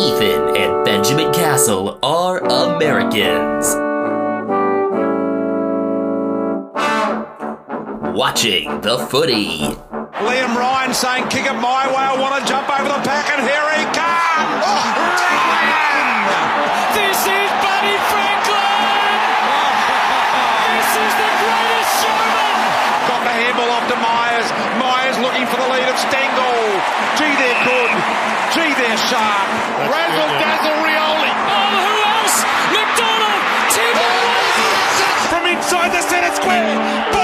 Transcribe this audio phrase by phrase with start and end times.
[0.00, 3.74] Ethan and Benjamin Castle are Americans.
[8.16, 9.58] Watching the footy.
[9.68, 13.42] Liam Ryan saying, kick it my way, I want to jump over the pack, and
[13.42, 14.64] here he comes!
[14.64, 15.69] Oh, Ryan!
[25.50, 26.58] For the lead of Stengle.
[27.18, 27.90] Gee, they're good.
[28.54, 29.46] Gee, they're sharp.
[29.90, 31.30] Razzle dazzle Rioli.
[31.30, 32.36] Oh, who else?
[32.70, 33.42] McDonald!
[33.74, 34.14] Timber!
[35.28, 37.19] From inside the centre square.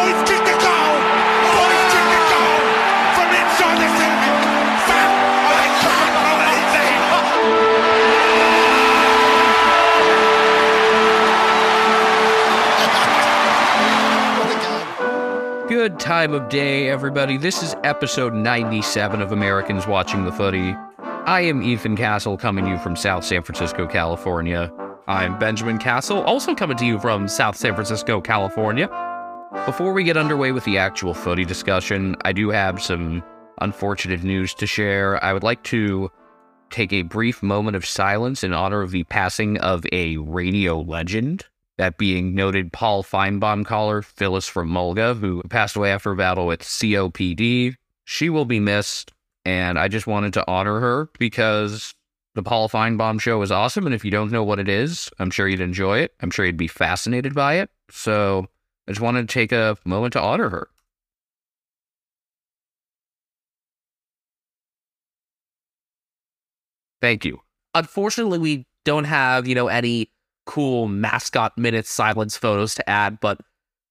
[16.06, 17.36] Time of day, everybody.
[17.36, 20.72] This is episode 97 of Americans Watching the Footy.
[21.00, 24.72] I am Ethan Castle coming to you from South San Francisco, California.
[25.08, 28.86] I'm Benjamin Castle, also coming to you from South San Francisco, California.
[29.66, 33.24] Before we get underway with the actual footy discussion, I do have some
[33.60, 35.22] unfortunate news to share.
[35.24, 36.12] I would like to
[36.70, 41.46] take a brief moment of silence in honor of the passing of a radio legend
[41.78, 46.46] that being noted Paul Finebaum caller Phyllis from Mulga, who passed away after a battle
[46.46, 47.74] with COPD.
[48.04, 49.12] She will be missed,
[49.44, 51.94] and I just wanted to honor her because
[52.34, 53.86] the Paul Finebaum show is awesome.
[53.86, 56.14] And if you don't know what it is, I'm sure you'd enjoy it.
[56.20, 57.70] I'm sure you'd be fascinated by it.
[57.90, 58.46] So
[58.86, 60.68] I just wanted to take a moment to honor her.
[67.00, 67.40] Thank you.
[67.74, 70.10] Unfortunately, we don't have, you know, any
[70.46, 73.40] cool mascot minutes silence photos to add, but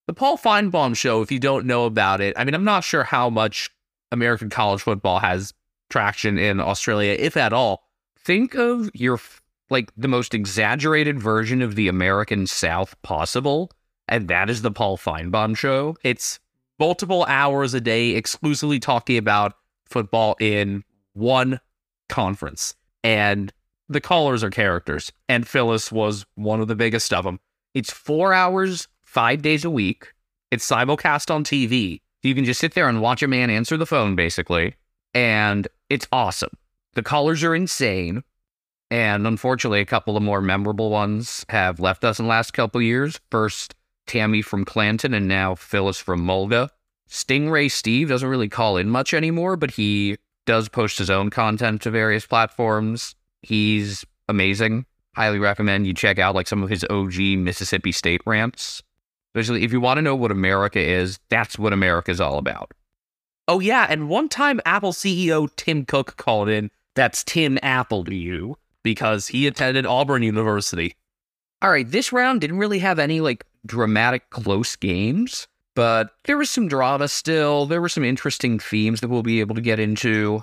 [0.07, 3.03] the Paul Finebaum show, if you don't know about it, I mean, I'm not sure
[3.03, 3.69] how much
[4.11, 5.53] American college football has
[5.89, 7.83] traction in Australia, if at all.
[8.17, 9.19] think of your
[9.69, 13.71] like the most exaggerated version of the American South possible,
[14.07, 15.95] and that is the Paul Finebaum show.
[16.03, 16.39] It's
[16.79, 19.53] multiple hours a day exclusively talking about
[19.85, 20.83] football in
[21.13, 21.59] one
[22.09, 22.75] conference.
[23.03, 23.51] And
[23.87, 25.11] the callers are characters.
[25.29, 27.39] And Phyllis was one of the biggest of them.
[27.73, 30.13] It's four hours, five days a week.
[30.51, 32.01] It's simulcast on TV.
[32.23, 34.75] You can just sit there and watch a man answer the phone, basically,
[35.13, 36.51] and it's awesome.
[36.93, 38.23] The callers are insane,
[38.89, 42.81] and unfortunately, a couple of more memorable ones have left us in the last couple
[42.81, 43.19] years.
[43.29, 43.75] First,
[44.07, 46.69] Tammy from Clanton, and now Phyllis from Mulga.
[47.09, 51.81] Stingray Steve doesn't really call in much anymore, but he does post his own content
[51.81, 53.15] to various platforms.
[53.45, 54.87] He's amazing.
[55.15, 58.81] Highly recommend you check out like some of his OG Mississippi State rants.
[59.35, 62.71] Basically, if you want to know what America is, that's what America's all about.
[63.47, 63.85] Oh, yeah.
[63.87, 66.71] And one time, Apple CEO Tim Cook called in.
[66.95, 70.95] That's Tim Apple to you because he attended Auburn University.
[71.61, 76.49] All right, this round didn't really have any like dramatic close games, but there was
[76.49, 77.67] some drama still.
[77.67, 80.41] There were some interesting themes that we'll be able to get into.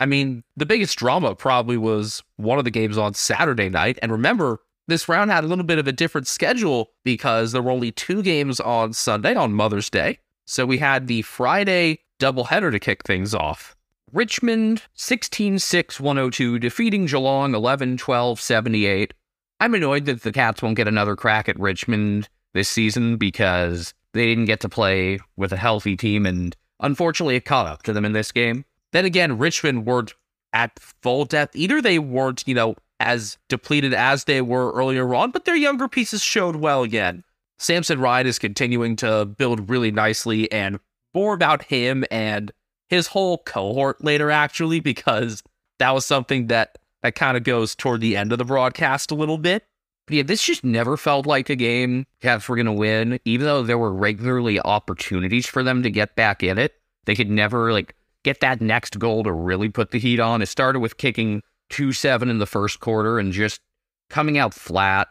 [0.00, 3.98] I mean, the biggest drama probably was one of the games on Saturday night.
[4.00, 7.70] And remember, this round had a little bit of a different schedule because there were
[7.70, 10.18] only two games on Sunday on Mother's Day.
[10.46, 13.76] So we had the Friday doubleheader to kick things off.
[14.12, 19.14] Richmond 16 6 102, defeating Geelong 11 12 78.
[19.60, 24.26] I'm annoyed that the Cats won't get another crack at Richmond this season because they
[24.26, 28.04] didn't get to play with a healthy team, and unfortunately, it caught up to them
[28.04, 28.64] in this game.
[28.92, 30.14] Then again, Richmond weren't
[30.52, 31.56] at full depth.
[31.56, 35.88] Either they weren't, you know, as depleted as they were earlier on, but their younger
[35.88, 37.24] pieces showed well again.
[37.58, 40.80] Samson Ryan is continuing to build really nicely, and
[41.14, 42.52] more about him and
[42.88, 45.42] his whole cohort later, actually, because
[45.78, 49.14] that was something that that kind of goes toward the end of the broadcast a
[49.14, 49.64] little bit.
[50.06, 53.46] But yeah, this just never felt like a game Cats were going to win, even
[53.46, 56.74] though there were regularly opportunities for them to get back in it.
[57.06, 57.94] They could never like
[58.24, 60.42] get that next goal to really put the heat on.
[60.42, 63.60] It started with kicking 2 7 in the first quarter and just
[64.08, 65.08] coming out flat.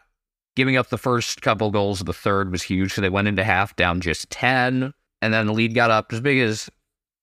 [0.55, 2.93] Giving up the first couple goals of the third was huge.
[2.93, 4.93] So they went into half down just 10.
[5.21, 6.69] And then the lead got up as big as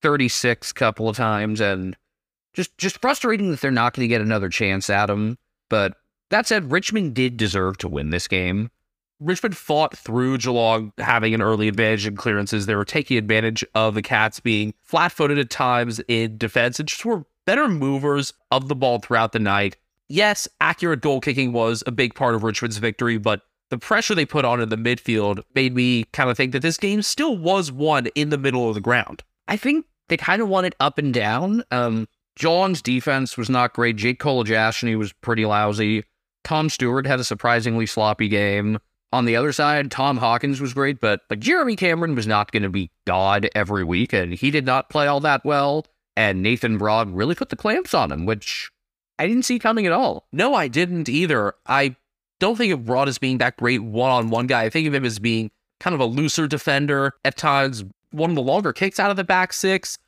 [0.02, 1.60] 36 couple of times.
[1.60, 1.96] And
[2.54, 5.36] just, just frustrating that they're not going to get another chance at them.
[5.68, 5.94] But
[6.30, 8.70] that said, Richmond did deserve to win this game.
[9.20, 12.66] Richmond fought through Geelong having an early advantage in clearances.
[12.66, 16.88] They were taking advantage of the Cats being flat footed at times in defense and
[16.88, 19.76] just were better movers of the ball throughout the night.
[20.08, 24.26] Yes, accurate goal kicking was a big part of Richmond's victory, but the pressure they
[24.26, 27.72] put on in the midfield made me kind of think that this game still was
[27.72, 29.22] won in the middle of the ground.
[29.48, 31.64] I think they kind of won it up and down.
[31.70, 33.96] Um, defense was not great.
[33.96, 36.04] Jake Kolodjashnij was pretty lousy.
[36.44, 38.78] Tom Stewart had a surprisingly sloppy game.
[39.12, 42.64] On the other side, Tom Hawkins was great, but but Jeremy Cameron was not going
[42.64, 45.86] to be God every week, and he did not play all that well.
[46.16, 48.70] And Nathan Broad really put the clamps on him, which
[49.18, 50.26] I didn't see coming at all.
[50.32, 51.54] No, I didn't either.
[51.66, 51.96] I
[52.40, 54.64] don't think of Broad as being that great one on one guy.
[54.64, 58.36] I think of him as being kind of a looser defender at times, one of
[58.36, 59.98] the longer kicks out of the back six.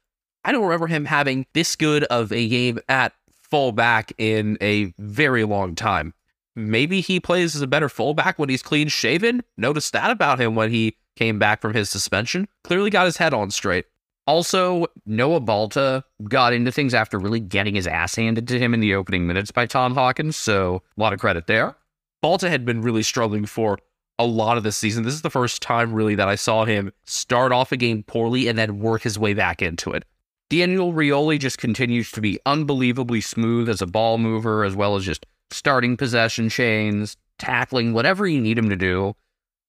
[0.45, 3.13] I don't remember him having this good of a game at
[3.51, 6.15] fullback in a very long time.
[6.59, 9.45] Maybe he plays as a better fullback when he's clean shaven.
[9.57, 12.49] Noticed that about him when he came back from his suspension.
[12.65, 13.87] Clearly got his head on straight.
[14.27, 18.81] Also, Noah Balta got into things after really getting his ass handed to him in
[18.81, 21.77] the opening minutes by Tom Hawkins, so a lot of credit there.
[22.23, 23.79] Balta had been really struggling for
[24.19, 25.05] a lot of this season.
[25.05, 28.49] This is the first time really that I saw him start off a game poorly
[28.49, 30.05] and then work his way back into it.
[30.51, 35.05] Daniel Rioli just continues to be unbelievably smooth as a ball mover, as well as
[35.05, 39.15] just starting possession chains, tackling, whatever you need him to do.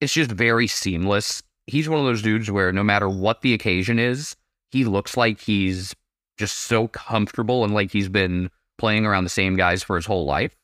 [0.02, 1.44] It's just very seamless.
[1.68, 4.36] He's one of those dudes where no matter what the occasion is,
[4.72, 5.96] he looks like he's
[6.38, 10.26] just so comfortable and like he's been playing around the same guys for his whole
[10.26, 10.56] life.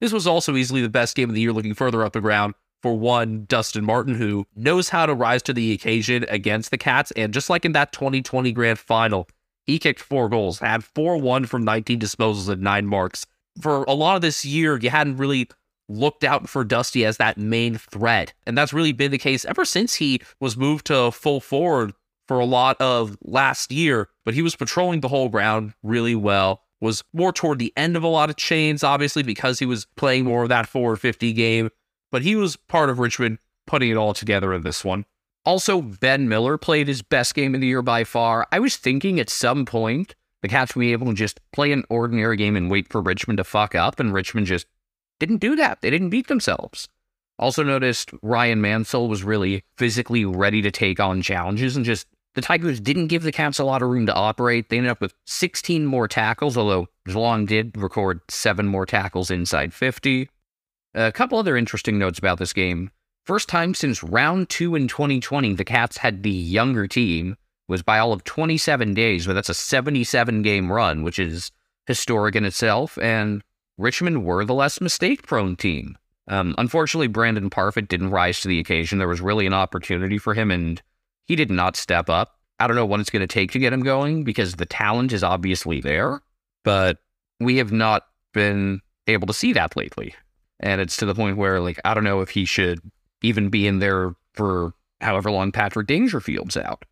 [0.00, 2.54] This was also easily the best game of the year looking further up the ground
[2.82, 7.10] for one, Dustin Martin, who knows how to rise to the occasion against the Cats.
[7.12, 9.28] And just like in that 2020 grand final,
[9.66, 13.26] he kicked four goals, had 4 1 from 19 disposals and nine marks.
[13.60, 15.48] For a lot of this year, you hadn't really
[15.88, 18.32] looked out for Dusty as that main threat.
[18.46, 21.92] And that's really been the case ever since he was moved to full forward
[22.26, 24.08] for a lot of last year.
[24.24, 28.04] But he was patrolling the whole ground really well was more toward the end of
[28.04, 31.70] a lot of chains, obviously, because he was playing more of that 450 game.
[32.12, 35.04] But he was part of Richmond putting it all together in this one.
[35.44, 38.46] Also, Ben Miller played his best game of the year by far.
[38.52, 41.84] I was thinking at some point the Cats would be able to just play an
[41.88, 44.66] ordinary game and wait for Richmond to fuck up, and Richmond just
[45.18, 45.80] didn't do that.
[45.80, 46.88] They didn't beat themselves.
[47.38, 52.42] Also noticed Rhyan Mansell was really physically ready to take on challenges and just the
[52.42, 54.68] Tigers didn't give the Cats a lot of room to operate.
[54.68, 59.72] They ended up with 16 more tackles, although Geelong did record seven more tackles inside
[59.72, 60.28] 50.
[60.94, 62.90] A couple other interesting notes about this game.
[63.24, 67.36] First time since round two in 2020, the Cats had the younger team,
[67.68, 71.52] was by all of 27 days, but that's a 77 game run, which is
[71.86, 73.42] historic in itself, and
[73.76, 75.96] Richmond were the less mistake prone team.
[76.26, 78.98] Um, unfortunately, Brandan Parfitt didn't rise to the occasion.
[78.98, 80.82] There was really an opportunity for him, and
[81.26, 82.34] he did not step up.
[82.60, 85.12] I don't know what it's going to take to get him going because the talent
[85.12, 86.20] is obviously there,
[86.64, 86.98] but
[87.40, 88.04] we have not
[88.34, 90.14] been able to see that lately.
[90.60, 92.80] And it's to the point where, like, I don't know if he should
[93.22, 96.84] even be in there for however long Patrick Dangerfield's out.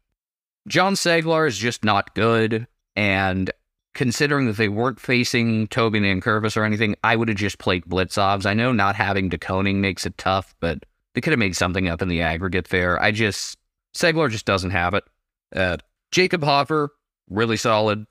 [0.67, 2.67] Jon Ceglar is just not good.
[2.95, 3.51] And
[3.95, 7.85] considering that they weren't facing Tobin and Nankervis or anything, I would have just played
[7.85, 8.47] Blicavs.
[8.47, 10.85] I know not having De Koning makes it tough, but
[11.15, 13.01] they could have made something up in the aggregate there.
[13.03, 13.59] I just,
[13.97, 15.05] Ceglar just doesn't have it.
[15.55, 15.79] Uh,
[16.11, 16.91] Jacob Hoffer,
[17.31, 18.07] really solid,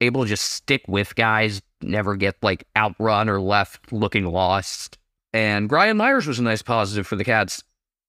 [0.00, 4.98] able to just stick with guys, never get like outrun or left looking lost.
[5.32, 7.62] And Gryan Miers was a nice positive for the Cats.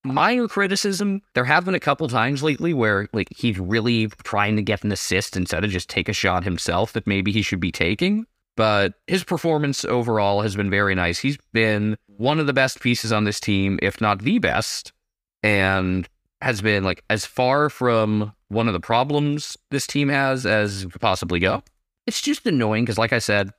[0.04, 4.62] Minor criticism, there have been a couple times lately where like he's really trying to
[4.64, 7.72] get an assist instead of just take a shot himself that maybe he should be
[7.72, 8.26] taking.
[8.58, 11.20] But his performance overall has been very nice.
[11.20, 14.92] He's been one of the best pieces on this team, if not the best,
[15.44, 16.08] and
[16.42, 21.40] has been like as far from one of the problems this team has as possibly
[21.40, 21.64] go.
[22.08, 23.52] It's just annoying because, like I said,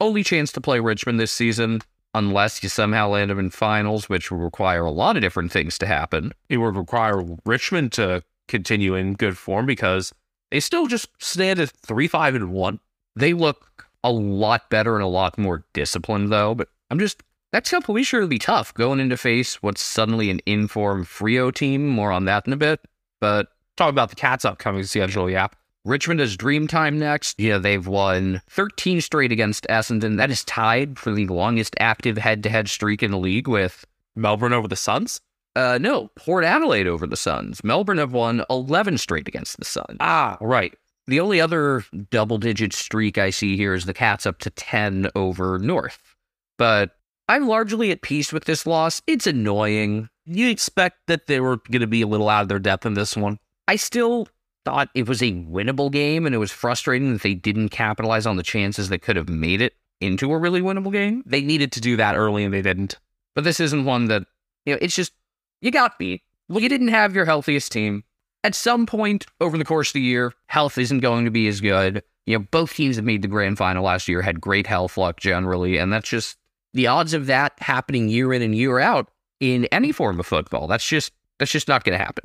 [0.00, 1.80] only chance to play Richmond this season
[2.14, 5.78] unless you somehow land them in finals, which would require a lot of different things
[5.78, 6.32] to happen.
[6.48, 10.12] It would require Richmond to continue in good form because
[10.50, 12.80] they still just stand at three, five, and one.
[13.14, 16.54] They look a lot better and a lot more disciplined, though.
[16.54, 17.22] But I'm just
[17.52, 21.54] that's couple weeks sure to be tough going into face what's suddenly an informed Freo
[21.54, 21.88] team.
[21.88, 22.80] More on that in a bit.
[23.20, 25.30] But talk about the Cats' upcoming schedule.
[25.30, 25.48] Yeah,
[25.88, 27.40] Richmond has Dreamtime next.
[27.40, 30.18] Yeah, they've won 13 straight against Essendon.
[30.18, 34.68] That is tied for the longest active head-to-head streak in the league with Melbourne over
[34.68, 35.22] the Suns.
[35.56, 37.64] Uh, no, Port Adelaide over the Suns.
[37.64, 39.96] Melbourne have won 11 straight against the Suns.
[40.00, 40.74] Ah, right.
[41.06, 45.58] The only other double-digit streak I see here is the Cats up to 10 over
[45.58, 46.16] North.
[46.58, 46.90] But
[47.30, 49.00] I'm largely at peace with this loss.
[49.06, 50.10] It's annoying.
[50.26, 52.92] You expect that they were going to be a little out of their depth in
[52.92, 53.38] this one.
[53.66, 54.28] I still
[54.64, 58.36] thought it was a winnable game, and it was frustrating that they didn't capitalize on
[58.36, 61.22] the chances that could have made it into a really winnable game.
[61.26, 62.98] They needed to do that early, and they didn't.
[63.34, 64.24] But this isn't one that,
[64.66, 65.12] you know, it's just,
[65.60, 66.22] you got beat.
[66.48, 68.04] Well, you didn't have your healthiest team.
[68.44, 71.60] at some point over the course of the year, health isn't going to be as
[71.60, 72.02] good.
[72.26, 75.18] You know, both teams that made the grand final last year had great health luck
[75.18, 76.36] generally, and that's just
[76.74, 79.10] the odds of that happening year in and year out
[79.40, 80.66] in any form of football.
[80.66, 82.24] That's just that's just not going to happen.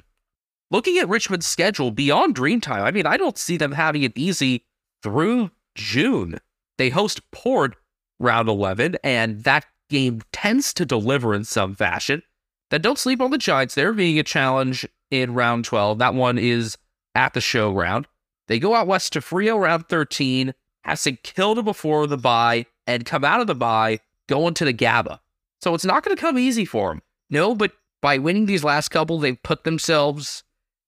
[0.74, 4.66] Looking at Richmond's schedule beyond Dreamtime, I mean, I don't see them having it easy
[5.04, 6.40] through June.
[6.80, 7.76] They host Port
[8.20, 12.24] round 11, and that game tends to deliver in some fashion.
[12.72, 13.76] Then don't sleep on the Giants.
[13.76, 16.00] They're being a challenge in round 12.
[16.00, 16.76] That one is
[17.14, 18.08] at the show round.
[18.48, 22.66] They go out west to Freo round 13, has to kill them before the bye,
[22.88, 25.20] and come out of the bye going to the Gabba.
[25.62, 27.04] So it's not going to come easy for them.
[27.30, 30.44] No, but by winning these last couple, they've put themselves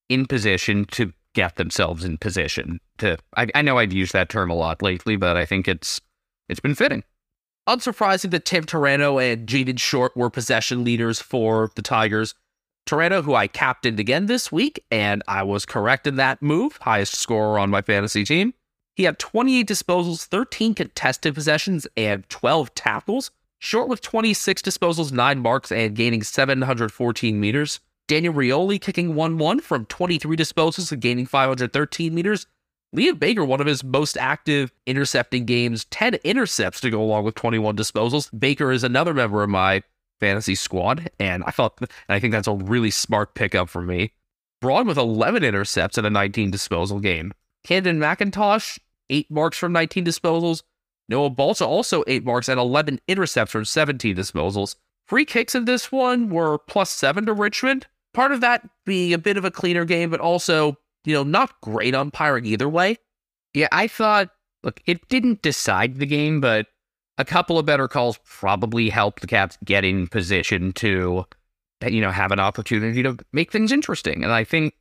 [0.09, 3.17] in position to get themselves in position to.
[3.35, 6.01] I, I know I've used that term a lot lately, but I think it's
[6.49, 7.03] it's been fitting.
[7.67, 12.35] Unsurprising that Tim Taranto and Jayden Short were possession leaders for the Tigers.
[12.85, 17.15] Taranto, who I captained again this week, and I was correct in that move, highest
[17.15, 18.53] scorer on my fantasy team.
[18.95, 23.31] He had 28 disposals, 13 contested possessions, and 12 tackles.
[23.57, 27.79] Short with 26 disposals, 9 marks, and gaining 714 meters.
[28.07, 32.45] Daniel Rioli kicking 1 1 from 23 disposals and gaining 513 meters.
[32.95, 37.35] Liam Baker, one of his most active intercepting games, 10 intercepts to go along with
[37.35, 38.29] 21 disposals.
[38.37, 39.81] Baker is another member of my
[40.19, 44.13] fantasy squad, and I thought, and I think that's a really smart pickup for me.
[44.61, 47.33] Braun with 11 intercepts in a 19 disposal game.
[47.67, 50.63] Kamdyn McIntosh, 8 marks from 19 disposals.
[51.09, 54.75] Noah Balta also 8 marks and 11 intercepts from 17 disposals.
[55.07, 57.87] Free kicks in this one were plus 7 to Richmond.
[58.15, 61.61] Part of that being a bit of a cleaner game, but also you know, not
[61.61, 62.97] great umpiring either way.
[63.53, 64.29] Yeah, I thought,
[64.63, 66.67] look, it didn't decide the game, but
[67.17, 71.25] a couple of better calls probably helped the Cats get in position to,
[71.87, 74.23] you know, have an opportunity to make things interesting.
[74.23, 74.73] And I think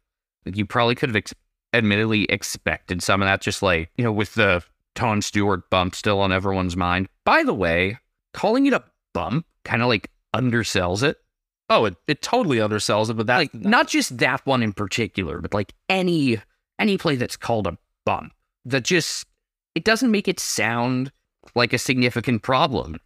[0.44, 1.34] you probably could have ex-
[1.72, 4.64] admittedly expected some of that, just like, you know, with the
[4.94, 7.08] Tom Stewart bump still on everyone's mind.
[7.24, 7.98] By the way,
[8.32, 11.18] calling it a bump kind of like undersells it.
[11.70, 15.40] Oh, it, it totally undersells it, but that like not just that one in particular,
[15.40, 16.40] but like any
[16.78, 18.32] any play that's called a bump
[18.64, 19.26] that just
[19.74, 21.10] it doesn't make it sound
[21.54, 22.98] like a significant problem.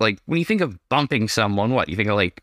[0.00, 2.42] Like when you think of bumping someone, what you think of like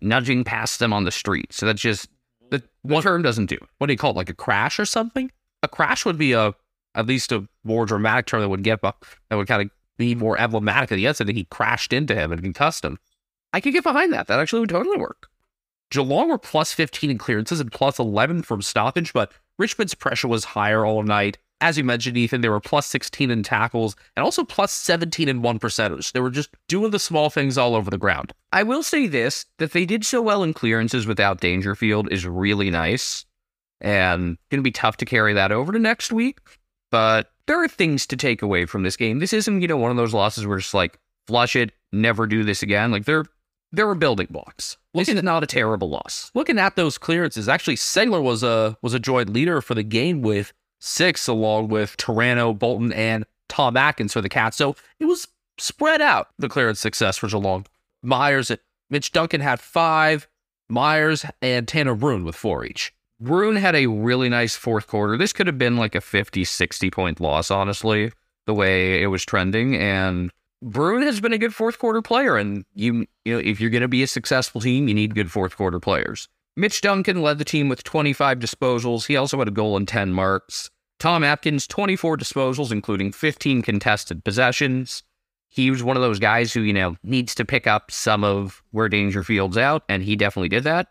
[0.00, 1.52] nudging past them on the street.
[1.52, 2.08] So that's just
[2.50, 3.58] the one term doesn't do.
[3.78, 5.30] what do you call it, like a crash or something?
[5.62, 6.54] A crash would be a
[6.94, 8.96] at least a more dramatic term that would get but
[9.28, 11.36] that would kind of be more emblematic of the incident.
[11.36, 12.98] He crashed into him and concussed him.
[13.56, 14.26] I could get behind that.
[14.26, 15.28] That actually would totally work.
[15.90, 20.44] Geelong were plus 15 in clearances and plus 11 from stoppage, but Richmond's pressure was
[20.44, 21.38] higher all night.
[21.62, 25.40] As you mentioned, Ethan, they were plus 16 in tackles and also plus 17 in
[25.40, 26.12] one percenters.
[26.12, 28.34] They were just doing the small things all over the ground.
[28.52, 32.68] I will say this that they did so well in clearances without Dangerfield is really
[32.68, 33.24] nice
[33.80, 36.40] and going to be tough to carry that over to next week.
[36.90, 39.18] But there are things to take away from this game.
[39.18, 42.44] This isn't, you know, one of those losses where it's like flush it, never do
[42.44, 42.90] this again.
[42.90, 43.24] Like there,
[43.72, 44.76] there were building blocks.
[44.94, 46.30] This is not a terrible loss.
[46.34, 50.22] Looking at those clearances, actually Ceglar was a was a joint leader for the game
[50.22, 54.56] with six, along with Taranto, Bolton, and Tom Atkins for the Cats.
[54.56, 57.66] So it was spread out the clearance success for Geelong.
[58.02, 58.50] Miers,
[58.90, 60.28] Mitch Duncan had five.
[60.68, 62.92] Miers and Tanner Bruhn with four each.
[63.22, 65.16] Bruhn had a really nice fourth quarter.
[65.16, 68.12] This could have been like a 50, 60 point loss, honestly,
[68.46, 69.76] the way it was trending.
[69.76, 70.32] And
[70.64, 72.36] Bruhn has been a good fourth quarter player.
[72.36, 75.30] And you, you know, if you're going to be a successful team, you need good
[75.30, 76.28] fourth quarter players.
[76.56, 79.06] Mitch Duncan led the team with 25 disposals.
[79.06, 80.70] He also had a goal and 10 marks.
[80.98, 85.02] Tom Atkins, 24 disposals, including 15 contested possessions.
[85.48, 88.62] He was one of those guys who, you know, needs to pick up some of
[88.70, 90.88] where Dangerfield's out, and he definitely did that.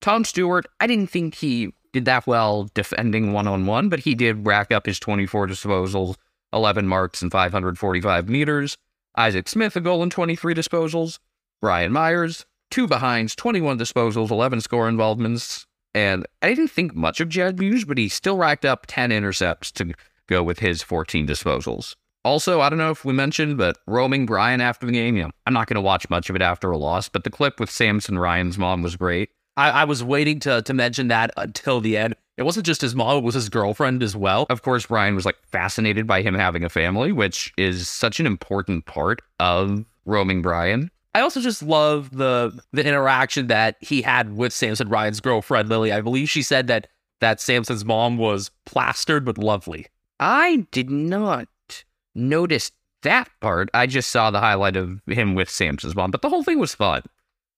[0.00, 4.14] Tom Stewart, I didn't think he did that well defending one on one, but he
[4.14, 6.14] did rack up his 24 disposals,
[6.52, 8.76] 11 marks, and 545 meters.
[9.18, 11.18] Isaac Smith, a goal and 23 disposals.
[11.62, 15.66] Gryan Miers, two behinds, 21 disposals, 11 score involvements.
[15.92, 19.72] And I didn't think much of Jed Bews, but he still racked up 10 intercepts
[19.72, 19.92] to
[20.28, 21.96] go with his 14 disposals.
[22.24, 25.30] Also, I don't know if we mentioned, but roaming Brian after the game, you know,
[25.46, 27.70] I'm not going to watch much of it after a loss, but the clip with
[27.70, 29.30] Samson Ryan's mom was great.
[29.58, 32.14] I, I was waiting to to mention that until the end.
[32.36, 34.46] It wasn't just his mom; it was his girlfriend as well.
[34.48, 38.26] Of course, Brian was like fascinated by him having a family, which is such an
[38.26, 40.92] important part of roaming Brian.
[41.14, 45.90] I also just love the the interaction that he had with Samson Ryan's girlfriend Lily.
[45.90, 46.86] I believe she said that
[47.20, 49.86] that Samson's mom was plastered but lovely.
[50.20, 51.48] I did not
[52.14, 52.70] notice
[53.02, 53.70] that part.
[53.74, 56.76] I just saw the highlight of him with Samson's mom, but the whole thing was
[56.76, 57.02] fun.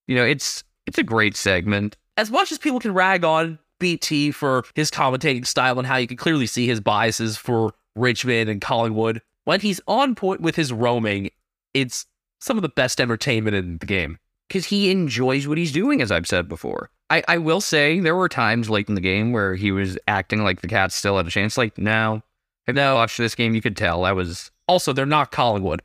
[0.06, 1.96] You know, it's it's a great segment.
[2.16, 6.08] As much as people can rag on BT for his commentating style and how you
[6.08, 9.22] can clearly see his biases for Richmond and Collingwood.
[9.44, 11.30] When he's on point with his roaming,
[11.74, 12.06] it's
[12.40, 14.18] some of the best entertainment in the game.
[14.48, 16.90] because he enjoys what he's doing, as I've said before.
[17.08, 20.42] I, I will say there were times late in the game where he was acting
[20.42, 21.56] like the Cats still had a chance.
[21.56, 22.22] Like, no,
[22.66, 24.50] you watched this game, you could tell I was.
[24.66, 25.82] Also, they're not Collingwood.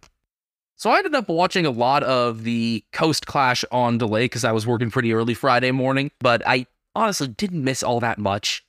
[0.77, 4.51] So I ended up watching a lot of the Coast Clash on delay because I
[4.51, 8.65] was working pretty early Friday morning, but I honestly didn't miss all that much.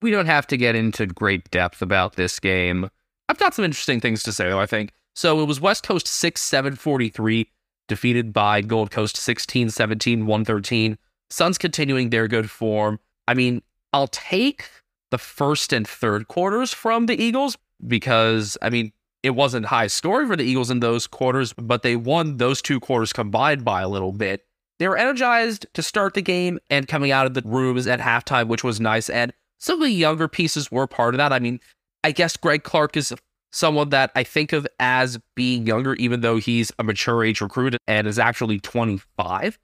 [0.00, 2.88] We don't have to get into great depth about this game.
[3.28, 4.92] I've got some interesting things to say, though, I think.
[5.14, 7.50] So it was West Coast 6 7 43,
[7.88, 10.96] defeated by Gold Coast 16 17 113.
[11.28, 12.98] Suns continuing their good form.
[13.28, 13.62] I mean,
[13.92, 14.68] I'll take
[15.10, 20.28] the first and third quarters from the Eagles because, I mean, it wasn't high scoring
[20.28, 23.88] for the Eagles in those quarters, but they won those two quarters combined by a
[23.88, 24.46] little bit.
[24.78, 28.48] They were energized to start the game and coming out of the rooms at halftime,
[28.48, 29.10] which was nice.
[29.10, 31.34] And some of the younger pieces were part of that.
[31.34, 31.60] I mean,
[32.02, 33.12] I guess Greg Clark is
[33.52, 37.76] someone that I think of as being younger, even though he's a mature age recruit
[37.86, 39.58] and is actually 25.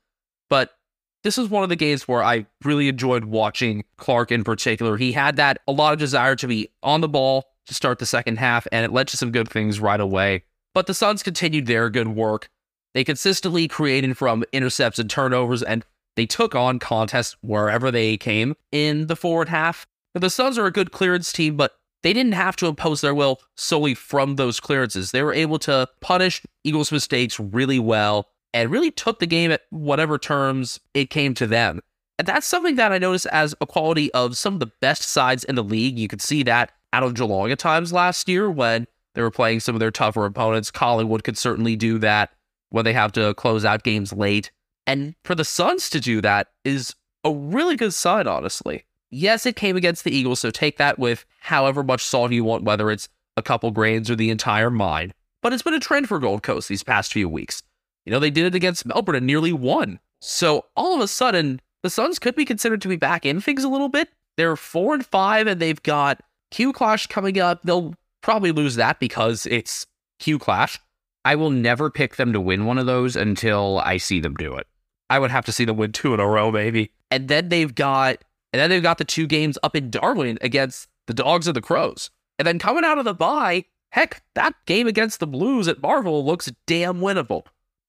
[0.50, 0.72] But
[1.24, 4.98] this is one of the games where I really enjoyed watching Clark in particular.
[4.98, 8.06] He had that a lot of desire to be on the ball to start the
[8.06, 10.44] second half, and it led to some good things right away.
[10.74, 12.48] But the Suns continued their good work.
[12.94, 15.84] They consistently created from intercepts and turnovers, and
[16.16, 19.86] they took on contests wherever they came in the forward half.
[20.14, 23.14] Now, the Suns are a good clearance team, but they didn't have to impose their
[23.14, 25.10] will solely from those clearances.
[25.10, 29.62] They were able to punish Eagles' mistakes really well and really took the game at
[29.70, 31.80] whatever terms it came to them.
[32.18, 35.44] And that's something that I noticed as a quality of some of the best sides
[35.44, 35.98] in the league.
[35.98, 39.60] You could see that out of Geelong at times last year when they were playing
[39.60, 40.70] some of their tougher opponents.
[40.70, 42.30] Collingwood could certainly do that
[42.70, 44.50] when they have to close out games late.
[44.86, 48.84] And for the Suns to do that is a really good sign, honestly.
[49.10, 52.64] Yes, it came against the Eagles, so take that with however much salt you want,
[52.64, 55.12] whether it's a couple grains or the entire mine.
[55.42, 57.62] But it's been a trend for Gold Coast these past few weeks.
[58.04, 60.00] You know, they did it against Melbourne and nearly won.
[60.20, 63.64] So all of a sudden, the Suns could be considered to be back in things
[63.64, 64.08] a little bit.
[64.36, 67.62] They're four and five, and they've got Q Clash coming up.
[67.62, 69.86] They'll probably lose that because it's
[70.18, 70.78] Q Clash.
[71.24, 74.54] I will never pick them to win one of those until I see them do
[74.54, 74.66] it.
[75.10, 76.92] I would have to see them win two in a row, maybe.
[77.10, 80.88] And then they've got, and then they've got the two games up in Darwin against
[81.06, 82.10] the Dogs and the Crows.
[82.38, 86.24] And then coming out of the bye, heck, that game against the Blues at Marvel
[86.24, 87.42] looks damn winnable,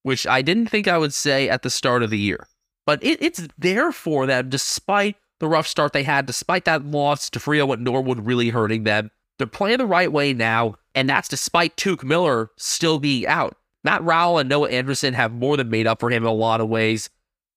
[0.03, 2.47] which I didn't think I would say at the start of the year.
[2.85, 7.30] But it, it's there for them, despite the rough start they had, despite that loss
[7.30, 9.12] to Freo at Norwood really hurting them.
[9.38, 13.56] They're playing the right way now, and that's despite Touk Miller still being out.
[13.84, 16.60] Matt Rowell and Noah Anderson have more than made up for him in a lot
[16.60, 17.10] of ways.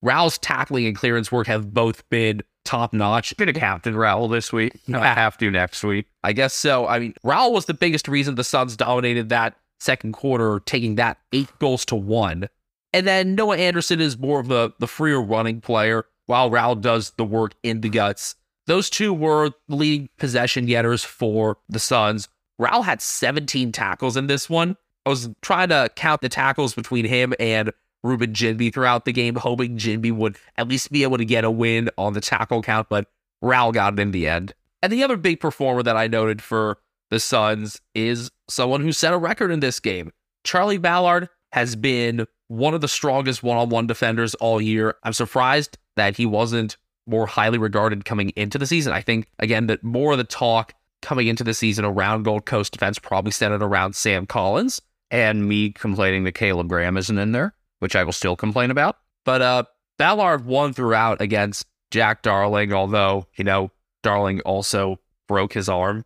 [0.03, 3.37] Rowell's tackling and clearance work have both been top notch.
[3.37, 4.79] Could have captain Rowell this week.
[4.87, 6.07] No, I have to next week.
[6.23, 6.87] I guess so.
[6.87, 11.19] I mean, Rowell was the biggest reason the Suns dominated that second quarter, taking that
[11.33, 12.49] eight goals to one.
[12.93, 17.11] And then Noah Anderson is more of the, the freer running player, while Rowell does
[17.17, 18.37] the work in the guts.
[18.69, 22.29] Those two were leading possession getters for the Suns.
[22.57, 24.77] Rowell had 17 tackles in this one.
[25.05, 27.73] I was trying to count the tackles between him and
[28.05, 31.51] Reuben Ginbey throughout the game, hoping Ginbey would at least be able to get a
[31.51, 33.09] win on the tackle count, but
[33.43, 34.55] Rowell got it in the end.
[34.83, 36.79] And the other big performer that I noted for
[37.11, 40.13] the Suns is someone who set a record in this game.
[40.45, 44.97] Charlie Ballard has been one of the strongest one on one defenders all year.
[45.05, 48.93] I'm surprised that he wasn't more highly regarded coming into the season.
[48.93, 52.73] I think, again, that more of the talk coming into the season around Gold Coast
[52.73, 54.83] defense probably centered around Sam Collins
[55.13, 58.97] and me complaining that Caleb Graham isn't in there, which I will still complain about.
[59.25, 59.65] But uh,
[59.97, 63.71] Ballard won throughout against Jack Darling, although, you know,
[64.03, 66.05] Darling also broke his arm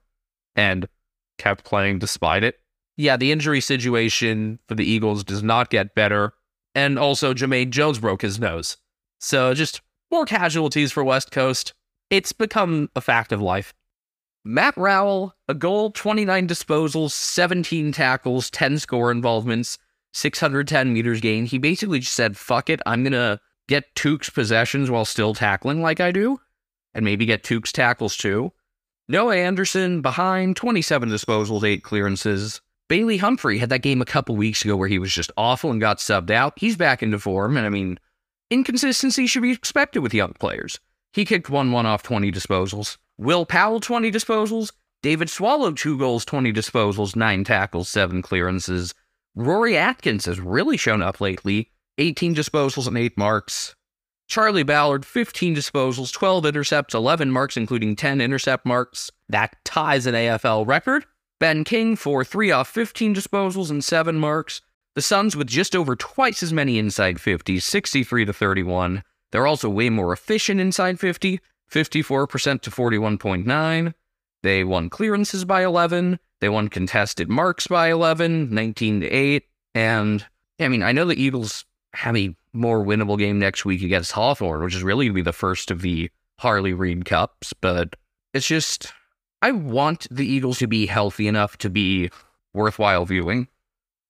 [0.57, 0.89] and
[1.39, 2.61] kept playing despite it.
[2.97, 6.35] Yeah, the injury situation for the Eagles does not get better.
[6.75, 8.77] And also, Jermaine Jones broke his nose.
[9.21, 9.81] So just
[10.11, 11.73] more casualties for West Coast.
[12.11, 13.75] It's become a fact of life.
[14.45, 19.79] Matt Rowell, a goal, 29 disposals, 17 tackles, 10 score involvements,
[20.13, 21.49] 610 meters gained.
[21.49, 25.81] He basically just said, fuck it, I'm going to get Touk's possessions while still tackling
[25.81, 26.39] like I do,
[26.93, 28.53] and maybe get Touk's tackles too.
[29.09, 32.61] Noah Anderson behind, 27 disposals, 8 clearances.
[32.89, 35.81] Bailey Humphrey had that game a couple weeks ago where he was just awful and
[35.81, 36.53] got subbed out.
[36.57, 37.99] He's back into form, and I mean,
[38.51, 40.79] inconsistency should be expected with young players.
[41.13, 42.99] He kicked 1 1 off 20 disposals.
[43.17, 44.73] Will Powell, 20 disposals.
[45.03, 48.95] David Swallow, 2 goals, 20 disposals, 9 tackles, 7 clearances.
[49.35, 53.75] Rory Atkins has really shown up lately 18 disposals and 8 marks.
[54.27, 59.11] Charlie Ballard, 15 disposals, 12 intercepts, 11 marks, including 10 intercept marks.
[59.29, 61.05] That ties an AFL record.
[61.39, 64.61] Ben King for 3 off 15 disposals and 7 marks.
[64.95, 69.03] The Suns with just over twice as many inside 50s, 63 to 31.
[69.33, 73.95] They're also way more efficient inside 50, 54% to 41.9.
[74.43, 76.21] They won clearances by 11.
[76.41, 79.43] They won contested marks by 11, 19 to 8.
[79.75, 80.25] And
[80.61, 84.63] I mean, I know the Eagles have a more winnable game next week against Hawthorn,
[84.63, 87.97] which is really going to be the first of the Harley Reid Cups, but
[88.33, 88.93] it's just,
[89.45, 92.09] I want the Eagles to be healthy enough to be
[92.55, 93.49] worthwhile viewing.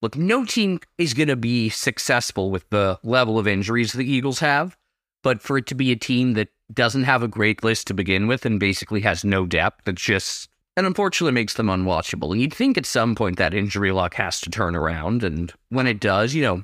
[0.01, 4.39] Look, no team is going to be successful with the level of injuries the Eagles
[4.39, 4.77] have,
[5.25, 8.29] but for it to be a team that doesn't have a great list to begin
[8.29, 12.31] with and basically has no depth, it's just, and unfortunately makes them unwatchable.
[12.31, 15.89] And you'd think at some point that injury luck has to turn around, and when
[15.89, 16.63] it does, you know,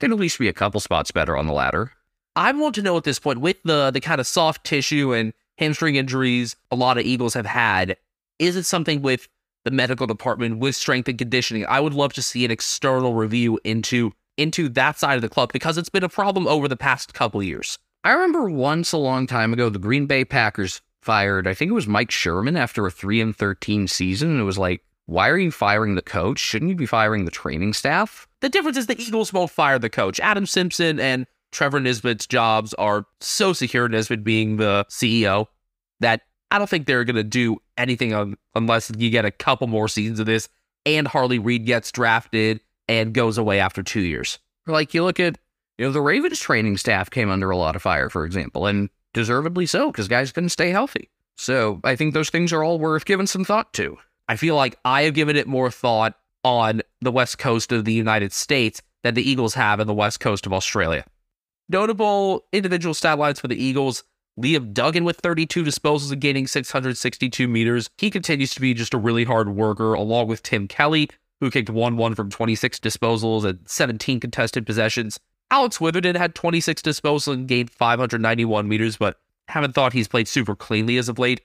[0.00, 1.92] they'd at least be a couple spots better on the ladder.
[2.36, 5.32] I want to know at this point, with the the kind of soft tissue and
[5.58, 7.96] hamstring injuries a lot of Eagles have had,
[8.42, 9.28] is it something with
[9.64, 11.64] the medical department with strength and conditioning?
[11.66, 15.52] I would love to see an external review into into that side of the club
[15.52, 17.78] because it's been a problem over the past couple years.
[18.02, 21.74] I remember once a long time ago, the Green Bay Packers fired, I think it
[21.74, 24.30] was Mike Sherman after a 3 and 13 season.
[24.30, 26.38] And it was like, why are you firing the coach?
[26.38, 28.26] Shouldn't you be firing the training staff?
[28.40, 30.18] The difference is the Eagles won't fire the coach.
[30.18, 35.46] Adam Simpson and Trevor Nisbett's jobs are so secure, Nisbett being the CEO,
[36.00, 39.66] that I don't think they're going to do anything un- unless you get a couple
[39.66, 40.48] more seasons of this
[40.84, 44.38] and Harley Reid gets drafted and goes away after two years.
[44.66, 45.38] Like you look at,
[45.78, 48.90] you know, the Ravens training staff came under a lot of fire, for example, and
[49.14, 51.10] deservedly so because guys couldn't stay healthy.
[51.36, 53.98] So I think those things are all worth giving some thought to.
[54.28, 57.92] I feel like I have given it more thought on the west coast of the
[57.92, 61.04] United States than the Eagles have in the west coast of Australia.
[61.68, 64.04] Notable individual stat lines for the Eagles
[64.40, 67.90] Liam Duggan with 32 disposals and gaining 662 meters.
[67.98, 71.70] He continues to be just a really hard worker, along with Tim Kelly, who kicked
[71.70, 75.20] 1 1 from 26 disposals and 17 contested possessions.
[75.50, 79.18] Alex Witherden had 26 disposals and gained 591 meters, but
[79.48, 81.42] haven't thought he's played super cleanly as of late.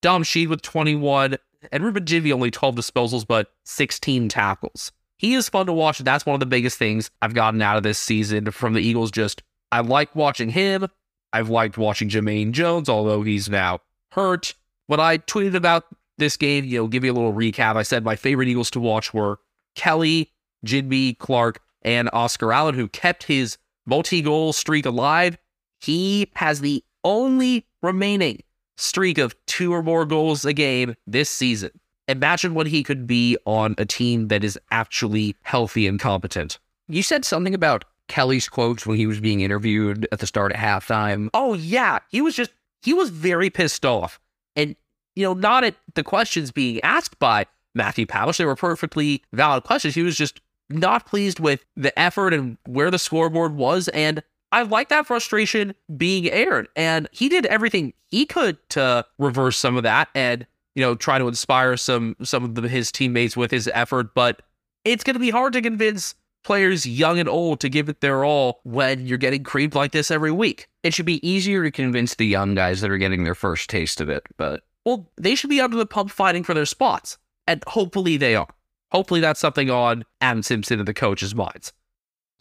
[0.00, 1.36] Dom Sheed with 21,
[1.70, 4.92] and Reuben Ginbey only 12 disposals, but 16 tackles.
[5.18, 5.98] He is fun to watch.
[5.98, 9.10] That's one of the biggest things I've gotten out of this season from the Eagles.
[9.10, 10.86] Just, I like watching him.
[11.32, 13.80] I've liked watching Jermaine Jones, although he's now
[14.12, 14.54] hurt.
[14.86, 15.84] When I tweeted about
[16.18, 17.76] this game, you know, give you a little recap.
[17.76, 19.38] I said my favorite Eagles to watch were
[19.74, 20.32] Kelly,
[20.66, 25.38] Ginbey, Clark, and Oscar Allen, who kept his multi goal streak alive.
[25.80, 28.42] He has the only remaining
[28.76, 31.70] streak of two or more goals a game this season.
[32.08, 36.58] Imagine what he could be on a team that is actually healthy and competent.
[36.88, 40.58] You said something about Kelly's quotes when he was being interviewed at the start at
[40.58, 41.30] halftime.
[41.32, 42.00] Oh, yeah.
[42.10, 42.50] He was just,
[42.82, 44.20] he was very pissed off.
[44.56, 44.76] And,
[45.16, 48.36] you know, not at the questions being asked by Matthew Pavlich.
[48.36, 49.94] They were perfectly valid questions.
[49.94, 53.88] He was just not pleased with the effort and where the scoreboard was.
[53.88, 56.68] And I like that frustration being aired.
[56.74, 61.18] And he did everything he could to reverse some of that and, you know, try
[61.18, 64.14] to inspire some some of the, his teammates with his effort.
[64.14, 64.42] But
[64.84, 68.24] it's going to be hard to convince players young and old to give it their
[68.24, 70.68] all when you're getting creamed like this every week.
[70.82, 74.00] It should be easier to convince the young guys that are getting their first taste
[74.00, 77.18] of it, but Well, they should be under the pump fighting for their spots.
[77.46, 78.48] And hopefully they are.
[78.92, 81.72] Hopefully that's something on Adam Simpson and the coach's minds.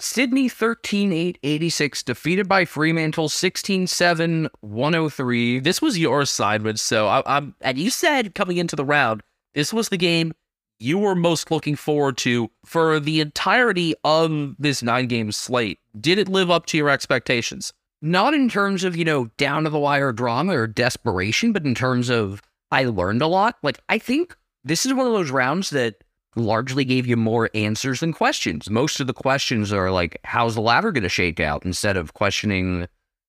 [0.02, 5.60] Sydney 13 8 86, defeated by Fremantle 16 7 103.
[5.60, 9.74] This was your assignment, so I, I'm and you said coming into the round, this
[9.74, 10.32] was the game
[10.80, 15.80] you were most looking forward to for the entirety of this nine game slate.
[16.00, 17.74] Did it live up to your expectations?
[18.02, 21.76] Not in terms of, you know, down to the wire drama or desperation, but in
[21.76, 23.58] terms of I learned a lot.
[23.62, 26.04] Like, I think this is one of those rounds that
[26.36, 28.70] largely gave you more answers than questions.
[28.70, 32.14] Most of the questions are like, how's the ladder going to shake out instead of
[32.14, 32.88] questioning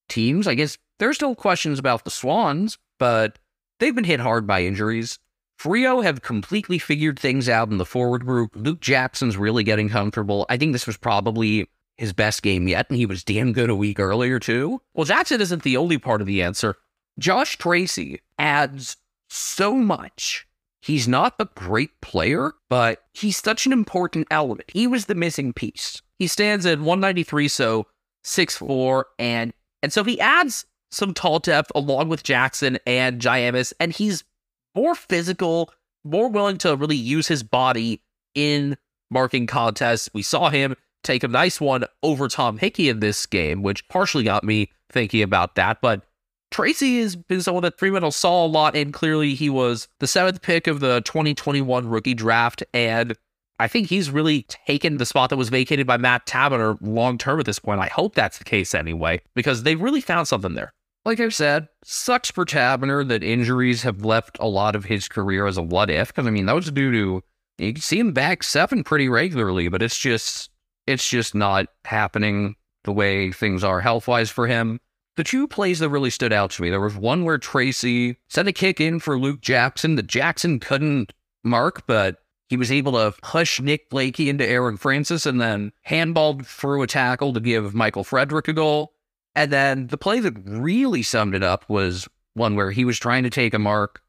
[0.08, 0.46] teams?
[0.46, 3.38] I guess there's still questions about the Swans, but
[3.80, 5.18] they've been hit hard by injuries.
[5.60, 8.52] Freo have completely figured things out in the forward group.
[8.54, 10.46] Luke Jackson's really getting comfortable.
[10.48, 11.68] I think this was probably
[11.98, 14.80] his best game yet, and he was damn good a week earlier, too.
[14.94, 16.76] Well, Jackson isn't the only part of the answer.
[17.18, 18.96] Josh Treacy adds
[19.28, 20.46] so much.
[20.80, 24.70] He's not a great player, but he's such an important element.
[24.72, 26.00] He was the missing piece.
[26.18, 27.86] He stands at 193, so
[28.24, 33.74] 6'4, and and so he adds some tall depth along with Jackson and Jye Amiss,
[33.78, 34.24] and he's
[34.74, 35.72] more physical,
[36.04, 38.02] more willing to really use his body
[38.34, 38.76] in
[39.10, 40.10] marking contests.
[40.14, 44.24] We saw him take a nice one over Tom Hickey in this game, which partially
[44.24, 45.80] got me thinking about that.
[45.80, 46.04] But
[46.52, 50.42] Treacy has been someone that Fremantle saw a lot, and clearly he was the seventh
[50.42, 52.62] pick of the 2021 rookie draft.
[52.74, 53.16] And
[53.58, 57.38] I think he's really taken the spot that was vacated by Matt Taberner long term
[57.38, 57.80] at this point.
[57.80, 60.72] I hope that's the case anyway, because they really found something there.
[61.04, 65.46] Like I've said, sucks for Taberner that injuries have left a lot of his career
[65.46, 66.08] as a what if.
[66.08, 67.22] Because I mean, that was due to
[67.58, 70.50] you see him back seven pretty regularly, but it's just
[70.86, 74.80] it's just not happening the way things are health wise for him.
[75.16, 78.48] The two plays that really stood out to me, there was one where Treacy sent
[78.48, 81.12] a kick in for Luke Jackson that Jackson couldn't
[81.44, 82.16] mark, but
[82.48, 86.86] he was able to push Nick Blakey into Aaron Francis and then handballed through a
[86.86, 88.94] tackle to give Michael Frederick a goal.
[89.34, 93.22] And then the play that really summed it up was one where he was trying
[93.22, 94.02] to take a mark.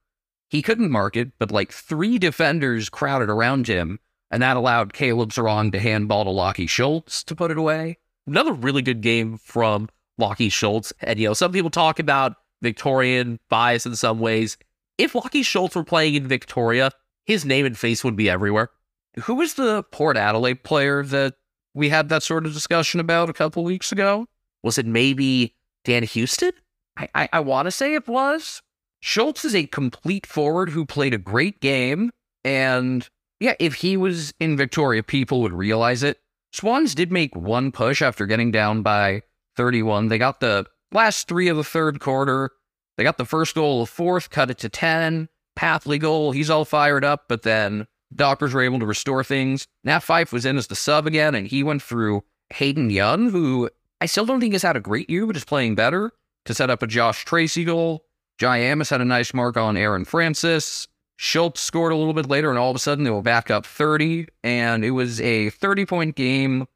[0.49, 5.31] He couldn't mark it, but like three defenders crowded around him, and that allowed Caleb
[5.31, 7.97] Serong to handball to Lachie Schultz to put it away.
[8.27, 10.93] Another really good game from Lachie Schultz.
[11.01, 14.57] And, you know, some people talk about Victorian bias in some ways.
[14.97, 16.91] If Lachie Schultz were playing in Victoria,
[17.25, 18.69] his name and face would be everywhere.
[19.23, 21.35] Who was the Port Adelaide player that
[21.73, 24.27] we had that sort of discussion about a couple weeks ago?
[24.63, 26.51] Was it maybe Dan Houston?
[26.97, 28.61] I, I, I want to say it was.
[28.99, 32.11] Schultz is a complete forward who played a great game.
[32.43, 33.07] And
[33.39, 36.19] yeah, if he was in Victoria, people would realize it.
[36.53, 39.23] Swans did make one push after getting down by
[39.55, 40.09] 31.
[40.09, 42.51] They got the last three of the third quarter.
[42.97, 45.29] They got the first goal of the fourth, cut it to 10.
[45.57, 49.67] Papley goal, he's all fired up, but then Dockers were able to restore things.
[49.83, 53.69] Nat Fyfe was in as the sub again, and he went through Hayden Young, who
[54.01, 56.11] I still don't think has had a great year, but is playing better
[56.45, 58.03] to set up a Josh Treacy goal.
[58.39, 60.87] Jye Amiss had a nice mark on Aaron Francis.
[61.17, 63.63] Schultz scored a little bit later, and all of a sudden they were back up
[63.63, 66.67] 30, and it was a 30 point game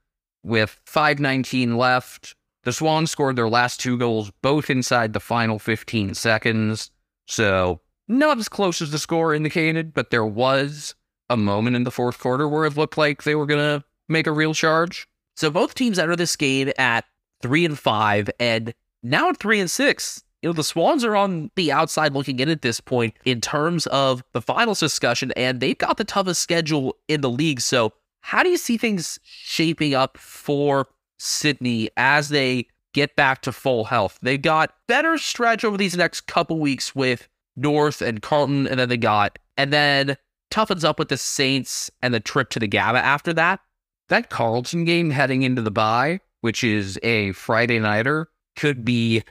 [0.43, 2.35] with 5.19 left.
[2.63, 6.91] The Swans scored their last two goals both inside the final 15 seconds.
[7.27, 10.93] So, not as close as the score indicated, but there was
[11.27, 14.27] a moment in the fourth quarter where it looked like they were going to make
[14.27, 15.07] a real charge.
[15.35, 17.05] So both teams enter this game at
[17.45, 20.23] three and five, and now at three and six.
[20.41, 23.85] You know, the Swans are on the outside looking in at this point in terms
[23.87, 27.61] of the finals discussion, and they've got the toughest schedule in the league.
[27.61, 30.87] So, how do you see things shaping up for
[31.19, 34.17] Sydney as they get back to full health?
[34.23, 38.89] They got better stretch over these next couple weeks with North and Carlton, and then
[38.89, 40.17] they got, and then
[40.51, 43.59] toughens up with the Saints and the trip to the Gabba after that.
[44.09, 49.23] That Carlton game heading into the bye, which is a Friday nighter, could be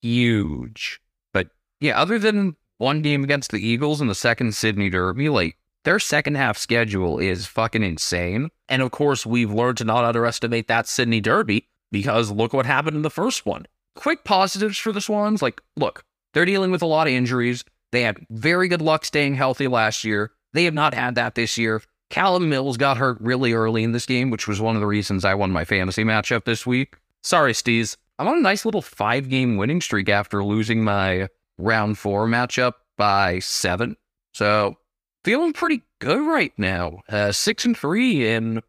[0.00, 1.02] huge.
[1.34, 1.48] But
[1.80, 5.98] yeah, other than one game against the Eagles and the second Sydney Derby, like their
[5.98, 8.48] second half schedule is fucking insane.
[8.70, 12.96] And of course, we've learned to not underestimate that Sydney Derby because look what happened
[12.96, 13.66] in the first one.
[13.94, 17.64] Quick positives for the Swans like, look, they're dealing with a lot of injuries.
[17.90, 20.30] They had very good luck staying healthy last year.
[20.54, 21.82] They have not had that this year.
[22.12, 25.24] Callum Mills got hurt really early in this game, which was one of the reasons
[25.24, 26.96] I won my fantasy matchup this week.
[27.22, 27.96] Sorry, Steez.
[28.18, 32.74] I'm on a nice little five game winning streak after losing my round four matchup
[32.98, 33.96] by seven.
[34.34, 34.76] So
[35.24, 37.00] feeling pretty good right now.
[37.08, 38.62] Uh, six and three and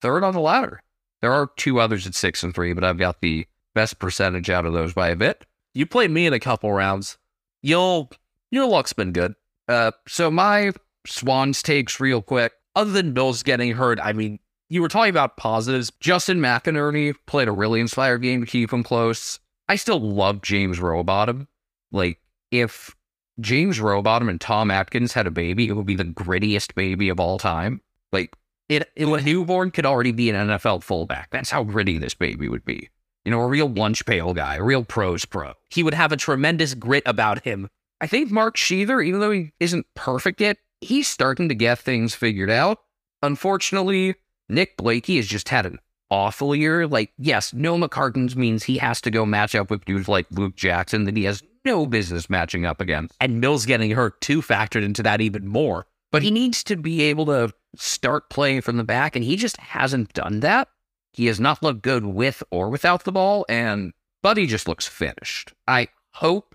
[0.00, 0.80] third on the ladder.
[1.20, 4.66] There are two others at six and three, but I've got the best percentage out
[4.66, 5.44] of those by a bit.
[5.72, 7.18] You played me in a couple rounds.
[7.60, 8.12] You'll
[8.52, 9.34] your luck's been good.
[9.66, 10.70] Uh, so my
[11.08, 12.52] Swans takes real quick.
[12.76, 15.92] Other than Mills getting hurt, I mean, you were talking about positives.
[16.00, 19.38] Justin McInerney played a really inspired game to keep him close.
[19.68, 21.46] I still love James Rowbottom.
[21.92, 22.94] Like, if
[23.40, 27.20] James Rowbottom and Tom Atkins had a baby, it would be the grittiest baby of
[27.20, 27.80] all time.
[28.12, 28.34] Like,
[28.68, 31.30] it, it a newborn could already be an NFL fullback.
[31.30, 32.88] That's how gritty this baby would be.
[33.24, 35.54] You know, a real lunch pail guy, a real pros pro.
[35.70, 37.68] He would have a tremendous grit about him.
[38.00, 42.14] I think Mark Sheather, even though he isn't perfect yet, he's starting to get things
[42.14, 42.78] figured out.
[43.22, 44.14] Unfortunately,
[44.48, 45.78] Nick Blakey has just had an
[46.10, 46.86] awful year.
[46.86, 50.56] Like, yes, no McCartins means he has to go match up with dudes like Luke
[50.56, 53.16] Jackson that he has no business matching up against.
[53.20, 55.86] And Mills getting hurt too factored into that even more.
[56.12, 59.56] But he needs to be able to start playing from the back, and he just
[59.56, 60.68] hasn't done that.
[61.12, 63.92] He has not looked good with or without the ball, and
[64.22, 65.54] Buddy just looks finished.
[65.66, 66.54] I hope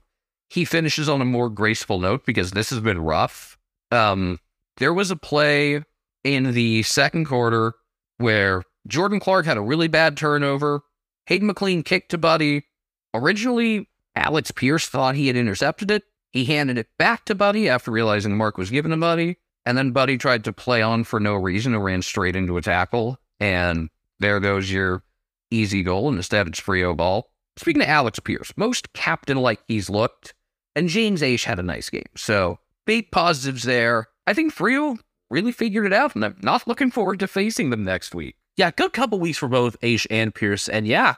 [0.49, 3.57] he finishes on a more graceful note because this has been rough.
[3.91, 4.39] Um,
[4.77, 5.83] there was a play
[6.23, 7.73] in the second quarter
[8.17, 10.81] where Jordan Clark had a really bad turnover.
[11.25, 12.65] Hayden McLean kicked to Buddy.
[13.13, 16.03] Originally, Alex Pearce thought he had intercepted it.
[16.31, 19.37] He handed it back to Buddy after realizing mark was given to Buddy.
[19.65, 22.61] And then Buddy tried to play on for no reason and ran straight into a
[22.61, 23.17] tackle.
[23.39, 25.03] And there goes your
[25.51, 27.31] easy goal, and instead it's Freo ball.
[27.57, 30.33] Speaking of Alex Pearce, most captain like he's looked,
[30.75, 32.03] and James Aish had a nice game.
[32.15, 34.07] So big positives there.
[34.25, 34.97] I think Freo
[35.29, 38.35] really figured it out, and I'm not looking forward to facing them next week.
[38.57, 40.67] Yeah, good couple weeks for both Aish and Pearce.
[40.67, 41.17] And yeah,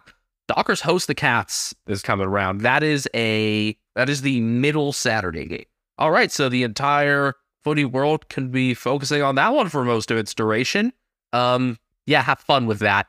[0.50, 2.60] Dockers host the Cats is coming around.
[2.60, 5.64] That is a That is the middle Saturday game.
[5.98, 6.30] all right.
[6.30, 10.34] So the entire footy world can be focusing on that one for most of its
[10.34, 10.92] duration.
[11.32, 13.08] Um, yeah, have fun with that.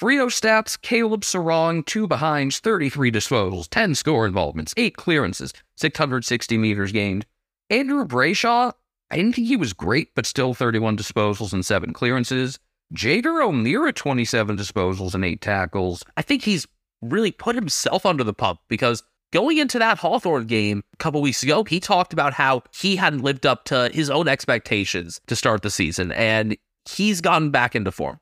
[0.00, 6.92] Freo stats Caleb Serong, two behinds, 33 disposals, 10 score involvements, 8 clearances, 660 meters
[6.92, 7.26] gained.
[7.70, 8.72] Andrew Brayshaw,
[9.10, 12.58] I didn't think he was great, but still 31 disposals and 7 clearances.
[12.90, 16.02] Jaeger O'Meara, 27 disposals and 8 tackles.
[16.16, 16.66] I think he's
[17.02, 19.02] really put himself under the pump because
[19.32, 23.22] going into that Hawthorn game a couple weeks ago, he talked about how he hadn't
[23.22, 26.56] lived up to his own expectations to start the season, and
[26.88, 28.18] he's gotten back into form.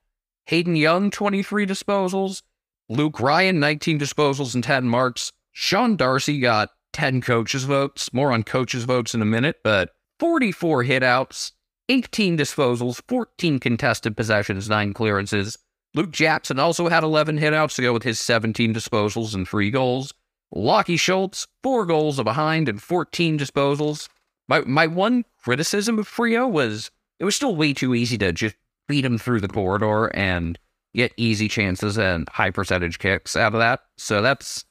[0.47, 2.43] Hayden Young, 23 disposals.
[2.89, 5.33] Luke Ryan, 19 disposals and 10 marks.
[5.53, 8.11] Sean Darcy got 10 coaches' votes.
[8.15, 11.53] More on coaches' votes in a minute, but 44 hitouts,
[11.91, 15.59] 18 disposals, 14 contested possessions, 9 clearances.
[15.95, 20.15] Luke Jackson also had 11 hitouts to go with his 17 disposals and 3 goals.
[20.55, 24.09] Lachie Schultz, 4 goals behind and 14 disposals.
[24.49, 28.57] My, my one criticism of Freo was it was still way too easy to just
[28.89, 30.59] beat him through the corridor and
[30.95, 33.81] get easy chances and high percentage kicks out of that.
[33.99, 34.65] So that's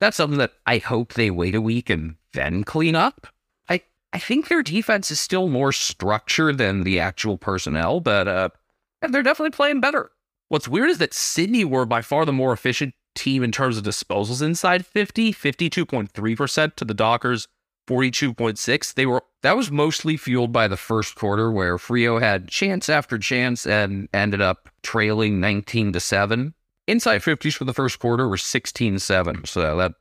[0.00, 3.26] that's something that I hope they wait a week and then clean up.
[3.68, 3.82] I
[4.12, 8.48] I think their defense is still more structured than the actual personnel, but uh
[9.08, 10.10] they're definitely playing better.
[10.48, 13.84] What's weird is that Sydney were by far the more efficient team in terms of
[13.84, 17.46] disposals inside 50, 52.3% to the Dockers,
[17.88, 18.94] 42.6.
[18.94, 23.18] They were That was mostly fueled by the first quarter where Freo had chance after
[23.18, 26.54] chance and ended up trailing 19 to 7.
[26.90, 29.46] Inside 50s for the first quarter were 16-7.
[29.46, 29.92] So that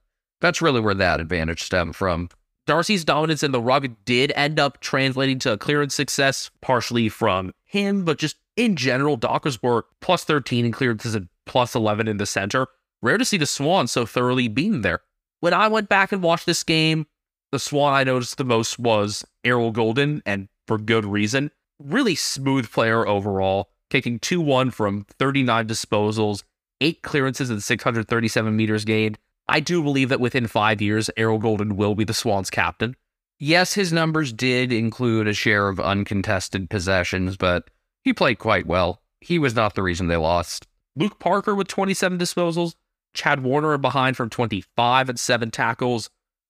[0.41, 2.30] that's really where that advantage stemmed from.
[2.65, 7.54] Darcy's dominance in the ruck did end up translating to a clearance success, partially from
[7.63, 12.17] him, but just in general, Dockers were plus 13 in clearances and plus 11 in
[12.17, 12.65] the center.
[13.04, 15.02] Rare to see the Swan so thoroughly beaten there.
[15.41, 17.06] When I went back and watched this game,
[17.52, 21.52] the Swan I noticed the most was Errol Gulden, and for good reason.
[21.78, 26.43] Really smooth player overall, kicking 2 1 from 39 disposals,
[26.82, 29.18] 8 clearances, and 637 meters gained.
[29.48, 32.96] I do believe that within five years, Errol Gulden will be the Swans captain.
[33.39, 37.70] Yes, his numbers did include a share of uncontested possessions, but
[38.04, 39.02] he played quite well.
[39.22, 40.68] He was not the reason they lost.
[40.96, 42.76] Luke Parker with 27 disposals,
[43.13, 46.10] Chad Warner behind from 25 and 7 tackles.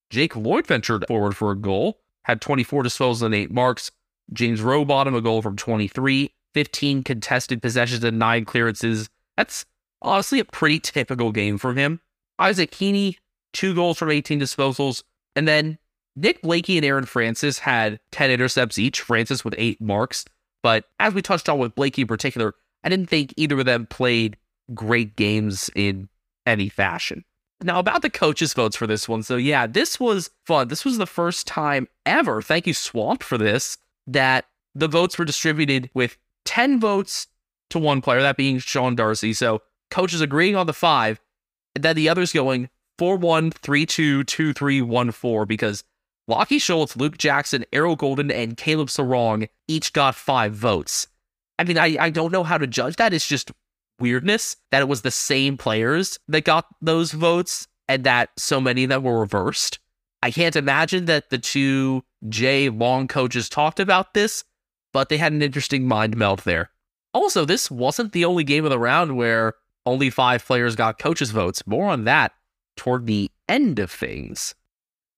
[0.09, 3.91] Jake Lloyd ventured forward for a goal, had 24 disposals and 8 marks.
[4.33, 9.09] James Rowbottom a goal from 23, 15 contested possessions and 9 clearances.
[9.37, 9.65] That's
[10.01, 12.01] honestly a pretty typical game from him.
[12.37, 13.17] Isaac Heaney,
[13.53, 15.03] 2 goals from 18 disposals.
[15.35, 15.77] And then
[16.15, 20.25] Nick Blakey and Aaron Francis had 10 intercepts each, Francis with 8 marks.
[20.61, 23.85] But as we touched on with Blakey in particular, I didn't think either of them
[23.85, 24.37] played
[24.73, 26.09] great games in
[26.45, 27.23] any fashion.
[27.61, 29.21] Now, about the coaches' votes for this one.
[29.23, 30.69] So, yeah, this was fun.
[30.69, 35.25] This was the first time ever, thank you, Swamp, for this, that the votes were
[35.25, 37.27] distributed with 10 votes
[37.69, 39.33] to one player, that being Sean Darcy.
[39.33, 41.19] So, coaches agreeing on the five,
[41.75, 45.83] and then the others going 4 1, 3 2, 2 3, 1 4, because
[46.29, 51.07] Lachie Schultz, Luke Jackson, Errol Gulden, and Caleb Serong each got five votes.
[51.57, 53.13] I mean, I, I don't know how to judge that.
[53.13, 53.51] It's just
[53.99, 58.83] weirdness that it was the same players that got those votes and that so many
[58.83, 59.79] of them were reversed.
[60.21, 64.43] I can't imagine that the two J Long coaches talked about this,
[64.93, 66.69] but they had an interesting mind meld there.
[67.13, 71.31] Also, this wasn't the only game of the round where only five players got coaches'
[71.31, 71.65] votes.
[71.65, 72.33] More on that
[72.75, 74.55] toward the end of things.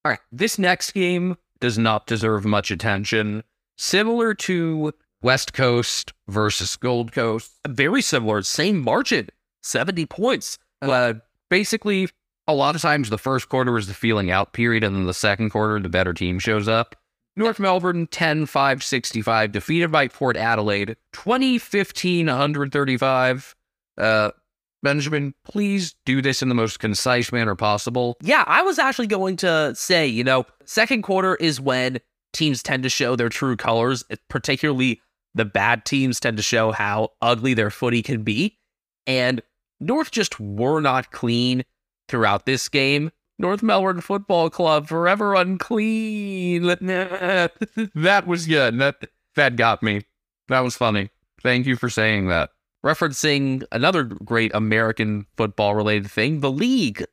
[0.04, 3.44] All right, this next game does not deserve much attention.
[3.78, 9.28] Similar to West Coast versus Gold Coast, Very similar, same margin,
[9.62, 10.58] 70 points.
[10.80, 11.14] uh,
[11.50, 12.08] basically,
[12.48, 15.14] a lot of times the first quarter is the feeling out period, and then the
[15.14, 16.96] second quarter, the better team shows up.
[17.36, 23.54] North Melbourne 10 5 65, defeated by Port Adelaide 20 15 135.
[23.96, 24.30] Uh,
[24.82, 28.16] Benjamin, please do this in the most concise manner possible.
[28.20, 32.00] Yeah, I was actually going to say, you know, second quarter is when
[32.32, 35.00] teams tend to show their true colors, particularly
[35.34, 38.58] the bad teams tend to show how ugly their footy can be.
[39.06, 39.42] And
[39.80, 41.64] North just were not clean
[42.08, 43.10] throughout this game.
[43.38, 46.62] North Melbourne Football Club forever unclean.
[46.66, 48.78] that was good.
[48.78, 48.96] That
[49.34, 50.02] that got me.
[50.48, 51.10] That was funny.
[51.42, 52.50] Thank you for saying that.
[52.84, 57.04] Referencing another great American football related thing, the league.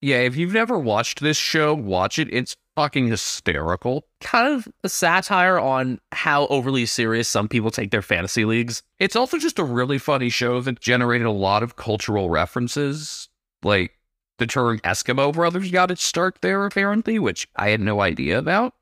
[0.00, 2.28] Yeah, if you've never watched this show, watch it.
[2.32, 4.06] It's fucking hysterical.
[4.20, 8.82] Kind of a satire on how overly serious some people take their fantasy leagues.
[8.98, 13.28] It's also just a really funny show that generated a lot of cultural references.
[13.62, 13.92] Like
[14.38, 18.74] the term Eskimo Brothers got its start there, apparently, which I had no idea about.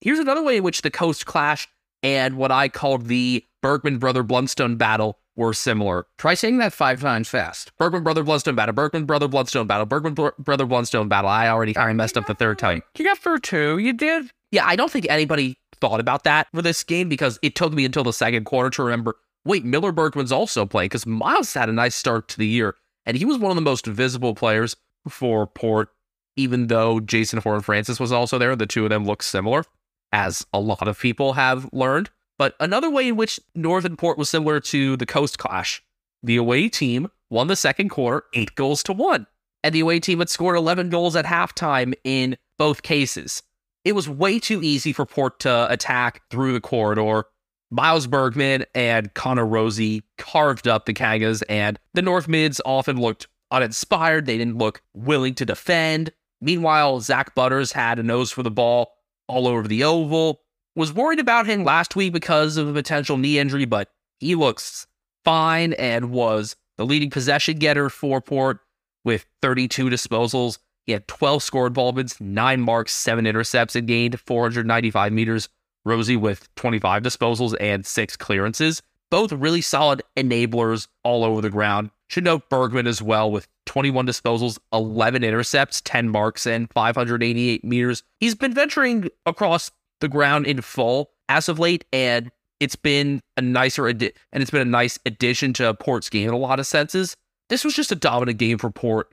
[0.00, 1.68] Here's another way in which the Coast Clash
[2.04, 6.06] and what I called the Bergman Brother Blundstone battle were similar.
[6.18, 7.72] Try saying that five times fast.
[7.78, 11.30] Bergman Brother Bloodstone battle, Bergman Brother Bloodstone battle, Bergman Br- Brother Bloodstone battle.
[11.30, 12.82] I already I messed up the third time.
[12.98, 13.78] You got through two.
[13.78, 14.30] You did.
[14.50, 17.84] Yeah, I don't think anybody thought about that for this game because it took me
[17.84, 19.16] until the second quarter to remember.
[19.44, 22.74] Wait, Miller Bergman's also playing because Miles had a nice start to the year,
[23.06, 24.76] and he was one of the most visible players
[25.08, 25.88] for Port.
[26.36, 29.64] Even though Jason Horne-Francis was also there, the two of them look similar,
[30.12, 32.10] as a lot of people have learned.
[32.38, 35.82] But another way in which Northern Port was similar to the Coast Clash,
[36.22, 39.26] the away team won the second quarter eight goals to one.
[39.64, 43.42] And the away team had scored 11 goals at halftime in both cases.
[43.84, 47.24] It was way too easy for Port to attack through the corridor.
[47.70, 53.26] Miles Bergman and Connor Rozee carved up the Kangas, and the North Mids often looked
[53.50, 54.26] uninspired.
[54.26, 56.12] They didn't look willing to defend.
[56.40, 58.92] Meanwhile, Zak Butters had a nose for the ball
[59.26, 60.42] all over the oval.
[60.76, 63.90] Was worried about him last week because of a potential knee injury, but
[64.20, 64.86] he looks
[65.24, 68.60] fine and was the leading possession getter for Port
[69.04, 70.58] with 32 disposals.
[70.86, 75.48] He had 12 scored involvements, nine marks, seven intercepts, and gained 495 meters.
[75.86, 78.82] Rozee with 25 disposals and six clearances.
[79.10, 81.90] Both really solid enablers all over the ground.
[82.08, 88.02] Should note Bergman as well with 21 disposals, 11 intercepts, 10 marks, and 588 meters.
[88.18, 89.70] He's been venturing across
[90.00, 92.30] the ground in full as of late, and
[92.60, 96.34] it's been a nicer adi- and it's been a nice addition to Port's game in
[96.34, 97.16] a lot of senses.
[97.48, 99.12] This was just a dominant game for Port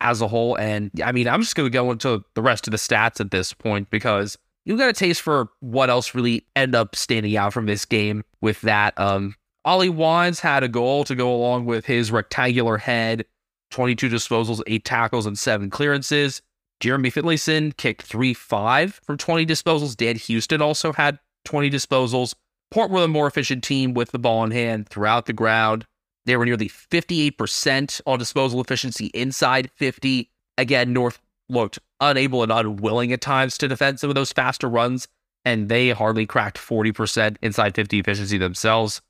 [0.00, 2.72] as a whole, and I mean, I'm just going to go into the rest of
[2.72, 6.74] the stats at this point because you got a taste for what else really end
[6.74, 8.98] up standing out from this game with that.
[8.98, 13.24] Um, Ollie Wines had a goal to go along with his rectangular head,
[13.70, 16.42] 22 disposals, eight tackles, and seven clearances.
[16.84, 19.96] Jeremy Finlayson kicked 3 5 from 20 disposals.
[19.96, 22.34] Dan Houston also had 20 disposals.
[22.70, 25.86] Port were the more efficient team with the ball in hand throughout the ground.
[26.26, 30.30] They were nearly 58% on disposal efficiency inside 50.
[30.58, 35.08] Again, North looked unable and unwilling at times to defend some of those faster runs,
[35.42, 39.00] and they hardly cracked 40% inside 50 efficiency themselves.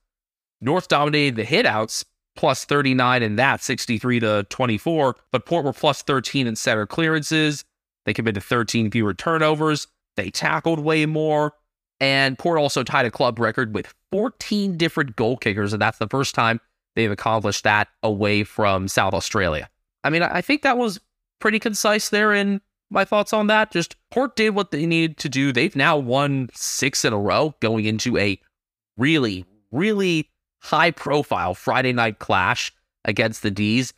[0.60, 2.04] North dominated the hitouts,
[2.36, 7.64] plus 39 in that, 63 to 24, but Port were plus 13 in center clearances.
[8.04, 9.86] They committed 13 fewer turnovers.
[10.16, 11.54] They tackled way more.
[12.00, 16.08] And Port also tied a club record with 14 different goal kickers, and that's the
[16.08, 16.60] first time
[16.96, 19.68] they've accomplished that away from South Australia.
[20.02, 21.00] I mean, I think that was
[21.40, 22.60] pretty concise there in
[22.90, 23.70] my thoughts on that.
[23.70, 25.52] Just Port did what they needed to do.
[25.52, 28.38] They've now won six in a row going into a
[28.96, 30.30] really, really
[30.64, 32.72] high profile Friday night clash
[33.04, 33.92] against the D's.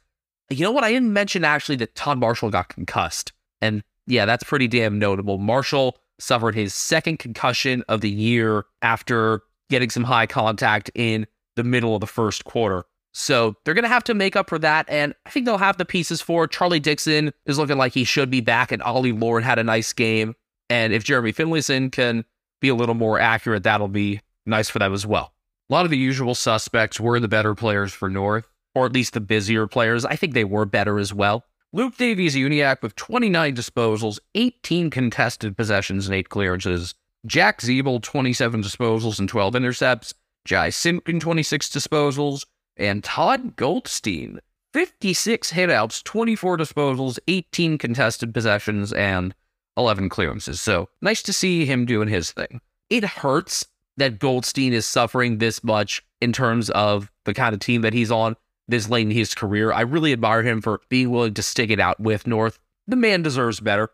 [0.51, 0.83] You know what?
[0.83, 3.33] I didn't mention actually that Todd Marshall got concussed.
[3.63, 5.39] And yeah, that's pretty damn notable.
[5.39, 11.65] Marshall suffered his second concussion of the year after getting some high contact in the
[11.65, 12.85] middle of the first quarter.
[13.13, 14.87] So they're going to have to make up for that.
[14.89, 16.49] And I think they'll have the pieces for.
[16.49, 19.93] Charlie Dixon is looking like he should be back, and Ollie Lord had a nice
[19.93, 20.35] game.
[20.69, 22.25] And if Jeremy Finlayson can
[22.61, 25.33] be a little more accurate, that'll be nice for them as well.
[25.69, 28.47] A lot of the usual suspects were the better players for North,
[28.77, 30.05] or at least the busier players.
[30.05, 31.45] I think they were better as well.
[31.73, 36.95] Luke Davies Uniacke with 29 disposals, 18 contested possessions, and 8 clearances.
[37.27, 40.15] Jack Ziebell, 27 disposals and 12 intercepts.
[40.47, 42.47] Jy Simpkin, 26 disposals.
[42.77, 44.39] And Todd Goldstein,
[44.73, 49.35] 56 hitouts, 24 disposals, 18 contested possessions, and
[49.77, 50.61] 11 clearances.
[50.61, 52.61] So nice to see him doing his thing.
[52.89, 57.83] It hurts that Goldstein is suffering this much in terms of the kind of team
[57.83, 58.37] that he's on
[58.69, 59.73] this late in his career.
[59.73, 62.59] I really admire him for being willing to stick it out with North.
[62.87, 63.91] The man deserves better.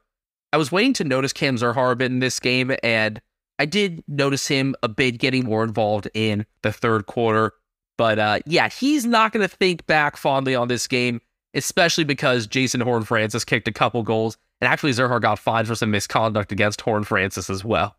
[0.53, 3.21] I was waiting to notice Cam Zurhaar a bit in this game, and
[3.59, 7.53] I did notice him a bit getting more involved in the third quarter.
[7.97, 11.21] But uh, yeah, he's not going to think back fondly on this game,
[11.55, 15.91] especially because Jason Horne-Francis kicked a couple goals, and actually Zurhaar got fined for some
[15.91, 17.97] misconduct against Horne-Francis as well.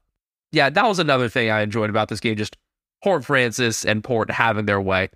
[0.54, 2.56] Yeah, that was another thing I enjoyed about this game, just
[3.02, 5.10] Horne-Francis and Port having their way.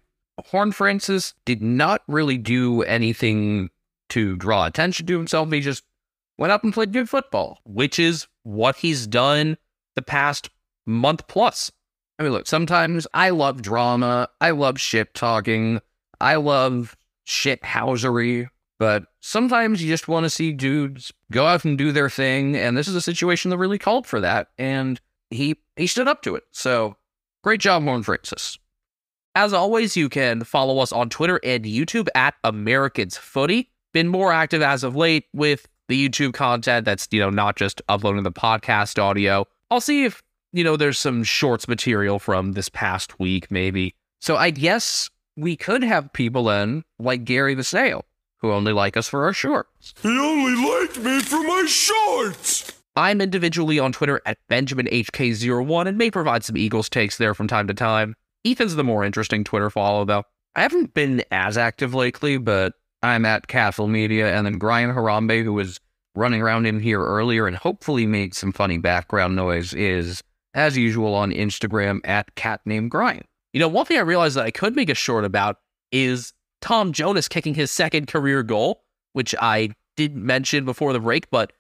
[0.44, 3.70] Horne-Francis did not really do anything
[4.10, 5.52] to draw attention to himself.
[5.52, 5.84] He just
[6.38, 7.60] went up and played good football.
[7.66, 9.58] which is what he's done
[9.96, 10.50] the past
[10.86, 11.72] month plus.
[12.18, 14.30] I mean, look, sometimes I love drama.
[14.42, 15.82] I love shit talking.
[16.20, 18.50] I love shit housery.
[18.80, 22.56] But sometimes you just want to see dudes go out and do their thing.
[22.56, 24.50] And this is a situation that really called for that.
[24.58, 25.00] And
[25.30, 26.44] he he stood up to it.
[26.52, 26.96] So
[27.44, 28.58] great job, Horne-Francis.
[29.36, 33.70] As always, you can follow us on Twitter and YouTube at Americans Footy.
[33.94, 37.82] Been more active as of late with the YouTube content that's, you know, not just
[37.88, 39.46] uploading the podcast audio.
[39.70, 40.24] I'll see if,
[40.54, 43.94] you know, there's some shorts material from this past week, maybe.
[44.20, 48.06] So I guess we could have people in like Gary the Snail,
[48.38, 49.94] who only like us for our shorts.
[50.02, 52.72] He only liked me for my shorts.
[52.98, 57.68] I'm individually on Twitter at BenjaminHK01 and may provide some Eagles takes there from time
[57.68, 58.16] to time.
[58.44, 60.24] Ethan's the more interesting Twitter follow, though.
[60.56, 62.74] I haven't been as active lately, but
[63.04, 65.80] I'm at Castle Media, and then Brian Harambe, who was
[66.16, 70.24] running around in here earlier and hopefully made some funny background noise, is
[70.56, 73.26] as usual on Instagram at cat named Brian.
[73.54, 75.58] You know, one thing I realized that I could make a short about
[75.92, 78.82] is Tom Jonas kicking his second career goal,
[79.14, 81.54] which I didn't mention before the break, but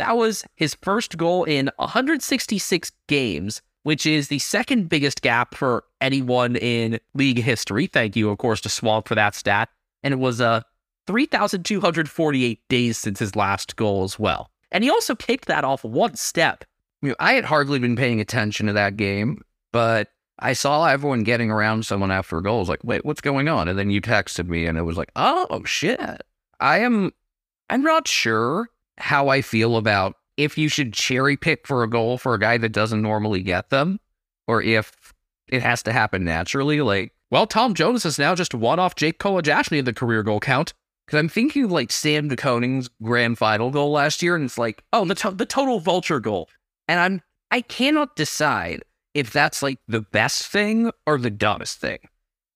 [0.00, 5.84] that was his first goal in 166 games, which is the second biggest gap for
[6.00, 7.86] anyone in league history.
[7.86, 9.68] Thank you, of course, to Swamp for that stat.
[10.02, 10.62] And it was uh,
[11.06, 14.50] 3,248 days since his last goal as well.
[14.72, 16.64] And he also kicked that off one step.
[17.18, 19.42] I, had hardly been paying attention to that game,
[19.72, 22.56] but I saw everyone getting around someone after a goal.
[22.56, 23.68] I was like, wait, what's going on?
[23.68, 26.22] And then you texted me, and it was like, oh, shit.
[26.58, 27.12] I am,
[27.68, 28.68] I'm not sure
[29.00, 32.58] how I feel about if you should cherry pick for a goal for a guy
[32.58, 34.00] that doesn't normally get them,
[34.46, 35.12] or if
[35.48, 36.80] it has to happen naturally.
[36.80, 40.40] Like, well, Tom Jonas is now just one off Jake Kolodjashnij in the career goal
[40.40, 40.72] count.
[41.06, 44.58] Because I'm thinking of like Sam De Koning's grand final goal last year, and it's
[44.58, 46.48] like, oh, the, to- the total vulture goal.
[46.86, 51.98] And I'm I cannot decide if that's like the best thing or the dumbest thing.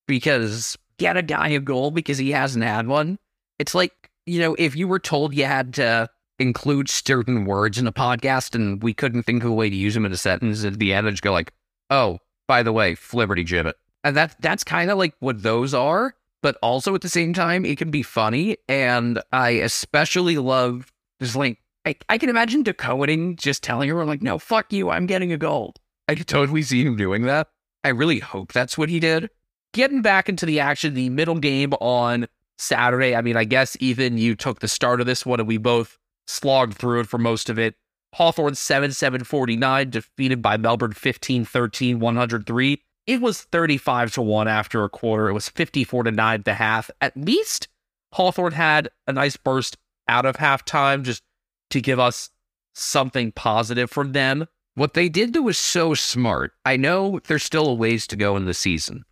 [0.07, 3.19] Because get a guy a goal because he hasn't had one.
[3.59, 3.93] It's like,
[4.27, 6.09] you know, if you were told you had to
[6.39, 9.95] include certain words in a podcast and we couldn't think of a way to use
[9.95, 11.53] them in a sentence at the end, and just go like,
[11.91, 13.75] oh, by the way, Flibberty Gibbet.
[14.03, 17.65] And that that's kind of like what those are, but also at the same time,
[17.65, 18.59] it can be funny.
[18.69, 24.09] And I especially love just like I, I can imagine De Koning just telling everyone
[24.09, 25.79] like, no, fuck you, I'm getting a gold.
[26.09, 27.49] I could totally see him doing that.
[27.83, 29.31] I really hope that's what he did.
[29.73, 32.27] Getting back into the action, the middle game on
[32.59, 33.15] Saturday.
[33.17, 35.99] I mean, I guess Ethan, you took the start of this one and we both
[36.27, 37.75] slogged through it for most of it.
[38.15, 42.83] Hawthorn 7 7 49, defeated by Melbourne 15 13 103.
[43.07, 45.29] It was 35 to 1 after a quarter.
[45.29, 46.91] It was 54 to 9 at the half.
[47.01, 47.69] At least
[48.13, 49.77] Hawthorn had a nice burst
[50.09, 51.23] out of halftime just
[51.71, 52.31] to give us
[52.75, 54.47] something positive from them.
[54.75, 56.53] What they did do was so smart.
[56.65, 59.05] I know there's still a ways to go in the season,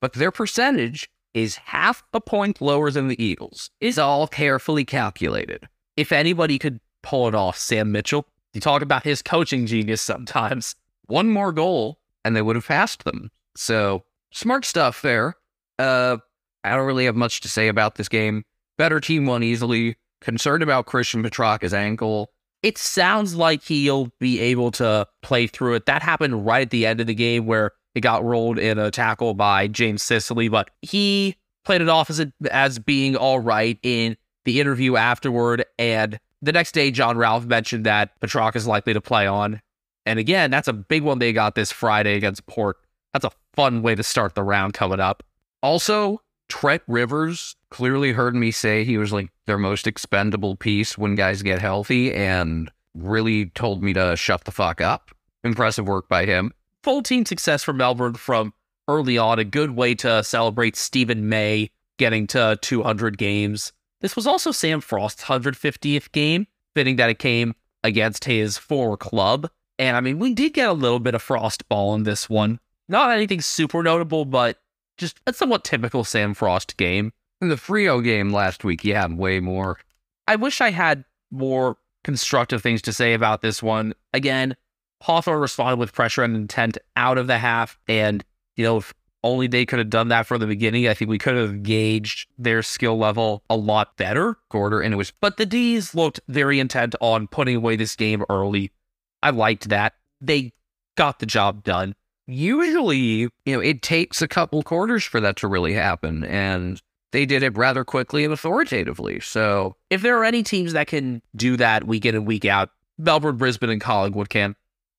[0.00, 3.70] but their percentage is half a point lower than the Eagles.
[3.80, 5.68] It's all carefully calculated.
[5.96, 8.26] If anybody could pull it off, Sam Mitchell.
[8.54, 10.74] You talk about his coaching genius sometimes.
[11.06, 13.30] One more goal, and they would have passed them.
[13.56, 15.36] So smart stuff there.
[15.78, 16.18] Uh,
[16.64, 18.44] I don't really have much to say about this game.
[18.78, 19.96] Better team won easily.
[20.20, 22.30] Concerned about Christian Petracca's ankle.
[22.62, 25.86] It sounds like he'll be able to play through it.
[25.86, 28.90] That happened right at the end of the game where it got rolled in a
[28.90, 33.78] tackle by James Sicily, but he played it off as a, as being all right
[33.82, 35.64] in the interview afterward.
[35.78, 39.60] And the next day, John Ralph mentioned that Petracca is likely to play on.
[40.04, 42.76] And again, that's a big one they got this Friday against Port.
[43.12, 45.22] That's a fun way to start the round coming up.
[45.62, 51.14] Also, Trent Rivers clearly heard me say he was like their most expendable piece when
[51.14, 55.10] guys get healthy and really told me to shut the fuck up.
[55.44, 56.52] Impressive work by him.
[56.82, 58.52] Full team success for Melbourne from
[58.88, 59.38] early on.
[59.38, 63.72] A good way to celebrate Steven May getting to 200 games.
[64.02, 69.48] This was also Sam Frost's 150th game, fitting that it came against his former club.
[69.78, 72.60] And I mean, we did get a little bit of Frost ball in this one.
[72.88, 74.60] Not anything super notable, but
[74.98, 77.12] just a somewhat typical Sam Frost game.
[77.40, 79.78] In the Freo game last week, you had way more.
[80.28, 83.94] I wish I had more constructive things to say about this one.
[84.12, 84.56] Again,
[85.02, 87.78] Hawthorn responded with pressure and intent out of the half.
[87.88, 88.24] And,
[88.56, 88.82] you know,
[89.24, 92.28] only they could have done that from the beginning, I think we could have gauged
[92.38, 94.36] their skill level a lot better.
[94.50, 98.24] Quarter, and it was, but the D's looked very intent on putting away this game
[98.28, 98.72] early.
[99.22, 99.94] I liked that.
[100.20, 100.52] They
[100.96, 101.94] got the job done.
[102.26, 106.24] Usually, you know, it takes a couple quarters for that to really happen.
[106.24, 106.80] And
[107.12, 109.20] they did it rather quickly and authoritatively.
[109.20, 112.70] So if there are any teams that can do that week in and week out,
[112.98, 114.56] Melbourne, Brisbane, and Collingwood can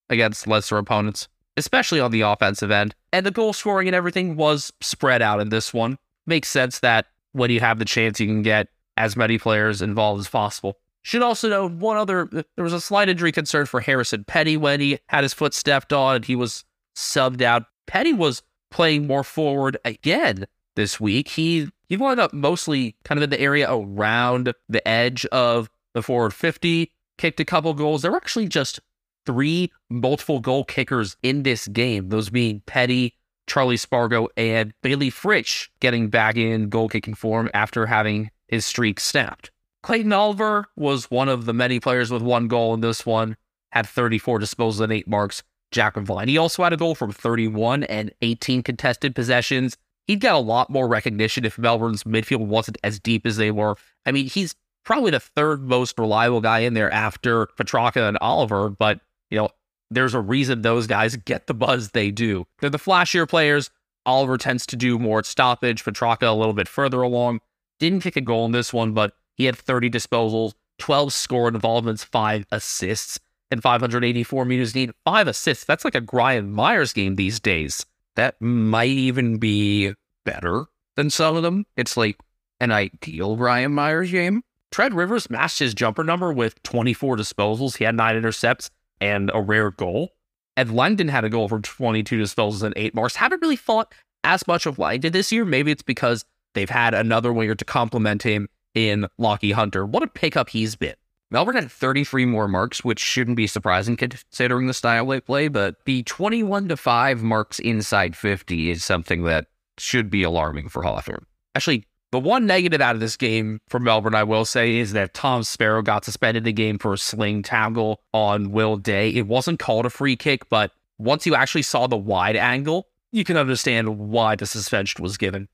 [0.10, 1.28] against lesser opponents.
[1.58, 2.95] Especially on the offensive end.
[3.12, 5.97] And the goal scoring and everything was spread out in this one.
[6.26, 10.22] Makes sense that when you have the chance, you can get as many players involved
[10.22, 10.78] as possible.
[11.01, 14.80] Should also note one other there was a slight injury concern for Harrison Petty when
[14.80, 16.64] he had his foot stepped on and he was
[16.95, 17.64] subbed out.
[17.88, 18.41] Petty was
[18.72, 20.45] playing more forward again
[20.76, 21.28] this week.
[21.28, 26.01] He he wound up mostly kind of in the area around the edge of the
[26.01, 28.01] forward 50, kicked a couple goals.
[28.01, 28.80] There were actually just
[29.26, 33.16] three multiple goal kickers in this game, those being Petty,
[33.48, 39.00] Charlie Spargo, and Bailey Fritsch getting back in goal kicking form after having his streak
[39.00, 39.52] snapped.
[39.82, 43.36] Clayton Oliver was one of the many players with one goal in this one,
[43.72, 45.44] had 34 disposals and eight marks.
[45.74, 46.30] Jack Vine.
[46.30, 49.76] He also had a goal from 31 and 18 contested possessions.
[50.08, 53.76] He'd get a lot more recognition if Melbourne's midfield wasn't as deep as they were.
[54.06, 54.56] I mean, he's
[54.86, 59.02] probably the third most reliable guy in there after Petracca and Oliver, but,
[59.34, 59.50] you know,
[59.90, 62.46] there's a reason those guys get the buzz they do.
[62.60, 63.72] They're the flashier players.
[64.06, 67.40] Oliver tends to do more stoppage, Petracca a little bit further along.
[67.80, 72.04] Didn't kick a goal in this one, but he had 30 disposals, 12 score involvements,
[72.04, 73.20] five assists,
[73.50, 74.94] and 584 meters needed.
[75.04, 75.66] Five assists.
[75.66, 77.88] That's like a Gryan Miers game these days.
[78.16, 79.94] That might even be
[80.26, 80.66] better
[80.96, 81.66] than some of them.
[81.76, 82.20] It's like
[82.60, 84.44] an ideal Gryan Miers game.
[84.72, 87.78] Trent Rivers matched his jumper number with 24 disposals.
[87.78, 88.70] He had nine intercepts
[89.04, 90.14] and a rare goal.
[90.56, 93.18] And Langdon had a goal for 22 disposals and eight marks.
[93.18, 93.93] Haven't really fought
[94.24, 95.43] as much of Langdon this year.
[95.43, 96.24] Maybe it's because
[96.54, 99.86] they've had another winger to complement him in Lachie Hunter.
[99.86, 100.95] What a pickup he's been.
[101.32, 105.84] Melbourne had 33 more marks, which shouldn't be surprising considering the style they play, but
[105.86, 109.47] the 21 to 5 marks inside 50 is something that
[109.78, 111.26] should be alarming for Hawthorn.
[111.56, 115.16] Actually, the one negative out of this game for Melbourne, I will say, is that
[115.16, 119.09] Tom Sparrow got suspended the game for a sling tackle on Will Day.
[119.09, 123.24] It wasn't called a free kick, but once you actually saw the wide angle, you
[123.24, 125.47] can understand why the suspension was given.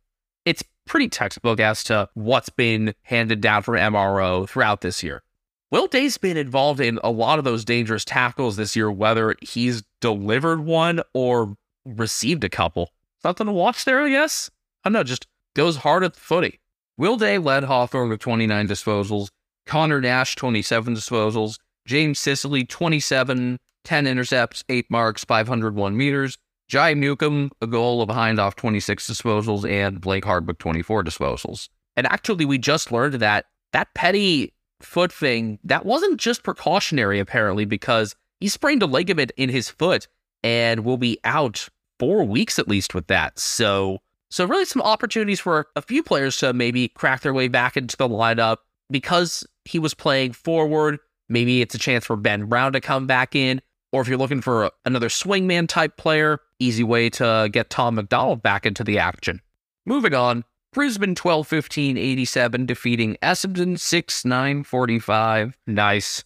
[0.44, 5.24] It's pretty textbook as to what's been handed down from MRO throughout this year.
[5.72, 9.82] Will Day's been involved in a lot of those dangerous tackles this year, whether he's
[10.02, 11.56] delivered one or
[11.86, 12.90] received a couple.
[13.22, 14.52] Something to watch there, I guess.
[14.84, 15.26] I don't know, just
[15.60, 16.62] goes hard at the footy.
[16.98, 19.28] Will Day led Hawthorn with 29 disposals,
[19.66, 26.38] Conor Nash, 27 disposals, James Sicily, 27, 10 intercepts, 8 marks, 501 meters,
[26.70, 31.68] Jai Newcombe, a goal of Hindhaugh, 26 disposals, and Blake Hardwick, 24 disposals.
[31.98, 37.66] And actually, we just learned that that petty foot thing, that wasn't just precautionary, apparently,
[37.66, 40.08] because he sprained a ligament in his foot
[40.42, 41.68] and will be out
[42.00, 43.38] four weeks at least with that.
[43.38, 44.00] So,
[44.30, 47.98] so really some opportunities for a few players to maybe crack their way back into
[47.98, 48.58] the lineup
[48.90, 51.00] because he was playing forward.
[51.30, 53.62] Maybe it's a chance for Ben Brown to come back in.
[53.92, 58.44] Or if you're looking for another swingman type player, easy way to get Tom McDonald
[58.44, 59.42] back into the action.
[59.86, 65.58] Moving on, Brisbane 12 15 87, defeating Essendon 6 9 45.
[65.66, 66.24] Nice.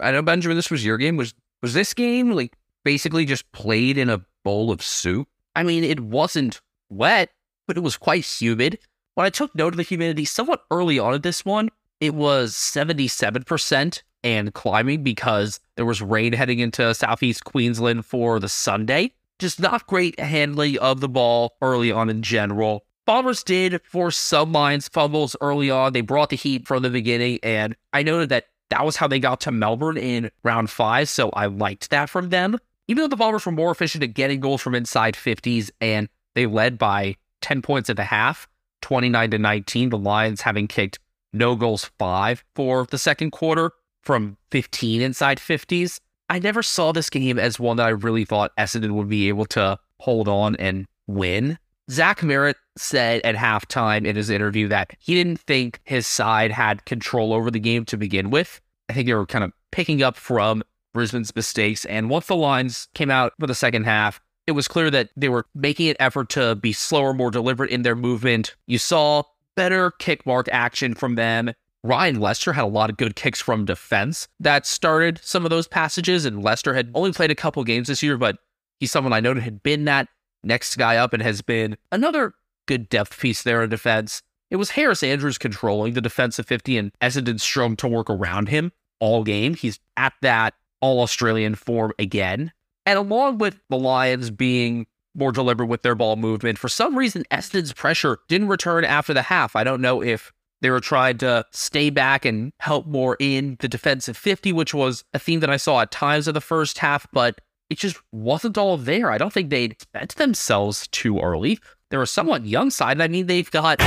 [0.00, 1.16] I know, Benjamin, this was your game.
[1.16, 5.28] Was, was this game like basically just played in a bowl of soup?
[5.54, 7.30] I mean, it wasn't wet,
[7.66, 8.78] but it was quite humid.
[9.14, 12.54] When I took note of the humidity somewhat early on in this one, it was
[12.54, 19.12] 77% and climbing because there was rain heading into southeast Queensland for the Sunday.
[19.38, 22.84] Just not great handling of the ball early on in general.
[23.04, 25.92] Bombers did force some lines fumbles early on.
[25.92, 29.18] They brought the heat from the beginning, and I noted that that was how they
[29.18, 32.58] got to Melbourne in round five, so I liked that from them.
[32.86, 36.46] Even though the Bombers were more efficient at getting goals from inside 50s and they
[36.46, 38.48] led by 10 points at the half,
[38.82, 40.98] 29 to 19, the Lions having kicked
[41.32, 43.72] no goals five for the second quarter
[44.02, 46.00] from 15 inside 50s.
[46.28, 49.46] I never saw this game as one that I really thought Essendon would be able
[49.46, 51.58] to hold on and win.
[51.90, 56.84] Zach Merrett said at halftime in his interview that he didn't think his side had
[56.84, 58.60] control over the game to begin with.
[58.88, 60.62] I think they were kind of picking up from
[60.94, 61.84] Brisbane's mistakes.
[61.84, 65.28] And once the lines came out for the second half, it was clear that they
[65.28, 68.56] were making an effort to be slower, more deliberate in their movement.
[68.66, 69.22] You saw
[69.56, 71.52] better kick mark action from them.
[71.84, 75.66] Ryan Lester had a lot of good kicks from defense that started some of those
[75.66, 78.38] passages, and Lester had only played a couple games this year, but
[78.78, 80.08] he's someone I noted had been that
[80.44, 82.34] next guy up and has been another
[82.66, 84.22] good depth piece there in defense.
[84.50, 88.72] It was Harris Andrews controlling the defensive 50 and Essendon strung to work around him
[89.00, 89.54] all game.
[89.54, 92.52] He's at that all Australian form again.
[92.86, 97.24] And along with the Lions being more deliberate with their ball movement, for some reason,
[97.30, 99.54] Essendon's pressure didn't return after the half.
[99.54, 103.68] I don't know if they were trying to stay back and help more in the
[103.68, 107.06] defensive 50, which was a theme that I saw at times of the first half,
[107.12, 109.10] but it just wasn't all there.
[109.10, 111.58] I don't think they'd spent themselves too early.
[111.90, 113.00] They're a somewhat young side.
[113.00, 113.82] I mean, they've got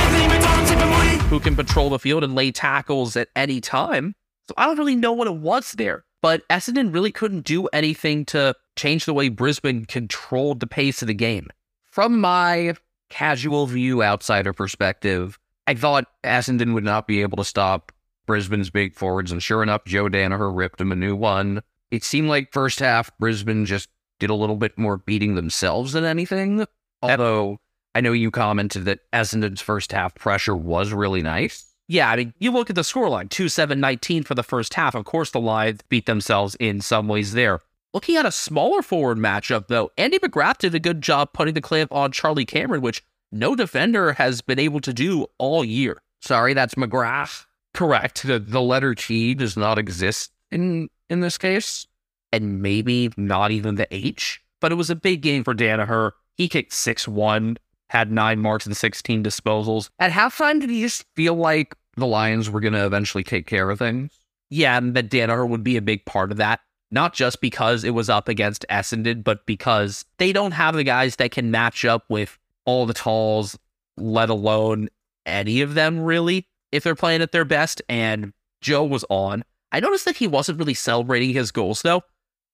[1.26, 4.14] who can patrol the field and lay tackles at any time.
[4.48, 6.04] So I don't really know what it was there.
[6.26, 11.06] But Essendon really couldn't do anything to change the way Brisbane controlled the pace of
[11.06, 11.50] the game.
[11.84, 12.74] From my
[13.10, 17.92] casual view, outsider perspective, I thought Essendon would not be able to stop
[18.26, 21.62] Brisbane's big forwards, and sure enough, Joe Daniher ripped him a new one.
[21.92, 26.02] It seemed like first half Brisbane just did a little bit more beating themselves than
[26.02, 26.66] anything.
[27.02, 27.60] Although
[27.94, 31.72] I know you commented that Essendon's first half pressure was really nice.
[31.88, 34.94] Yeah, I mean, you look at the scoreline 2 7 19 for the first half.
[34.94, 37.60] Of course, the Lions beat themselves in some ways there.
[37.94, 41.60] Looking at a smaller forward matchup, though, Andy McGrath did a good job putting the
[41.60, 46.02] clamp on Charlie Cameron, which no defender has been able to do all year.
[46.20, 47.46] Sorry, that's McGrath.
[47.72, 48.26] Correct.
[48.26, 51.86] The, the letter T does not exist in in this case,
[52.32, 54.42] and maybe not even the H.
[54.60, 56.12] But it was a big game for Daniher.
[56.34, 57.58] He kicked six one,
[57.90, 59.90] had nine marks and sixteen disposals.
[59.98, 63.70] At halftime, did he just feel like the Lions were going to eventually take care
[63.70, 64.18] of things?
[64.50, 66.60] Yeah, and that Daniher would be a big part of that.
[66.90, 71.16] Not just because it was up against Essendon, but because they don't have the guys
[71.16, 73.58] that can match up with all the talls,
[73.96, 74.88] let alone
[75.24, 77.82] any of them really, if they're playing at their best.
[77.88, 79.44] And Joe was on.
[79.72, 82.02] I noticed that he wasn't really celebrating his goals though.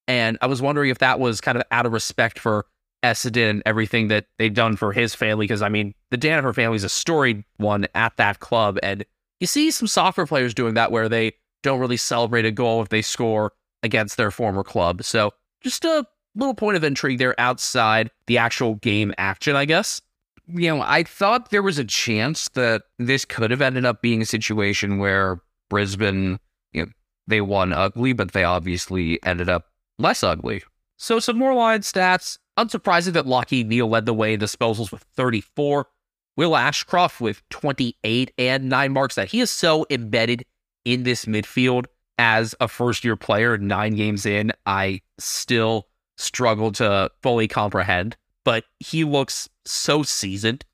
[0.08, 2.66] And I was wondering if that was kind of out of respect for
[3.02, 5.44] Essendon and everything that they've done for his family.
[5.44, 8.78] Because I mean, the Daniher family is a storied one at that club.
[8.82, 9.04] And
[9.40, 11.32] you see some soccer players doing that where they
[11.62, 15.02] don't really celebrate a goal if they score against their former club.
[15.02, 15.32] So
[15.62, 20.00] just a little point of intrigue there outside the actual game action, I guess.
[20.48, 24.22] You know, I thought there was a chance that this could have ended up being
[24.22, 25.40] a situation where
[25.70, 26.38] Brisbane,
[26.72, 26.92] you know,
[27.26, 29.66] they won ugly, but they obviously ended up
[29.98, 30.62] less ugly.
[30.96, 32.38] So some more line stats.
[32.58, 35.86] Unsurprising that Lachie Neale led the way in disposals with 34.
[36.36, 39.14] Will Ashcroft with 28 and nine marks.
[39.14, 40.44] That he is so embedded
[40.84, 41.86] in this midfield
[42.18, 44.52] as a first year player, nine games in.
[44.66, 50.64] I still struggle to fully comprehend, but he looks so seasoned.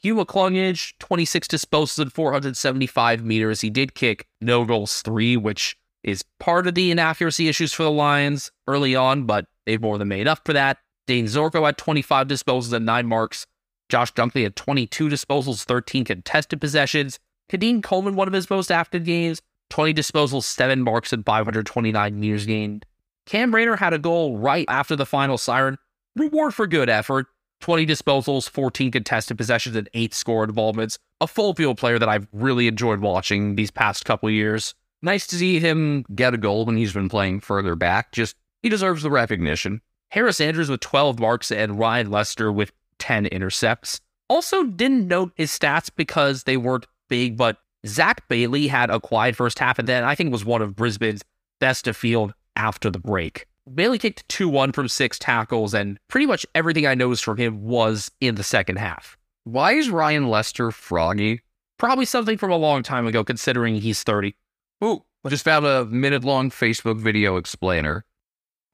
[0.00, 3.60] Hugh McCluggage, 26 disposals and 475 meters.
[3.60, 7.90] He did kick no goals three, which is part of the inaccuracy issues for the
[7.90, 10.78] Lions early on, but they've more than made up for that.
[11.06, 13.46] Dane Zorko had 25 disposals and nine marks.
[13.88, 17.18] Josh Dunkley had 22 disposals, 13 contested possessions.
[17.50, 19.40] Keidean Coleman, one of his most active games,
[19.70, 22.84] 20 disposals, 7 marks, and 529 meters gained.
[23.26, 25.78] Cam Rayner had a goal right after the final siren.
[26.16, 27.26] Reward for good effort.
[27.60, 30.98] 20 disposals, 14 contested possessions, and 8 score involvements.
[31.20, 34.74] A full field player that I've really enjoyed watching these past couple years.
[35.02, 38.12] Nice to see him get a goal when he's been playing further back.
[38.12, 39.80] Just, he deserves the recognition.
[40.10, 44.00] Harris Andrews with 12 marks and Ryan Lester with 10 intercepts.
[44.28, 49.36] Also, didn't note his stats because they weren't big, but Zach Bailey had a quiet
[49.36, 51.22] first half and then I think was one of Brisbane's
[51.60, 53.46] best to field after the break.
[53.74, 57.62] Bailey kicked 2 1 from six tackles, and pretty much everything I noticed from him
[57.62, 59.18] was in the second half.
[59.44, 61.42] Why is Ryan Lester froggy?
[61.78, 64.34] Probably something from a long time ago, considering he's 30.
[64.82, 68.04] Ooh, just found a minute long Facebook video explainer.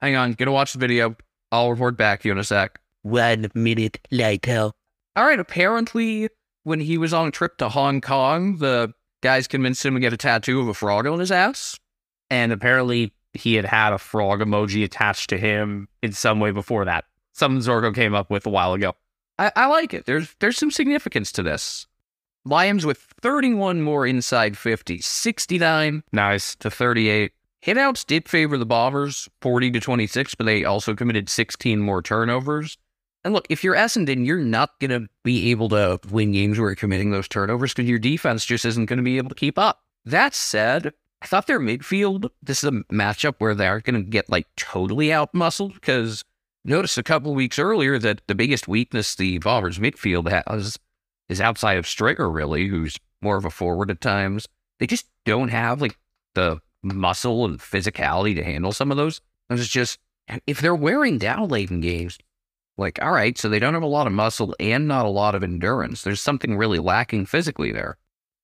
[0.01, 1.15] Hang on, gonna watch the video.
[1.51, 2.79] I'll report back to you in a sec.
[3.01, 4.71] One minute later.
[5.15, 6.29] All right, apparently,
[6.63, 10.13] when he was on a trip to Hong Kong, the guys convinced him to get
[10.13, 11.79] a tattoo of a frog on his ass.
[12.29, 16.85] And apparently, he had had a frog emoji attached to him in some way before
[16.85, 17.05] that.
[17.33, 18.95] Something Zorko came up with a while ago.
[19.37, 20.05] I, I like it.
[20.05, 21.87] There's there's some significance to this.
[22.45, 27.31] Lions with 31 more inside 50, 69 nice to 38.
[27.65, 32.77] Hitouts did favor the Bombers 40 to 26, but they also committed 16 more turnovers.
[33.23, 36.69] And look, if you're Essendon, you're not going to be able to win games where
[36.69, 39.57] you're committing those turnovers because your defense just isn't going to be able to keep
[39.57, 39.81] up.
[40.05, 40.93] That said,
[41.23, 44.45] I thought their midfield, this is a matchup where they aren't going to get like
[44.55, 46.23] totally out muscled because
[46.63, 50.77] notice a couple weeks earlier that the biggest weakness the Bombers midfield has
[51.29, 54.47] is outside of Stringer, really, who's more of a forward at times.
[54.79, 55.97] They just don't have like
[56.35, 59.21] the muscle and physicality to handle some of those.
[59.49, 59.99] And it's just,
[60.47, 62.17] if they're wearing down late in games,
[62.77, 65.35] like, all right, so they don't have a lot of muscle and not a lot
[65.35, 66.01] of endurance.
[66.03, 67.97] There's something really lacking physically there.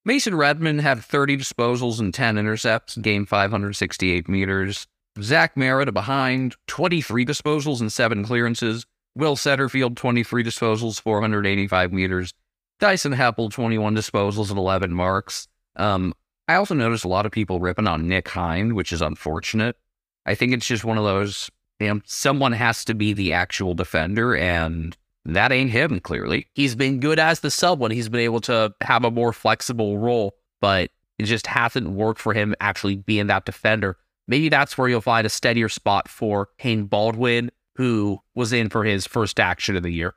[0.04, 4.88] Mason Redman had 30 disposals and 10 intercepts, game 568 meters.
[5.22, 8.86] Zach Merrett behind, 23 disposals and 7 clearances.
[9.16, 12.34] Will Setterfield, 23 disposals, 485 meters.
[12.80, 15.48] Dyson Heppell, 21 disposals and 11 marks.
[15.76, 16.14] Um,
[16.48, 19.78] I also noticed a lot of people ripping on Nick Hind, which is unfortunate.
[20.26, 21.50] I think it's just one of those
[21.82, 26.48] you know, someone has to be the actual defender, and that ain't him, clearly.
[26.54, 29.98] He's been good as the sub when he's been able to have a more flexible
[29.98, 33.98] role, but it just hasn't worked for him actually being that defender.
[34.28, 38.84] Maybe that's where you'll find a steadier spot for Hayne Baldwin, who was in for
[38.84, 40.14] his first action of the year.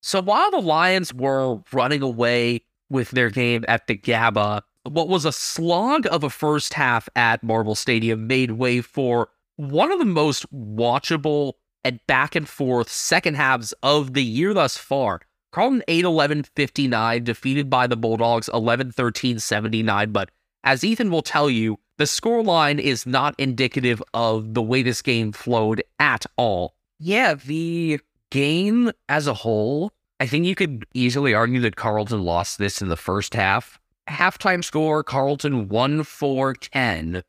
[0.00, 5.24] So while the Lions were running away with their game at the Gabba, what was
[5.24, 10.04] a slog of a first half at Marvel Stadium made way for one of the
[10.04, 11.54] most watchable
[11.84, 15.20] and back and forth second halves of the year thus far.
[15.52, 20.10] Carlton 8 11 59, defeated by the Bulldogs 11 13 79.
[20.10, 20.30] But
[20.64, 25.30] as Ethan will tell you, the scoreline is not indicative of the way this game
[25.30, 26.74] flowed at all.
[26.98, 32.58] Yeah, the game as a whole, I think you could easily argue that Carlton lost
[32.58, 33.78] this in the first half.
[34.08, 37.22] Halftime score Carlton 1 4 10,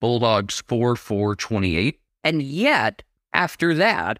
[0.00, 2.00] Bulldogs 4 4 28.
[2.24, 3.02] And yet,
[3.32, 4.18] after that,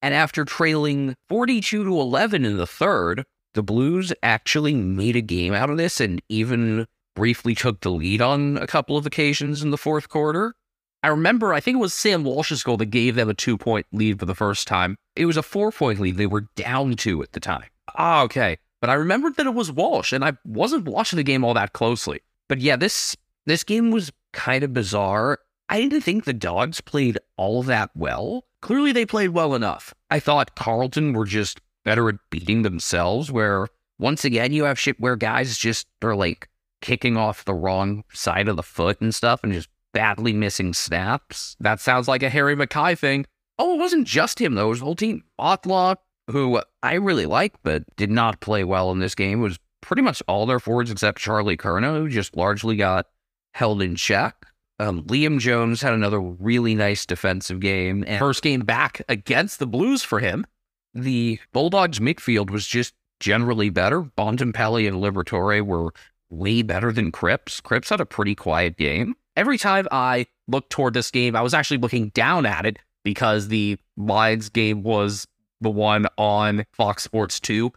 [0.00, 3.24] and after trailing 42 to 11 in the third,
[3.54, 8.22] the Blues actually made a game out of this and even briefly took the lead
[8.22, 10.54] on a couple of occasions in the fourth quarter.
[11.02, 13.86] I remember, I think it was Sam Walsh's goal that gave them a two point
[13.92, 14.96] lead for the first time.
[15.16, 16.16] It was a four point lead.
[16.16, 17.66] They were down two at the time.
[17.96, 18.58] Ah, okay.
[18.82, 21.72] But I remembered that it was Walsh, and I wasn't watching the game all that
[21.72, 22.20] closely.
[22.48, 23.16] But yeah, this
[23.46, 25.38] this game was kind of bizarre.
[25.68, 28.44] I didn't think the Dogs played all that well.
[28.60, 29.94] Clearly, they played well enough.
[30.10, 33.68] I thought Carlton were just better at beating themselves, where
[34.00, 36.48] once again, you have shit where guys just are like
[36.80, 41.56] kicking off the wrong side of the foot and stuff and just badly missing snaps.
[41.60, 43.26] That sounds like a Harry McKay thing.
[43.60, 44.66] Oh, it wasn't just him, though.
[44.66, 45.22] It was the whole team.
[45.38, 45.96] Otlaw,
[46.28, 50.22] who I really like, but did not play well in this game, was pretty much
[50.28, 53.06] all their forwards except Charlie Curnow, who just largely got
[53.54, 54.46] held in check.
[54.78, 58.04] Um, Liam Jones had another really nice defensive game.
[58.06, 60.46] And First game back against the Blues for him.
[60.94, 64.02] The Bulldogs midfield was just generally better.
[64.02, 65.92] Bontempelli and Liberatore were
[66.30, 67.60] way better than Cripps.
[67.60, 69.14] Cripps had a pretty quiet game.
[69.36, 73.48] Every time I looked toward this game, I was actually looking down at it because
[73.48, 75.26] the Lions game was
[75.62, 77.72] the one on Fox Sports 2.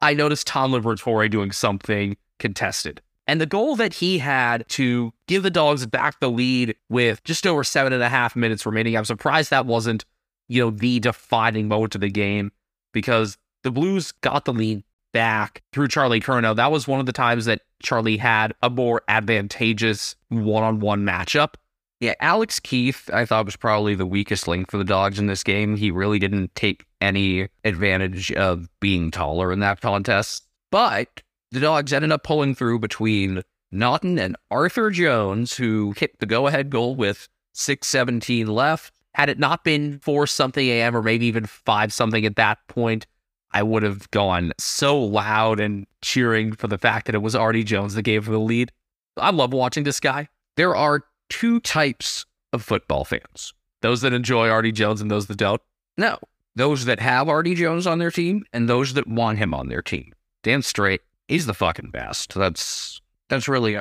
[0.00, 3.02] I noticed Tom Liberatore doing something contested.
[3.26, 7.46] And the goal that he had to give the dogs back the lead with just
[7.46, 10.04] over seven and a half minutes remaining, I'm surprised that wasn't,
[10.48, 12.50] you know, the defining moment of the game
[12.92, 14.82] because the Blues got the lead
[15.12, 16.56] back through Charlie Curnow.
[16.56, 21.04] That was one of the times that Charlie had a more advantageous one on one
[21.04, 21.54] matchup.
[22.00, 25.44] Yeah, Alex Keath, I thought was probably the weakest link for the Dogs in this
[25.44, 25.76] game.
[25.76, 30.46] He really didn't take any advantage of being taller in that contest.
[30.70, 33.42] But the Dogs ended up pulling through between
[33.72, 38.92] Naughton and Arthur Jones, who hit the go ahead goal with 617 left.
[39.14, 43.06] Had it not been for something AM or maybe even five something at that point,
[43.52, 47.64] I would have gone so loud and cheering for the fact that it was Artie
[47.64, 48.70] Jones that gave the lead.
[49.16, 50.28] I love watching this guy.
[50.56, 55.38] There are two types of football fans those that enjoy Artie Jones and those that
[55.38, 55.60] don't.
[55.96, 56.18] No,
[56.56, 59.82] those that have Artie Jones on their team and those that want him on their
[59.82, 60.12] team.
[60.42, 62.34] Dan Straight, he's the fucking best.
[62.34, 63.78] That's that's really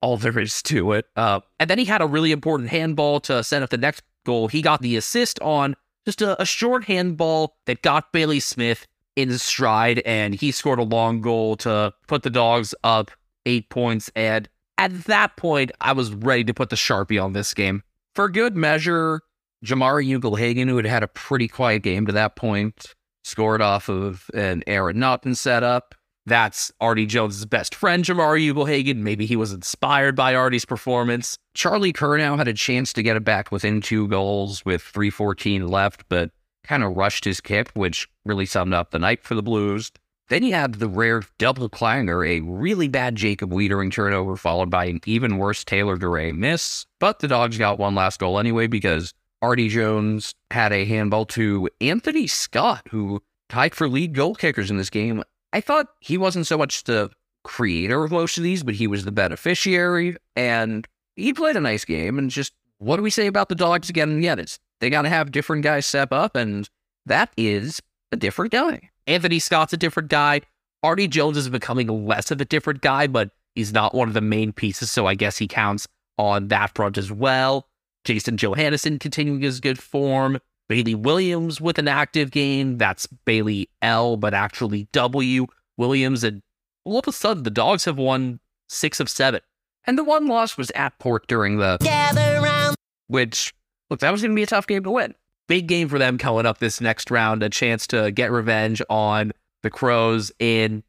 [0.00, 1.06] all there is to it.
[1.16, 4.48] Uh, and then he had a really important handball to set up the next goal.
[4.48, 8.86] He got the assist on just a, a short handball that got Bailey Smith
[9.16, 13.10] in stride, and he scored a long goal to put the dogs up
[13.46, 14.10] eight points.
[14.14, 14.48] And
[14.78, 17.82] at that point, I was ready to put the Sharpie on this game.
[18.14, 19.22] For good measure,
[19.64, 22.94] Jamarra Ugle-Hagan, who had had a pretty quiet game to that point,
[23.24, 25.94] scored off of an Aaron Naughton setup.
[26.26, 29.04] That's Artie Jones' best friend, Jamarra Ugle-Hagan.
[29.04, 31.38] Maybe he was inspired by Artie's performance.
[31.54, 36.04] Charlie Curnow had a chance to get it back within two goals with 314 left,
[36.08, 36.30] but
[36.64, 39.92] kind of rushed his kick, which really summed up the night for the Blues.
[40.28, 44.86] Then you had the rare double clanger, a really bad Jacob Weitering turnover, followed by
[44.86, 46.86] an even worse Taylor Duryea miss.
[46.98, 49.14] But the Dogs got one last goal anyway because
[49.46, 54.76] Artie Jones had a handball to Anthony Scott, who tied for lead goal kickers in
[54.76, 55.22] this game.
[55.52, 57.10] I thought he wasn't so much the
[57.44, 60.84] creator of most of these, but he was the beneficiary, and
[61.14, 62.18] he played a nice game.
[62.18, 64.40] And just what do we say about the Dogs again and yet?
[64.40, 66.68] It's they got to have different guys step up, and
[67.06, 67.80] that is
[68.10, 68.90] a different guy.
[69.06, 70.40] Anthony Scott's a different guy.
[70.82, 74.20] Artie Jones is becoming less of a different guy, but he's not one of the
[74.20, 75.86] main pieces, so I guess he counts
[76.18, 77.68] on that front as well.
[78.06, 80.38] Jason Johannisen continuing his good form.
[80.68, 82.78] Bailey Williams with an active game.
[82.78, 85.46] That's Bailey L, but actually W.
[85.76, 86.24] Williams.
[86.24, 86.42] And
[86.84, 89.40] all of a sudden, the Dogs have won six of seven.
[89.84, 92.76] And the one loss was at Port during the Gather round.
[93.08, 93.54] which
[93.90, 95.14] look, that was going to be a tough game to win.
[95.46, 99.32] big game for them coming up this next round, a chance to get revenge on
[99.62, 100.82] the Crows in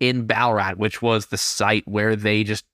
[0.00, 2.64] in Ballarat, which was the site where they just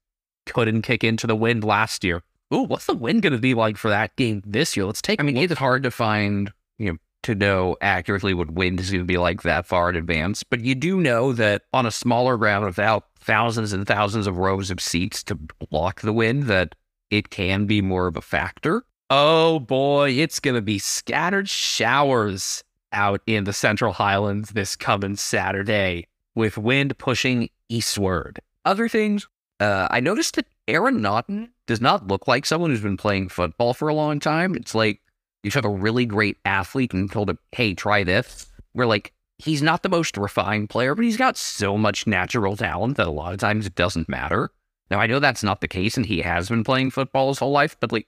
[0.46, 2.22] couldn't kick into the wind last year.
[2.52, 4.86] Ooh, what's the wind going to be like for that game this year?
[4.86, 5.20] Let's take.
[5.20, 9.00] I mean, it's hard to find, you know, to know accurately what wind is going
[9.00, 12.36] to be like that far in advance, but you do know that on a smaller
[12.36, 15.34] ground without thousands and thousands of rows of seats to
[15.70, 16.74] block the wind, that
[17.10, 18.84] it can be more of a factor.
[19.08, 25.16] Oh boy, it's going to be scattered showers out in the Central Highlands this coming
[25.16, 28.38] Saturday with wind pushing eastward.
[28.66, 29.26] Other things,
[29.60, 33.74] uh, I noticed that Aaron Naughton does not look like someone who's been playing football
[33.74, 34.54] for a long time.
[34.54, 35.00] It's like
[35.42, 38.46] you have a really great athlete and told him, hey, try this.
[38.74, 42.96] We're like, he's not the most refined player, but he's got so much natural talent
[42.96, 44.50] that a lot of times it doesn't matter.
[44.90, 47.52] Now, I know that's not the case, and he has been playing football his whole
[47.52, 48.06] life, but like,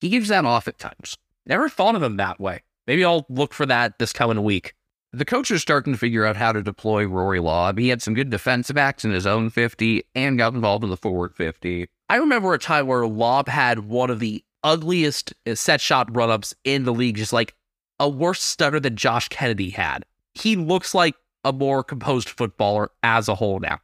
[0.00, 1.16] he gives that off at times.
[1.46, 2.62] Never thought of him that way.
[2.86, 4.74] Maybe I'll look for that this coming week.
[5.12, 7.78] The coach is starting to figure out how to deploy Rory Lobb.
[7.78, 10.96] He had some good defensive acts in his own 50 and got involved in the
[10.96, 11.88] forward 50.
[12.08, 16.30] I remember a time where Lobb had one of the ugliest uh, set shot run
[16.30, 17.54] ups in the league, just like
[17.98, 20.04] a worse stutter than Josh Kennedy had.
[20.34, 23.80] He looks like a more composed footballer as a whole now.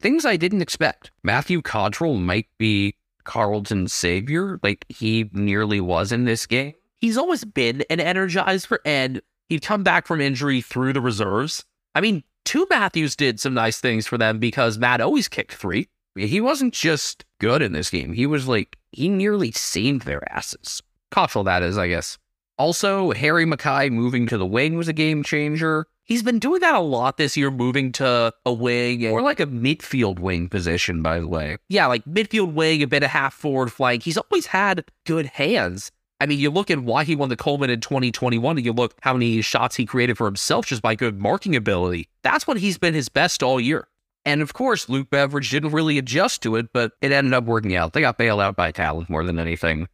[0.00, 1.10] Things I didn't expect.
[1.22, 2.94] Matthew Cottrell might be
[3.24, 6.72] Carlton's savior, like he nearly was in this game.
[6.96, 11.64] He's Owies been an energizer, and he'd come back from injury through the reserves.
[11.94, 15.88] I mean, two Matthews did some nice things for them because Matt always kicked three.
[16.16, 18.12] He wasn't just good in this game.
[18.12, 20.82] He was like, he nearly saved their asses.
[21.10, 22.18] Cottrell, that is, I guess.
[22.58, 25.86] Also, Harry McKay moving to the wing was a game changer.
[26.04, 29.46] He's been doing that a lot this year, moving to a wing or like a
[29.46, 31.56] midfield wing position, by the way.
[31.68, 34.02] Yeah, like midfield wing, a bit of half forward flank.
[34.02, 35.92] He's always had good hands.
[36.20, 38.94] I mean, you look at why he won the Coleman in 2021, and you look
[39.00, 42.08] how many shots he created for himself just by good marking ability.
[42.22, 43.88] That's when he's been his best all year.
[44.24, 47.74] And of course, Luke Beveridge didn't really adjust to it, but it ended up working
[47.74, 47.92] out.
[47.92, 49.88] They got bailed out by talent more than anything.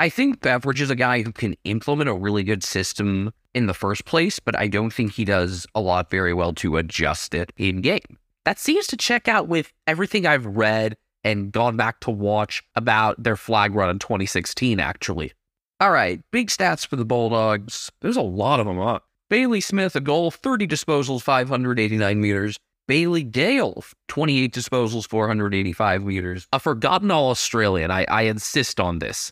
[0.00, 3.74] I think Beveridge is a guy who can implement a really good system in the
[3.74, 7.52] first place, but I don't think he does a lot very well to adjust it
[7.56, 8.18] in game.
[8.44, 13.20] That seems to check out with everything I've read and gone back to watch about
[13.22, 15.32] their flag run in 2016, actually.
[15.80, 17.90] All right, big stats for the Bulldogs.
[18.00, 19.04] There's a lot of them up.
[19.28, 22.56] Bailey Smith, a goal, 30 disposals, 589 meters.
[22.88, 26.48] Bailey Dale, 28 disposals, 485 meters.
[26.52, 27.90] A forgotten All Australian.
[27.90, 29.30] I, I insist on this.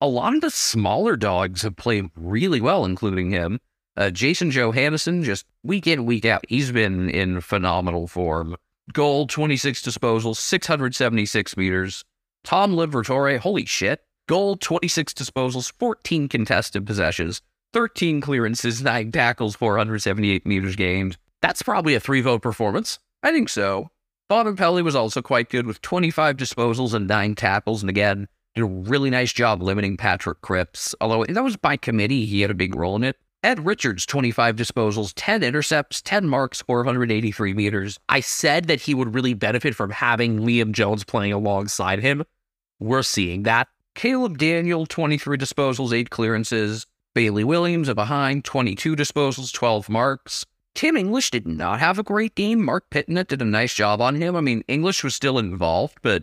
[0.00, 3.60] A lot of the smaller dogs have played really well, including him.
[3.96, 8.56] Uh, Jason Johannisen, just week in, week out, he's been in phenomenal form.
[8.92, 12.04] Goal, 26 disposals, 676 meters.
[12.44, 17.40] Tom Liberatore, holy shit, Goal, 26 disposals, 14 contested possessions,
[17.72, 21.16] 13 clearances, 9 tackles, 478 meters gained.
[21.42, 22.98] That's probably a three vote performance.
[23.22, 23.90] I think so.
[24.30, 28.66] Bontempelli was also quite good with 25 disposals and 9 tackles, and again, did a
[28.66, 30.94] really nice job limiting Patrick Cripps.
[31.00, 33.16] Although that was by committee, he had a big role in it.
[33.42, 37.98] Ed Richards, 25 disposals, 10 intercepts, 10 marks, 483 meters.
[38.08, 42.24] I said that he would really benefit from having Liam Jones playing alongside him.
[42.80, 43.68] We're seeing that.
[43.94, 46.86] Caleb Daniel, 23 disposals, 8 clearances.
[47.14, 50.44] Bailey Williams, a behind, 22 disposals, 12 marks.
[50.78, 52.64] Tim English did not have a great game.
[52.64, 54.36] Marc Pittonet did a nice job on him.
[54.36, 56.22] I mean, English was still involved, but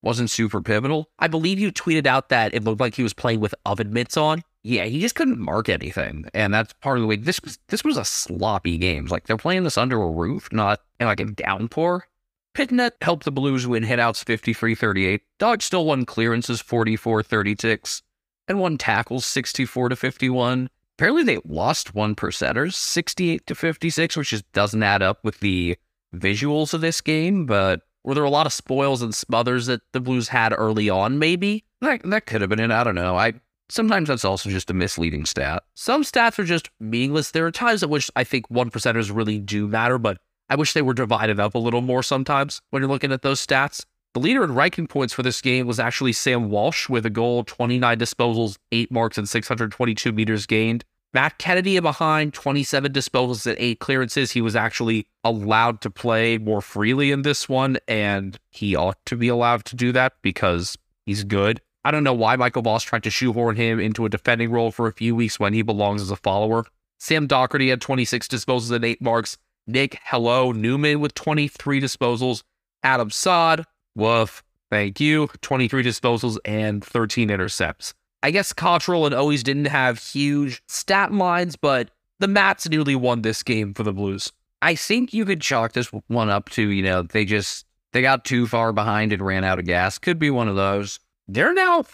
[0.00, 1.10] wasn't super pivotal.
[1.18, 4.16] I believe you tweeted out that it looked like he was playing with oven mitts
[4.16, 4.44] on.
[4.62, 7.16] Yeah, he just couldn't mark anything, and that's part of the way.
[7.16, 9.06] This was this was a sloppy game.
[9.06, 12.06] Like they're playing this under a roof, not in like a downpour.
[12.54, 15.18] Pittonet helped the Blues win hitouts 53-38.
[15.40, 18.02] Dog still won clearances 44-36
[18.46, 20.70] and won tackles 64 to 51.
[20.98, 25.76] Apparently they lost one percenters 68 to 56, which just doesn't add up with the
[26.14, 30.00] visuals of this game, but were there a lot of spoils and smothers that the
[30.00, 31.64] Blues had early on, maybe?
[31.82, 32.70] That, that could have been it.
[32.70, 33.16] I don't know.
[33.16, 33.34] I
[33.68, 35.64] sometimes that's also just a misleading stat.
[35.74, 37.32] Some stats are just meaningless.
[37.32, 40.18] There are times at which I think one percenters really do matter, but
[40.48, 43.44] I wish they were divided up a little more sometimes when you're looking at those
[43.44, 43.84] stats.
[44.16, 47.44] The leader in ranking points for this game was actually Sam Walsh with a goal,
[47.44, 50.86] 29 disposals, 8 marks, and 622 meters gained.
[51.12, 54.30] Matt Kennedy behind, 27 disposals and 8 clearances.
[54.30, 59.16] He was actually allowed to play more freely in this one, and he ought to
[59.18, 61.60] be allowed to do that because he's good.
[61.84, 64.86] I don't know why Michael Voss tried to shoehorn him into a defending role for
[64.86, 66.64] a few weeks when he belongs as a follower.
[66.98, 69.36] Sam Docherty had 26 disposals and 8 marks.
[69.66, 72.44] Nick Hello Newman with 23 disposals.
[72.82, 77.94] Adam Saad, woof, thank you, 23 disposals and 13 intercepts.
[78.22, 83.22] I guess Cottrell and Owies didn't have huge stat lines, but the Mats nearly won
[83.22, 84.32] this game for the Blues.
[84.62, 88.24] I think you could chalk this one up to, you know, they just they got
[88.24, 89.98] too far behind and ran out of gas.
[89.98, 90.98] Could be one of those.
[91.28, 91.84] They're now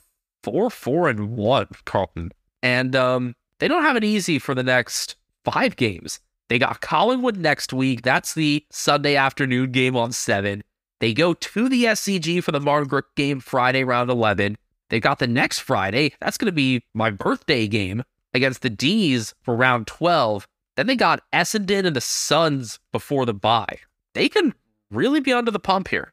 [0.43, 2.33] four, four, and one, Carlton.
[2.63, 6.21] And um, they don't have it easy for the next five games.
[6.49, 8.03] They got Collingwood next week.
[8.03, 10.63] That's the Sunday afternoon game on seven.
[11.03, 14.57] They go to the SCG for the Martin Margaret game Friday, round 11.
[14.89, 16.13] They got the next Friday.
[16.21, 20.47] That's going to be my birthday game against the D's for round 12.
[20.77, 23.81] Then they got Essendon and the Suns before the bye.
[24.15, 24.55] They can
[24.93, 26.13] really be under the pump here.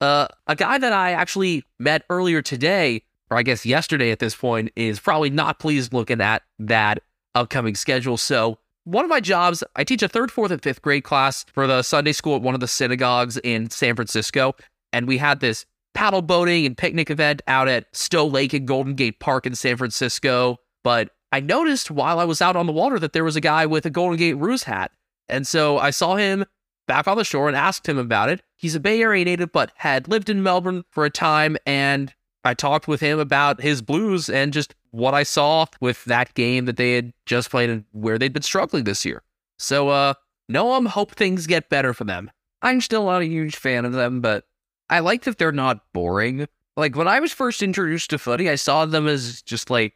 [0.00, 4.34] Uh, a guy that I actually met earlier today, or I guess yesterday at this
[4.34, 7.02] point, is probably not pleased looking at that
[7.34, 8.16] upcoming schedule.
[8.16, 11.66] So, one of my jobs, I teach a third, fourth, and fifth grade class for
[11.66, 14.54] the Sunday school at one of the synagogues in San Francisco.
[14.92, 18.94] And we had this paddle boating and picnic event out at Stowe Lake and Golden
[18.94, 20.58] Gate Park in San Francisco.
[20.82, 23.66] But I noticed while I was out on the water that there was a guy
[23.66, 24.92] with a Golden Gate Roos hat.
[25.28, 26.44] And so I saw him
[26.88, 28.42] back on the shore and asked him about it.
[28.56, 31.56] He's a Bay Area native, but had lived in Melbourne for a time.
[31.64, 32.12] And
[32.44, 36.64] I talked with him about his blues and just what I saw with that game
[36.64, 39.22] that they had just played and where they'd been struggling this year.
[39.58, 40.14] So, uh,
[40.50, 42.30] Noam, hope things get better for them.
[42.62, 44.44] I'm still not a huge fan of them, but
[44.88, 46.46] I like that they're not boring.
[46.76, 49.94] Like when I was first introduced to footy, I saw them as just like,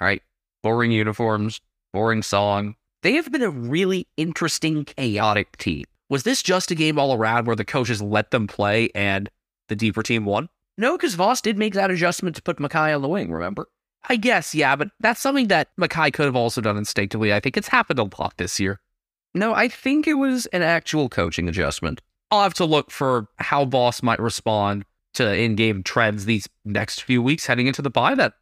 [0.00, 0.22] all right,
[0.62, 1.60] boring uniforms,
[1.92, 2.76] boring song.
[3.02, 5.84] They have been a really interesting, chaotic team.
[6.08, 9.28] Was this just a game all around where the coaches let them play and
[9.68, 10.48] the deeper team won?
[10.78, 13.68] No, because Voss did make that adjustment to put McKay on the wing, remember?
[14.08, 17.32] I guess, yeah, but that's something that McKay could have also done instinctively.
[17.32, 18.80] I think it's happened a lot this year.
[19.34, 22.00] No, I think it was an actual coaching adjustment.
[22.30, 24.84] I'll have to look for how Voss might respond
[25.14, 28.34] to in-game trends these next few weeks heading into the bye That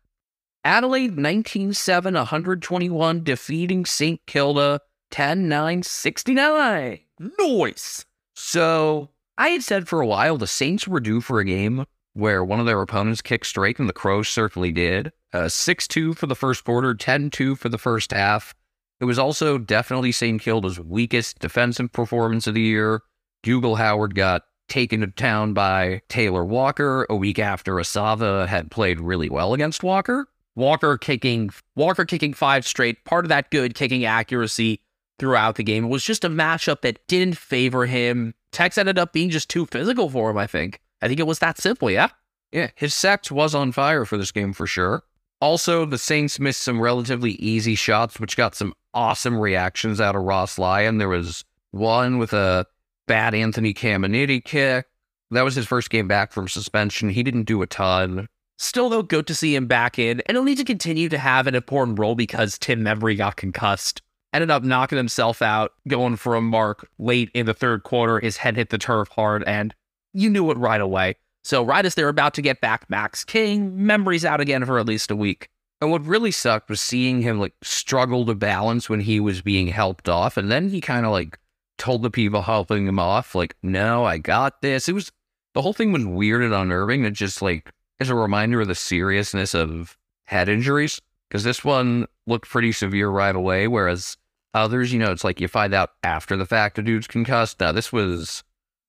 [0.64, 4.20] Adelaide 19-7, 121, defeating St.
[4.26, 7.00] Kilda 10-9, 69.
[7.38, 8.06] Noise.
[8.34, 11.84] So I had said for a while the Saints were due for a game
[12.14, 15.12] where one of their opponents kicked straight, and the Crows certainly did.
[15.34, 18.54] Uh, 6 2 for the first quarter, 10 2 for the first half.
[19.00, 20.40] It was also definitely St.
[20.40, 23.02] Kilda's weakest defensive performance of the year.
[23.42, 29.00] Dougal Howard got taken to town by Taylor Walker a week after Asava had played
[29.00, 30.28] really well against Walker.
[30.54, 34.82] Walker kicking Walker kicking five straight, part of that good kicking accuracy
[35.18, 35.86] throughout the game.
[35.86, 38.34] It was just a matchup that didn't favor him.
[38.52, 40.80] Tex ended up being just too physical for him, I think.
[41.02, 42.10] I think it was that simple, yeah?
[42.52, 45.02] Yeah, his sex was on fire for this game for sure.
[45.44, 50.22] Also, the Saints missed some relatively easy shots, which got some awesome reactions out of
[50.22, 50.96] Ross Lyon.
[50.96, 52.66] There was one with a
[53.06, 54.86] bad Anthony Caminiti kick.
[55.32, 57.10] That was his first game back from suspension.
[57.10, 58.26] He didn't do a ton.
[58.56, 61.46] Still, though, good to see him back in, and he'll need to continue to have
[61.46, 64.00] an important role because Tim Membrey got concussed.
[64.32, 68.18] Ended up knocking himself out, going for a mark late in the third quarter.
[68.18, 69.74] His head hit the turf hard, and
[70.14, 71.16] you knew it right away.
[71.44, 74.86] So, right as they're about to get back Max King, Membrey's out again for at
[74.86, 75.50] least a week.
[75.80, 79.66] And what really sucked was seeing him like struggle to balance when he was being
[79.66, 80.38] helped off.
[80.38, 81.38] And then he kind of like
[81.76, 84.88] told the people helping him off, like, no, I got this.
[84.88, 85.12] It was
[85.52, 87.04] the whole thing was weird and unnerving.
[87.04, 87.70] It just like
[88.00, 91.00] is a reminder of the seriousness of head injuries.
[91.28, 94.16] Because this one looked pretty severe right away, whereas
[94.54, 97.60] others, you know, it's like you find out after the fact a dude's concussed.
[97.60, 98.44] Now this was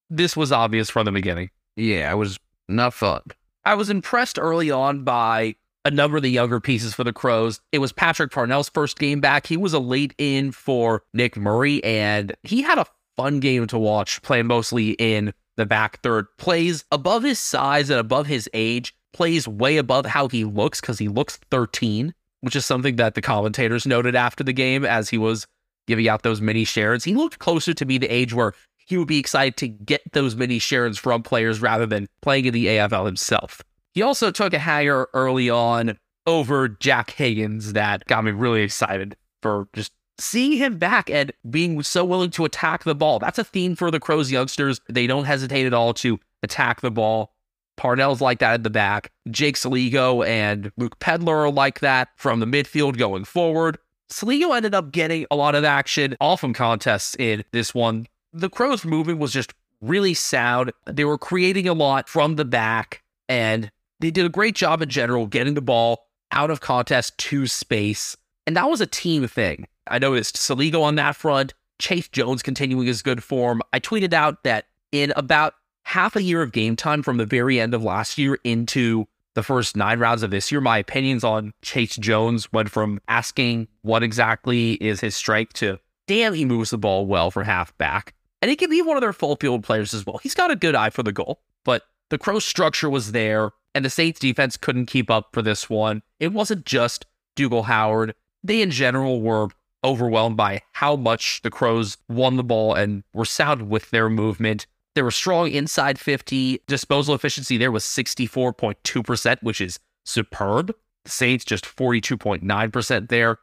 [0.09, 1.49] this was obvious from the beginning.
[1.75, 3.21] Yeah, I was not fun.
[3.63, 7.61] I was impressed early on by a number of the younger pieces for the Crows.
[7.71, 9.47] It was Patrick Parnell's first game back.
[9.47, 13.77] He was a late in for Nick Murray, and he had a fun game to
[13.77, 16.25] watch, playing mostly in the back third.
[16.37, 20.99] Plays above his size and above his age, plays way above how he looks because
[20.99, 25.17] he looks 13, which is something that the commentators noted after the game as he
[25.17, 25.47] was
[25.87, 27.03] giving out those mini shares.
[27.03, 28.53] He looked closer to be the age where
[28.85, 32.53] he would be excited to get those mini shares from players rather than playing in
[32.53, 33.61] the AFL himself.
[33.93, 35.97] He also took a hanger early on
[36.27, 41.81] over Jack Higgins that got me really excited for just seeing him back and being
[41.83, 43.19] so willing to attack the ball.
[43.19, 44.79] That's a theme for the Crows youngsters.
[44.89, 47.33] They don't hesitate at all to attack the ball.
[47.77, 49.11] Parnell's like that at the back.
[49.29, 53.77] Jake Soligo and Luke Pedlar are like that from the midfield going forward.
[54.09, 58.49] Soligo ended up getting a lot of action all from contests in this one the
[58.49, 60.71] Crows' movement was just really sound.
[60.85, 63.71] They were creating a lot from the back, and
[64.01, 68.17] they did a great job in general getting the ball out of contest to space.
[68.45, 69.67] And that was a team thing.
[69.87, 73.61] I noticed Soligo on that front, Chayce Jones continuing his good form.
[73.71, 75.53] I tweeted out that in about
[75.83, 79.43] half a year of game time from the very end of last year into the
[79.43, 84.03] first nine rounds of this year, my opinions on Chayce Jones went from asking what
[84.03, 88.13] exactly is his strike to damn, he moves the ball well for halfback.
[88.45, 90.19] And he can be one of their full field players as well.
[90.19, 91.81] He's got a good eye for the goal, but
[92.11, 96.03] the Crows structure was there, and the Saints defense couldn't keep up for this one.
[96.19, 98.13] It wasn't just Dougal Howard.
[98.43, 99.47] They, in general, were
[99.83, 104.67] overwhelmed by how much the Crows won the ball and were sound with their movement.
[104.93, 106.61] They were strong inside 50.
[106.67, 110.67] Disposal efficiency there was 64.2%, which is superb.
[111.05, 113.39] The Saints just 42.9% there.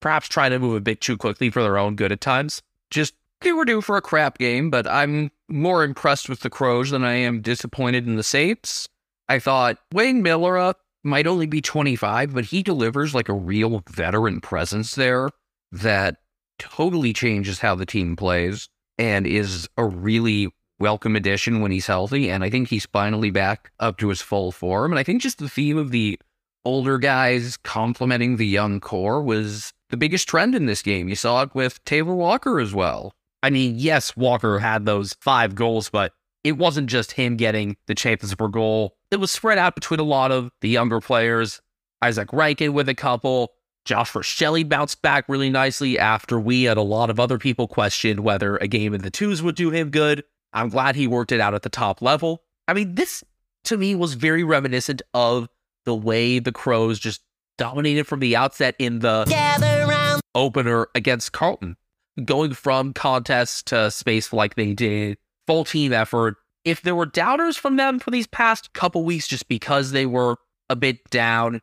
[0.00, 2.62] Perhaps trying to move a bit too quickly for their own good at times.
[2.90, 6.90] Just they were due for a crap game, but I'm more impressed with the Crows
[6.90, 8.88] than I am disappointed in the Saints.
[9.28, 13.82] I thought Wayne Milera uh, might only be 25, but he delivers like a real
[13.88, 15.30] veteran presence there
[15.72, 16.16] that
[16.58, 18.68] totally changes how the team plays
[18.98, 20.48] and is a really
[20.78, 22.30] welcome addition when he's healthy.
[22.30, 24.92] And I think he's finally back up to his full form.
[24.92, 26.18] And I think just the theme of the
[26.64, 31.08] older guys complementing the young core was the biggest trend in this game.
[31.08, 33.14] You saw it with Taylor Walker as well.
[33.42, 36.12] I mean, yes, Walker had those five goals, but
[36.44, 38.96] it wasn't just him getting the chances for goal.
[39.10, 41.60] It was spread out between a lot of the younger players.
[42.02, 43.52] Izak Rankine with a couple.
[43.84, 48.20] Josh Rachele bounced back really nicely after we and a lot of other people questioned
[48.20, 50.22] whether a game in the twos would do him good.
[50.52, 52.42] I'm glad he worked it out at the top level.
[52.68, 53.24] I mean, this
[53.64, 55.48] to me was very reminiscent of
[55.84, 57.22] the way the Crows just
[57.56, 59.24] dominated from the outset in the
[60.34, 61.76] opener against Carlton
[62.24, 66.36] going from contest to space like they did, full team effort.
[66.64, 70.36] If there were doubters from them for these past couple weeks just because they were
[70.68, 71.60] a bit down,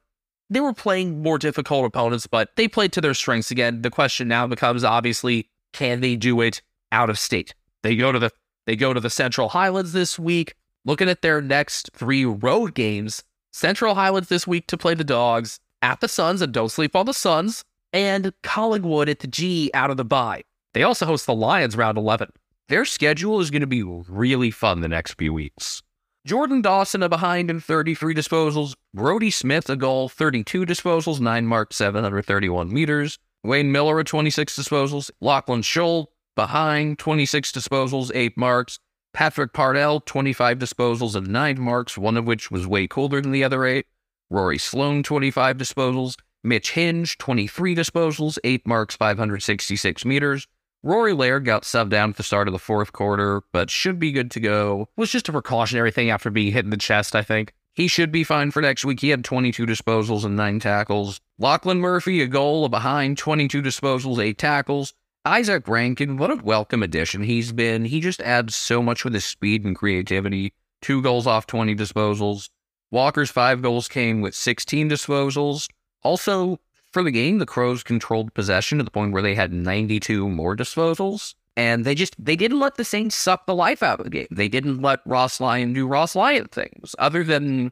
[0.49, 3.81] they were playing more difficult opponents, but they played to their strengths again.
[3.81, 6.61] The question now becomes obviously, can they do it
[6.91, 7.53] out of state?
[7.83, 8.31] They go to the
[8.65, 10.55] they go to the Central Highlands this week.
[10.83, 15.59] Looking at their next three road games, Central Highlands this week to play the Dogs,
[15.81, 19.89] at the Suns, and don't sleep on the Suns, and Collingwood at the G out
[19.89, 20.43] of the bye.
[20.73, 22.29] They also host the Lions round 11.
[22.69, 25.81] Their schedule is going to be really fun the next few weeks.
[26.25, 28.73] Jordan Dawson a behind in 33 disposals.
[28.93, 33.17] Brodie Smith a goal, 32 disposals, 9 marked, 731 meters.
[33.45, 35.09] Wayne Milera at 26 disposals.
[35.21, 38.79] Lachlan Sholl behind, 26 disposals, 8 marks.
[39.13, 43.45] Patrick Parnell, 25 disposals and 9 marks, one of which was way colder than the
[43.45, 43.85] other 8.
[44.29, 46.17] Rory Sloane, 25 disposals.
[46.43, 50.47] Mitch Hinge, 23 disposals, 8 marks, 566 meters.
[50.83, 54.11] Rory Laird got subbed down at the start of the fourth quarter, but should be
[54.11, 54.87] good to go.
[54.95, 57.53] Was just a precautionary thing after being hit in the chest, I think.
[57.73, 59.01] He should be fine for next week.
[59.01, 61.19] He had 22 disposals and 9 tackles.
[61.37, 64.93] Lachlan Murphy, a goal, a behind, 22 disposals, 8 tackles.
[65.25, 67.85] Izak Rankine, what a welcome addition he's been.
[67.85, 70.53] He just adds so much with his speed and creativity.
[70.81, 72.49] Two goals off 20 disposals.
[72.91, 75.67] Walker's five goals came with 16 disposals.
[76.03, 76.59] Also,
[76.91, 80.55] for the game, the Crows controlled possession to the point where they had 92 more
[80.55, 81.35] disposals.
[81.55, 84.27] And they just they didn't let the Saints suck the life out of the game.
[84.29, 87.71] They didn't let Ross Lyon do Ross Lyon things, other than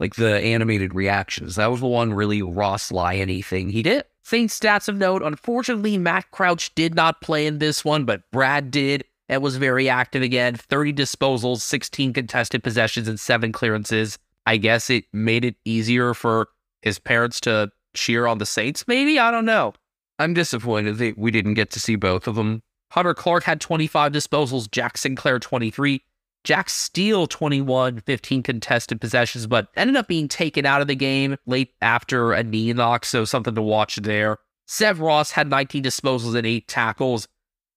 [0.00, 1.56] like the animated reactions.
[1.56, 4.04] That was the one really Ross Lyon thing he did.
[4.22, 5.22] Saints stats of note.
[5.22, 9.88] Unfortunately, Matt Crouch did not play in this one, but Brad did and was very
[9.88, 10.54] active again.
[10.56, 14.18] 30 disposals, 16 contested possessions, and seven clearances.
[14.46, 16.48] I guess it made it easier for
[16.86, 19.18] his parents to cheer on the Saints, maybe?
[19.18, 19.74] I don't know.
[20.18, 22.62] I'm disappointed that we didn't get to see both of them.
[22.92, 26.00] Hunter Clark had 25 disposals, Jack Sinclair 23,
[26.44, 31.36] Jack Steele 21, 15 contested possessions, but ended up being taken out of the game
[31.44, 34.38] late after a knee knock, so something to watch there.
[34.68, 37.26] Seb Ross had 19 disposals and 8 tackles.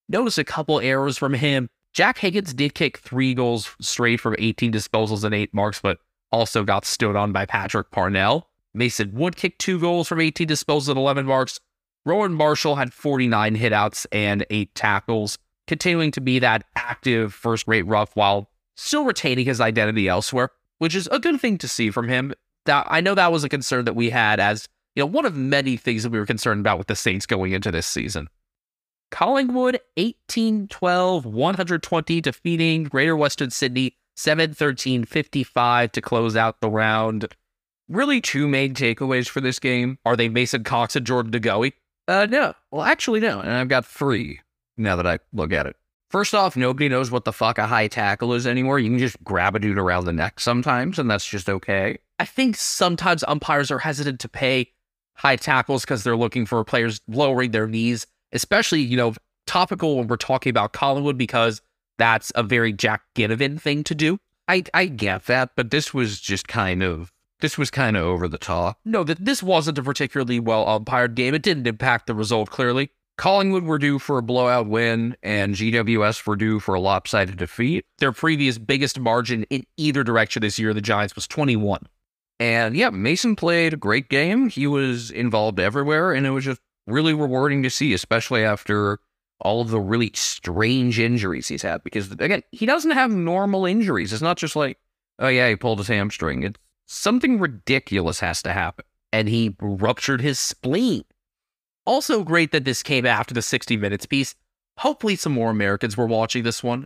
[0.08, 1.68] Notice a couple errors from him.
[1.94, 5.98] Jack Higgins did kick three goals straight from 18 disposals and 8 marks, but
[6.32, 8.49] also got stood on by Patrick Parnell.
[8.74, 11.60] Mason Wood kicked two goals from 18 disposals and 11 marks.
[12.06, 15.38] Rowan Marshall had 49 hitouts and eight tackles,
[15.68, 20.96] continuing to be that active first rate rough while still retaining his identity elsewhere, which
[20.96, 22.34] is a good thing to see from him.
[22.66, 25.36] That I know that was a concern that we had as you know one of
[25.36, 28.30] many things that we were concerned about with the Saints going into this season.
[29.12, 37.34] Collingwood 18-12, 120 defeating Greater Western Sydney 7-13-55 to close out the round
[37.90, 39.98] really two main takeaways for this game.
[40.06, 41.74] Are they Mason Cox and Jordan De Goey?
[42.08, 42.54] Uh, no.
[42.72, 43.40] Well, actually, no.
[43.40, 44.40] And I've got three
[44.78, 45.76] now that I look at it.
[46.10, 48.80] First off, nobody knows what the fuck a high tackle is anymore.
[48.80, 52.00] You can just grab a dude around the neck sometimes, and that's just okay.
[52.18, 54.72] I think sometimes umpires are hesitant to pay
[55.14, 59.14] high tackles because they're looking for players lowering their knees, especially, you know,
[59.46, 61.62] topical when we're talking about Collingwood because
[62.00, 64.18] that's a very Jack Ginnivan thing to do.
[64.48, 67.12] I, I get that, but this was just kind of
[67.42, 68.80] this was kind of over the top.
[68.86, 71.34] No, that this wasn't a particularly well umpired game.
[71.34, 72.92] It didn't impact the result clearly.
[73.18, 77.86] Collingwood were due for a blowout win, and GWS were due for a lopsided defeat.
[77.98, 81.86] Their previous biggest margin in either direction this year, the Giants, was 21.
[82.40, 84.48] And yeah, Mason played a great game.
[84.48, 89.00] He was involved everywhere, and it was just really rewarding to see, especially after
[89.42, 91.84] all of the really strange injuries he's had.
[91.84, 94.14] Because again, he doesn't have normal injuries.
[94.14, 94.78] It's not just like,
[95.20, 96.44] oh yeah, he pulled his hamstring.
[96.44, 96.60] It's
[96.90, 98.86] something ridiculous has to happen.
[99.14, 101.04] And he ruptured his spleen.
[101.86, 104.36] Also, great that this came after the 60 minutes piece.
[104.78, 106.86] Hopefully, some more Americans were watching this one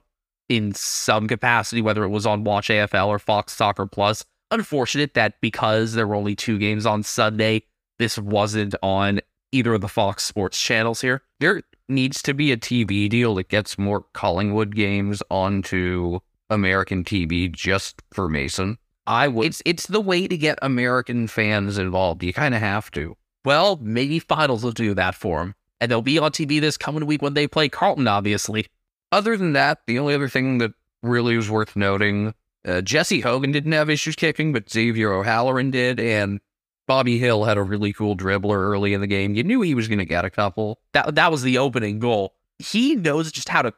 [0.50, 4.24] in some capacity, whether it was on Watch AFL or Fox Soccer Plus.
[4.52, 7.64] Unfortunate that because there were only two games on Sunday,
[8.00, 9.20] this wasn't on
[9.52, 11.24] either of the Fox Sports channels here.
[11.40, 16.20] There needs to be a TV deal that gets more Collingwood games onto
[16.50, 18.78] American TV just for Mason.
[19.06, 19.48] I would.
[19.48, 22.24] It's it's the way to get American fans involved.
[22.24, 23.18] You kind of have to.
[23.46, 27.06] Well, maybe finals will do that for them, And they'll be on TV this coming
[27.06, 28.68] week when they play Carlton, obviously.
[29.12, 30.72] Other than that, the only other thing that
[31.02, 32.34] really was worth noting
[32.66, 36.00] uh, Jesse Hogan didn't have issues kicking, but Xavier O'Halloran did.
[36.00, 36.40] And
[36.88, 39.36] Bobby Hill had a really cool dribbler early in the game.
[39.36, 40.80] You knew he was going to get a couple.
[40.94, 42.36] That, that was the opening goal.
[42.60, 43.74] He knows just how to.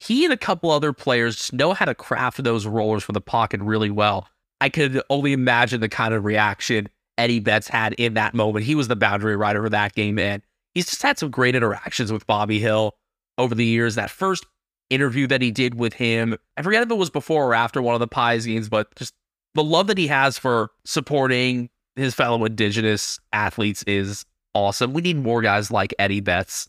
[0.00, 3.60] He and a couple other players know how to craft those rollers for the pocket
[3.60, 4.28] really well.
[4.60, 8.64] I could only imagine the kind of reaction Eddie Betts had in that moment.
[8.64, 10.42] He was the boundary rider for that game, and
[10.74, 12.94] he's just had some great interactions with Bobby Hill
[13.38, 13.94] over the years.
[13.94, 14.46] That first
[14.90, 17.94] interview that he did with him, I forget if it was before or after one
[17.94, 19.14] of the Pies games, but just
[19.54, 24.24] the love that he has for supporting his fellow Indigenous athletes is
[24.54, 24.92] awesome.
[24.92, 26.68] We need more guys like Eddie Betts,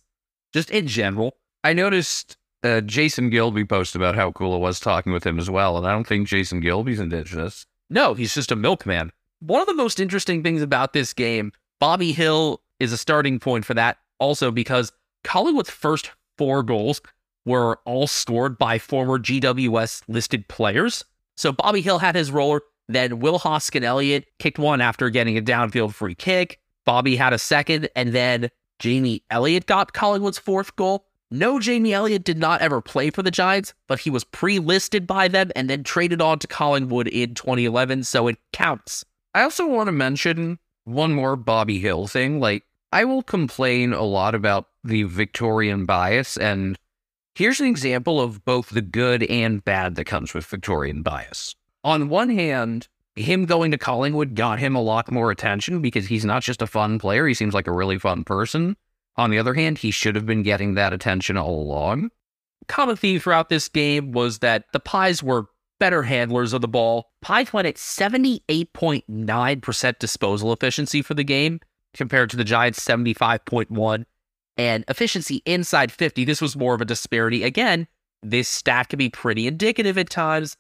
[0.53, 1.37] just in general.
[1.63, 5.49] I noticed uh, Jason Gilby posted about how cool it was talking with him as
[5.49, 7.65] well, and I don't think Jason Gilby's Indigenous.
[7.89, 9.11] No, he's just a milkman.
[9.39, 13.65] One of the most interesting things about this game, Bobby Hill is a starting point
[13.65, 14.91] for that also because
[15.23, 17.01] Collingwood's first four goals
[17.45, 21.03] were all scored by former GWS listed players.
[21.37, 25.41] So Bobby Hill had his roller, then Will Hoskin Elliott kicked one after getting a
[25.41, 26.59] downfield free kick.
[26.85, 28.49] Bobby had a second, and then
[28.79, 31.07] Jamie Elliott got Collingwood's fourth goal.
[31.31, 35.07] No, Jamie Elliott did not ever play for the Giants, but he was pre listed
[35.07, 39.03] by them and then traded on to Collingwood in 2011, so it counts.
[39.33, 42.39] I also want to mention one more Bobby Hill thing.
[42.39, 46.77] Like, I will complain a lot about the Victorian bias, and
[47.33, 51.55] here's an example of both the good and bad that comes with Victorian bias.
[51.83, 56.25] On one hand, him going to Collingwood got him a lot more attention because he's
[56.25, 58.77] not just a fun player, he seems like a really fun person.
[59.17, 62.09] On the other hand, he should have been getting that attention all along.
[62.67, 65.45] Common theme throughout this game was that the Pies were
[65.79, 67.11] better handlers of the ball.
[67.21, 71.59] Pies went at 78.9% disposal efficiency for the game
[71.93, 74.05] compared to the Giants' 75.1
[74.57, 76.25] and efficiency inside 50.
[76.25, 77.43] This was more of a disparity.
[77.43, 77.87] Again,
[78.23, 80.57] this stat can be pretty indicative at times.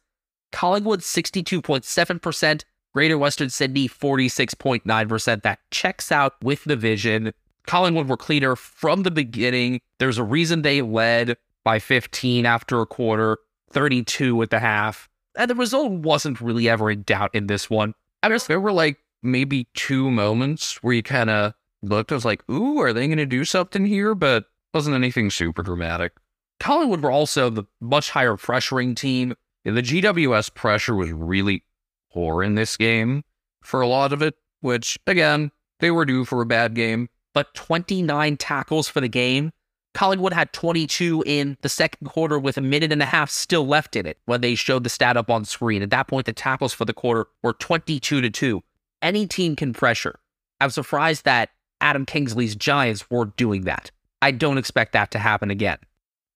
[0.51, 2.63] Collingwood 62.7%,
[2.93, 5.41] Greater Western Sydney 46.9%.
[5.41, 7.33] That checks out with the vision.
[7.65, 9.81] Collingwood were cleaner from the beginning.
[9.99, 13.39] There's a reason they led by 15 after a quarter,
[13.71, 15.09] 32 at the half.
[15.37, 17.93] And the result wasn't really ever in doubt in this one.
[18.23, 22.25] I guess there were like maybe two moments where you kind of looked, I was
[22.25, 24.15] like, ooh, are they going to do something here?
[24.15, 26.13] But wasn't anything super dramatic.
[26.59, 29.35] Collingwood were also the much higher pressuring team.
[29.63, 31.63] The GWS pressure was really
[32.11, 33.23] poor in this game
[33.61, 37.53] for a lot of it, which, again, they were due for a bad game but
[37.53, 39.51] 29 tackles for the game.
[39.93, 43.95] Collingwood had 22 in the second quarter with a minute and a half still left
[43.95, 45.83] in it when they showed the stat up on screen.
[45.83, 48.63] At that point, the tackles for the quarter were 22 to 2.
[49.01, 50.19] Any team can pressure.
[50.59, 51.49] I'm surprised that
[51.81, 53.91] Adam Kingsley's Giants were doing that.
[54.21, 55.77] I don't expect that to happen again.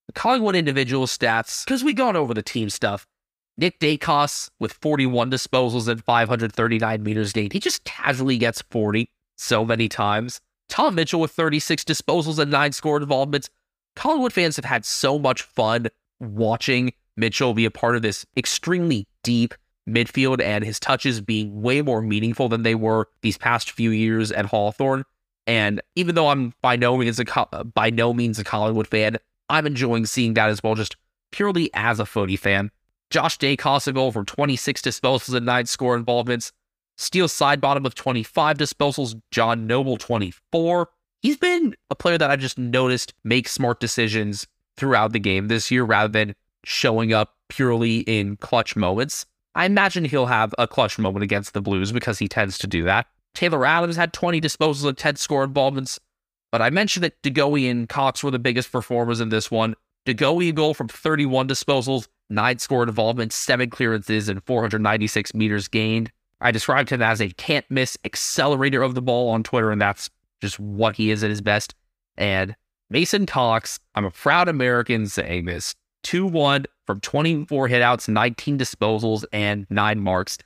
[0.08, 3.08] The Collingwood individual stats, because we gone over the team stuff.
[3.58, 7.54] Nick Daicos with 41 disposals and 539 meters gained.
[7.54, 10.40] He just casually gets 40 so many times.
[10.70, 13.50] Tom Mitchell with 36 disposals and nine score involvements.
[13.96, 15.88] Collingwood fans have had so much fun
[16.20, 19.54] watching Mitchell be a part of this extremely deep
[19.90, 24.32] midfield and his touches being way more meaningful than they were these past few years
[24.32, 25.04] at Hawthorn.
[25.48, 29.18] And even though I'm by no means a by no means a Collingwood fan,
[29.50, 30.96] I'm enjoying seeing that as well, just
[31.32, 32.72] purely as a footy fan.
[33.10, 36.52] Josh Daicos goal from 26 disposals and nine score involvements.
[37.00, 40.90] Steele Sidebottom with 25 disposals, John Noble 24.
[41.22, 44.46] He's been a player that I've just noticed make smart decisions
[44.76, 46.36] throughout the game this year rather than
[46.66, 49.26] showing up purely in clutch moments.
[49.56, 52.84] I imagine he'll have a clutch moment against the Blues because he tends to do
[52.84, 53.08] that.
[53.34, 56.02] Taylor Adams had 20 disposals and 10 score involvements,
[56.52, 59.76] but I mentioned that DeGoey and Cox were the biggest performers in this one.
[60.06, 66.12] DeGoey a goal from 31 disposals, 9 score involvements, 7 clearances, and 496 meters gained.
[66.42, 70.10] I described him as a can't miss accelerator of the ball on Twitter, and that's
[70.42, 71.76] just what he is at his best.
[72.18, 72.56] And
[72.90, 79.26] Mason Cox, I'm a proud American saying this 2 1 from 24 hitouts, 19 disposals,
[79.32, 80.38] and 9 marks.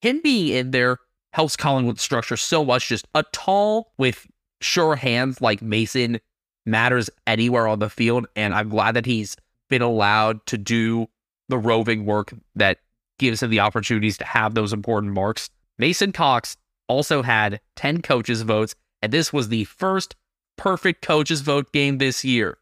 [0.00, 0.98] Him being in there
[1.32, 2.88] helps Collingwood structure so much.
[2.88, 4.26] Just a tall with
[4.60, 6.18] sure hands like Mason
[6.64, 8.26] matters anywhere on the field.
[8.36, 9.36] And I'm glad that he's
[9.68, 11.08] been allowed to do
[11.48, 12.78] the roving work that
[13.18, 15.50] gives him the opportunities to have those important marks.
[15.78, 16.56] Mason Cox
[16.88, 20.16] also had 10 coaches' votes, and this was the first
[20.56, 22.58] perfect coaches' vote game this year.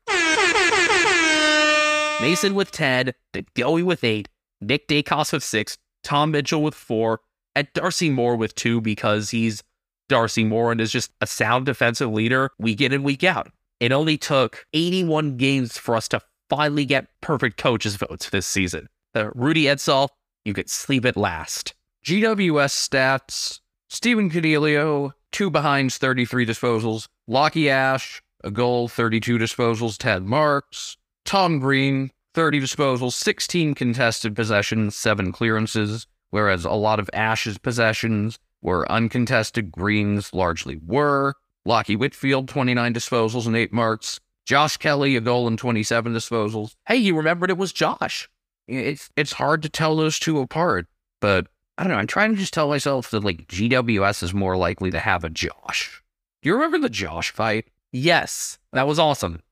[2.21, 4.29] Mason with 10, DeGoey with 8,
[4.61, 7.21] Nick Daicos with 6, Tom Mitchell with 4,
[7.55, 9.63] and Darcy Moore with 2 because he's
[10.09, 13.51] Darcy Moore and is just a sound defensive leader week in and week out.
[13.81, 18.89] It only took 81 games for us to finally get perfect coaches' votes this season.
[19.13, 20.09] The Rudy Edsall,
[20.45, 21.75] you could sleep at last.
[22.05, 27.07] GWS stats Stephen Coniglio, two behinds, 33 disposals.
[27.31, 30.97] Lachie Ash, a goal, 32 disposals, 10 marks.
[31.25, 38.39] Tom Green, 30 disposals, 16 contested possessions, 7 clearances, whereas a lot of Ash's possessions
[38.61, 39.71] were uncontested.
[39.71, 41.35] Green's largely were.
[41.67, 44.21] Lachie Whitfield, 29 disposals and 8 marks.
[44.45, 46.75] Josh Kelly, a goal and 27 disposals.
[46.87, 48.29] Hey, you remembered it was Josh.
[48.67, 50.87] It's, it's hard to tell those two apart,
[51.21, 51.47] but
[51.77, 51.99] I don't know.
[51.99, 55.31] I'm trying to just tell myself that, like, GWS is more likely to have a
[55.31, 56.03] Josh.
[56.43, 57.67] Do you remember the Josh fight?
[57.93, 59.43] Yes, that was awesome.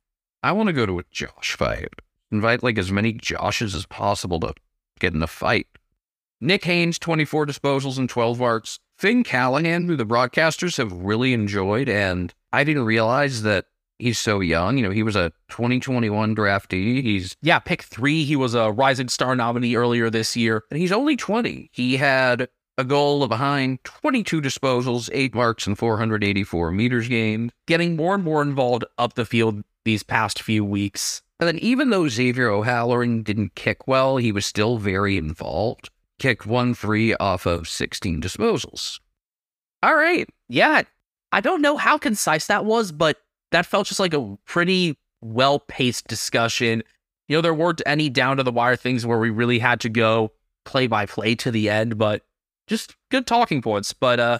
[0.42, 1.88] I want to go to a Josh fight.
[2.30, 4.54] Invite like as many Joshes as possible to
[4.98, 5.66] get in the fight.
[6.40, 8.78] Nick Haynes, 24 disposals and 12 marks.
[8.98, 13.66] Finn Callaghan, who the broadcasters have really enjoyed, and I didn't realize that
[14.02, 14.76] he's so young.
[14.76, 17.02] You know, he was a 2021 draftee.
[17.02, 18.24] He's, yeah, pick three.
[18.24, 21.70] He was a Rising Star nominee earlier this year, and he's only 20.
[21.72, 22.48] He had
[22.78, 28.24] a goal of behind, 22 disposals, 8 marks, and 484 meters gained, getting more and
[28.24, 31.22] more involved up the field these past few weeks.
[31.38, 35.90] And then even though Xavier O'Halloran didn't kick well, he was still very involved.
[36.18, 39.00] Kicked 1 3 off of 16 disposals.
[39.82, 40.28] All right.
[40.48, 40.82] Yeah.
[41.32, 43.16] I don't know how concise that was, but
[43.52, 46.82] that felt just like a pretty well paced discussion.
[47.28, 49.88] You know, there weren't any down to the wire things where we really had to
[49.88, 50.32] go
[50.64, 52.22] play by play to the end, but
[52.66, 53.92] just good talking points.
[53.92, 54.38] But uh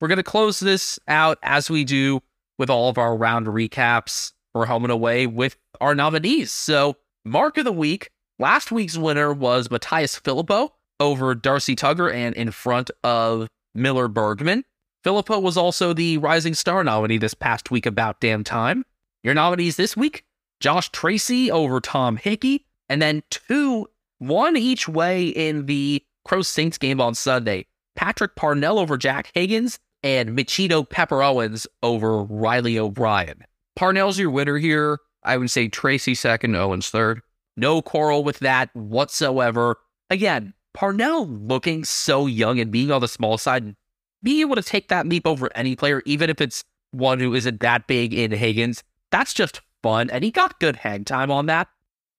[0.00, 2.20] we're gonna close this out as we do
[2.58, 6.52] with all of our round recaps for home and away with our nominees.
[6.52, 8.10] So mark of the week.
[8.38, 14.64] Last week's winner was Mattaes Phillipou over Darcy Tugger and in front of Miller Bergman.
[15.04, 18.84] Phillipou was also the Rising Star nominee this past week about damn time.
[19.22, 20.24] Your nominees this week
[20.60, 23.88] Josh Treacy over Tom Hickey, and then two,
[24.18, 27.66] one each way in the Crow Saints game on Sunday.
[27.96, 33.44] Patrick Parnell over Jack Higgins, and Michito Pepper Owens over Riley O'Brien.
[33.76, 34.98] Parnell's your winner here.
[35.24, 37.22] I would say Treacy second, Owens third.
[37.56, 39.78] No quarrel with that whatsoever.
[40.10, 43.76] Again, Parnell looking so young and being on the small side,
[44.22, 47.60] being able to take that leap over any player, even if it's one who isn't
[47.60, 50.10] that big in Higgins, that's just fun.
[50.10, 51.68] And he got good hang time on that.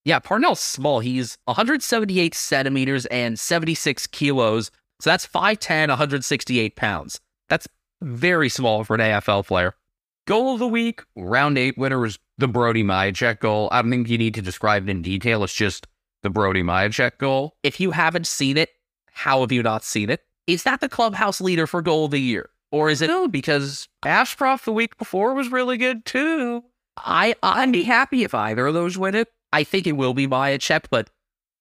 [0.06, 1.00] Yeah, Parnell's small.
[1.00, 4.70] He's 178 centimeters and 76 kilos.
[5.00, 7.20] So that's 5'10, 168 pounds.
[7.50, 7.68] That's
[8.02, 9.76] very small for an AFL player.
[10.26, 13.70] Goal of the week, round eight winner was the Brody Mihocek goal.
[13.72, 15.44] I don't think you need to describe it in detail.
[15.44, 15.88] It's just
[16.22, 17.56] the Brody Mihocek goal.
[17.64, 18.70] If you haven't seen it,
[19.12, 20.22] how have you not seen it?
[20.48, 22.50] Is that the clubhouse leader for goal of the year?
[22.72, 23.28] Or is it no?
[23.28, 26.64] Because Ashcroft the week before was really good too.
[26.98, 29.32] I I'd be happy if either of those win it.
[29.52, 31.10] I think it will be Mihocek, but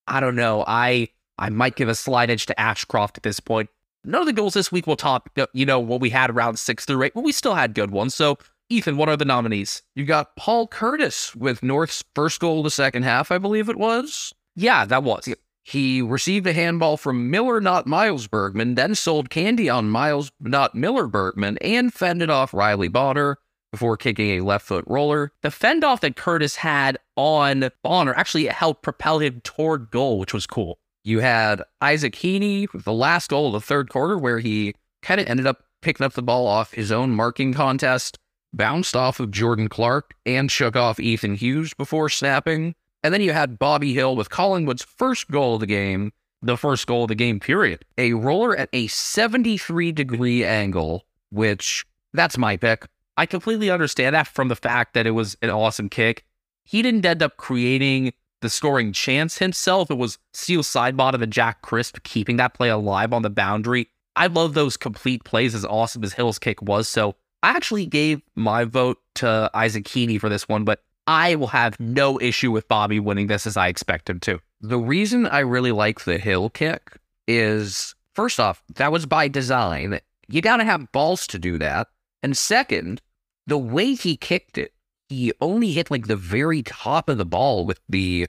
[0.07, 0.65] I don't know.
[0.67, 3.69] I I might give a slight edge to Ashcroft at this point.
[4.05, 6.85] None of the goals this week will top, you know, what we had around six
[6.85, 8.15] through eight, but we still had good ones.
[8.15, 8.37] So,
[8.69, 9.83] Ethan, what are the nominees?
[9.95, 13.77] You got Paul Curtis with North's first goal of the second half, I believe it
[13.77, 14.33] was.
[14.57, 15.29] Yeah, that was.
[15.65, 20.75] He received a handball from Miller, not Miles Bergman, then sold candy on Miles, not
[20.75, 23.39] Miller Bergman, and fended off Riley Bonner
[23.71, 25.33] before kicking a left foot roller.
[25.43, 30.35] The fend off that Curtis had on Bonner actually helped propel him toward goal, which
[30.35, 30.79] was cool.
[31.05, 35.21] You had Isaac Heeney with the last goal of the third quarter, where he kind
[35.21, 38.19] of ended up picking up the ball off his own marking contest,
[38.53, 42.75] bounced off of Jordan Clark, and shook off Ethan Hughes before snapping.
[43.03, 46.13] And then you had Bobby Hill with Collingwood's first goal of the game.
[46.45, 47.85] the first goal of the game, period.
[47.99, 52.87] A roller at a 73 degree angle, which that's my pick.
[53.17, 56.25] I completely understand that from the fact that it was an awesome kick.
[56.65, 59.91] He didn't end up creating the scoring chance himself.
[59.91, 63.89] It was Steele Sidebottom and Jack Crisp keeping that play alive on the boundary.
[64.17, 66.89] I love those complete plays as awesome as Hill's kick was.
[66.89, 71.49] So I actually gave my vote to Isaac Heeney for this one, but I will
[71.49, 74.41] have no issue with Bobby winning this as I expect him to.
[74.61, 76.97] The reason I really like the Hill kick
[77.27, 80.01] is first off, that was by design.
[80.29, 81.89] You got to have balls to do that.
[82.23, 83.03] And second,
[83.47, 84.73] the way he kicked it,
[85.09, 88.27] he only hit like the very top of the ball with the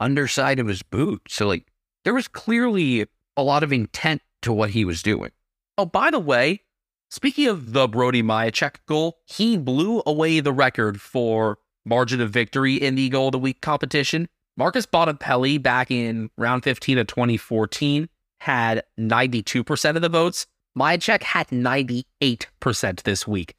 [0.00, 1.22] underside of his boot.
[1.28, 1.66] So, like,
[2.04, 5.30] there was clearly a lot of intent to what he was doing.
[5.78, 6.62] Oh, by the way,
[7.10, 12.74] speaking of the Brody Mihocek goal, he blew away the record for margin of victory
[12.74, 14.28] in the goal of the week competition.
[14.58, 18.08] Marcus Bontempelli back in round 15 of 2014
[18.40, 20.46] had 92% of the votes.
[20.76, 23.54] Mihocek had 98% this week.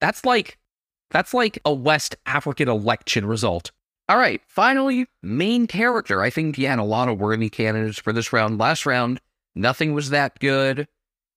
[0.00, 0.58] That's like
[1.10, 3.72] that's like a West African election result.
[4.08, 6.22] All right, finally, main character.
[6.22, 8.58] I think you had a lot of worthy candidates for this round.
[8.58, 9.20] Last round,
[9.54, 10.86] nothing was that good.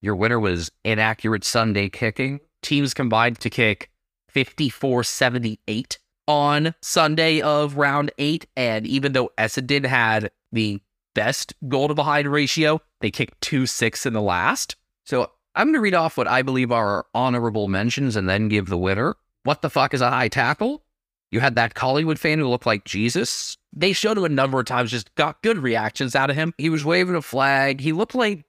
[0.02, 2.40] Your winner was inaccurate Sunday kicking.
[2.62, 3.90] Teams combined to kick
[4.30, 8.46] 54 78 on Sunday of round eight.
[8.56, 10.82] And even though Essendon had the
[11.14, 14.76] best goal to behind ratio, they kicked 2 6 in the last.
[15.06, 18.68] So I'm going to read off what I believe are honorable mentions and then give
[18.68, 19.16] the winner.
[19.44, 20.84] What the fuck is a high tackle?
[21.32, 23.58] You had that Collingwood fan who looked like Jesus.
[23.74, 26.54] They showed him a number of times, just got good reactions out of him.
[26.58, 27.82] He was waving a flag.
[27.82, 28.46] He looked like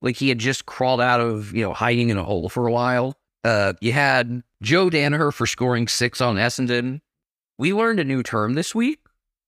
[0.00, 2.72] like he had just crawled out of, you know, hiding in a hole for a
[2.72, 3.16] while.
[3.44, 7.00] Uh, you had Joe Daniher for scoring six on Essendon.
[7.58, 9.00] We learned a new term this week.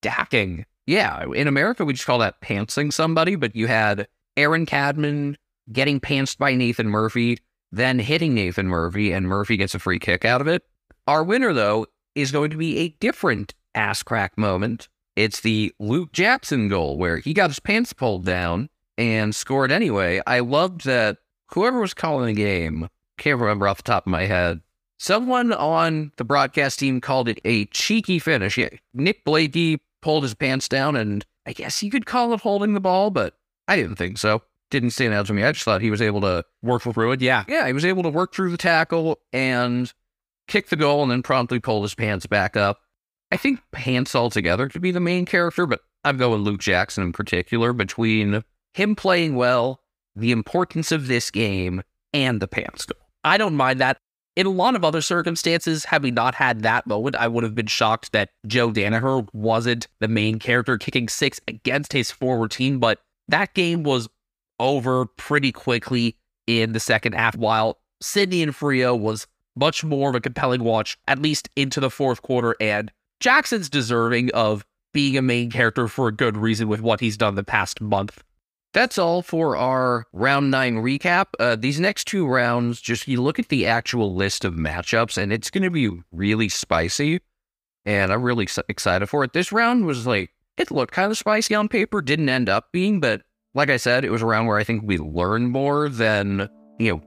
[0.02, 0.64] Dacking.
[0.86, 5.36] Yeah, in America we just call that pantsing somebody, but you had Aaron Cadman
[5.72, 7.38] getting pantsed by Nathan Murphy,
[7.70, 10.64] then hitting Nathan Murphy, and Murphy gets a free kick out of it.
[11.06, 14.88] Our winner, though, is going to be a different ass crack moment.
[15.14, 18.68] It's the Luke Jackson goal where he got his pants pulled down
[18.98, 20.20] and scored anyway.
[20.26, 21.18] I loved that
[21.52, 22.88] whoever was calling the game,
[23.18, 24.60] can't remember off the top of my head,
[25.00, 28.56] someone on the broadcast team called it a cheeky finish.
[28.56, 32.74] Yeah, Nick Blakey pulled his pants down, and I guess you could call it holding
[32.74, 33.34] the ball, but
[33.66, 34.42] I didn't think so.
[34.70, 35.42] Didn't stand out to me.
[35.42, 37.44] I just thought he was able to Work through it, yeah.
[37.48, 39.92] yeah, he was able to work through the tackle and
[40.46, 42.80] kick the goal and then promptly pull his pants back up.
[43.32, 47.12] I think pants altogether could be the main character, but I'm going Luke Jackson in
[47.12, 48.44] particular between
[48.74, 49.80] him playing well,
[50.14, 51.82] the importance of this game,
[52.12, 53.00] and the pants goal.
[53.24, 53.98] I don't mind that.
[54.40, 57.54] In a lot of other circumstances, had we not had that moment, I would have
[57.54, 62.78] been shocked that Joe Daniher wasn't the main character kicking six against his forward team.
[62.78, 64.08] But that game was
[64.58, 69.26] over pretty quickly in the second half, while Sydney and Freo was
[69.56, 72.56] much more of a compelling watch, at least into the fourth quarter.
[72.62, 72.90] And
[73.20, 74.64] Jackson's deserving of
[74.94, 78.24] being a main character for a good reason with what he's done the past month.
[78.72, 81.26] That's all for our round nine recap.
[81.40, 85.32] Uh, these next two rounds, just you look at the actual list of matchups, and
[85.32, 87.20] it's going to be really spicy.
[87.84, 89.32] And I'm really excited for it.
[89.32, 93.00] This round was like, it looked kind of spicy on paper, didn't end up being,
[93.00, 93.22] but
[93.54, 96.48] like I said, it was a round where I think we learned more than,
[96.78, 97.02] you know,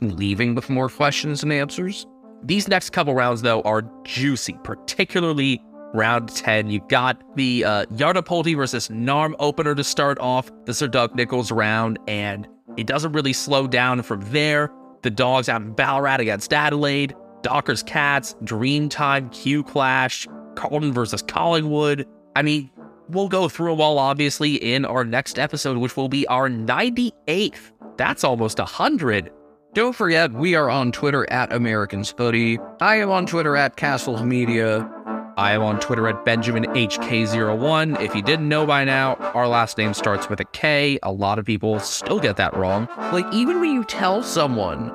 [0.00, 2.06] leaving with more questions and answers.
[2.44, 5.60] These next couple rounds, though, are juicy, particularly
[5.94, 6.70] round 10.
[6.70, 11.50] You got the uh, Yartapuulti versus Narrm opener to start off the Sir Doug Nicholls
[11.50, 12.46] round, and
[12.76, 14.70] it doesn't really slow down from there.
[15.02, 22.06] The Dogs out in Ballarat against Adelaide, Dockers Cats, Dreamtime, Q Clash, Carlton versus Collingwood.
[22.34, 22.70] I mean,
[23.08, 27.72] we'll go through them all, obviously, in our next episode, which will be our 98th.
[27.96, 29.32] That's almost 100.
[29.74, 32.58] Don't forget, we are on Twitter at Americans Footy.
[32.80, 34.90] I am on Twitter at Castles Media.
[35.38, 38.00] I am on Twitter at BenjaminHK01.
[38.00, 40.98] If you didn't know by now, our last name starts with a K.
[41.04, 42.88] A lot of people still get that wrong.
[43.12, 44.90] Like, even when you tell someone,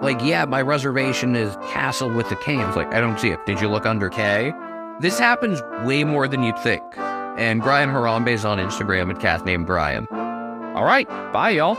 [0.00, 3.44] like, yeah, my reservation is Castle with the K, it's like, I don't see it.
[3.46, 4.52] Did you look under K?
[5.00, 6.84] This happens way more than you'd think.
[6.96, 10.06] And Brian Harambe is on Instagram at cat named Brian.
[10.76, 11.76] All right, bye, y'all.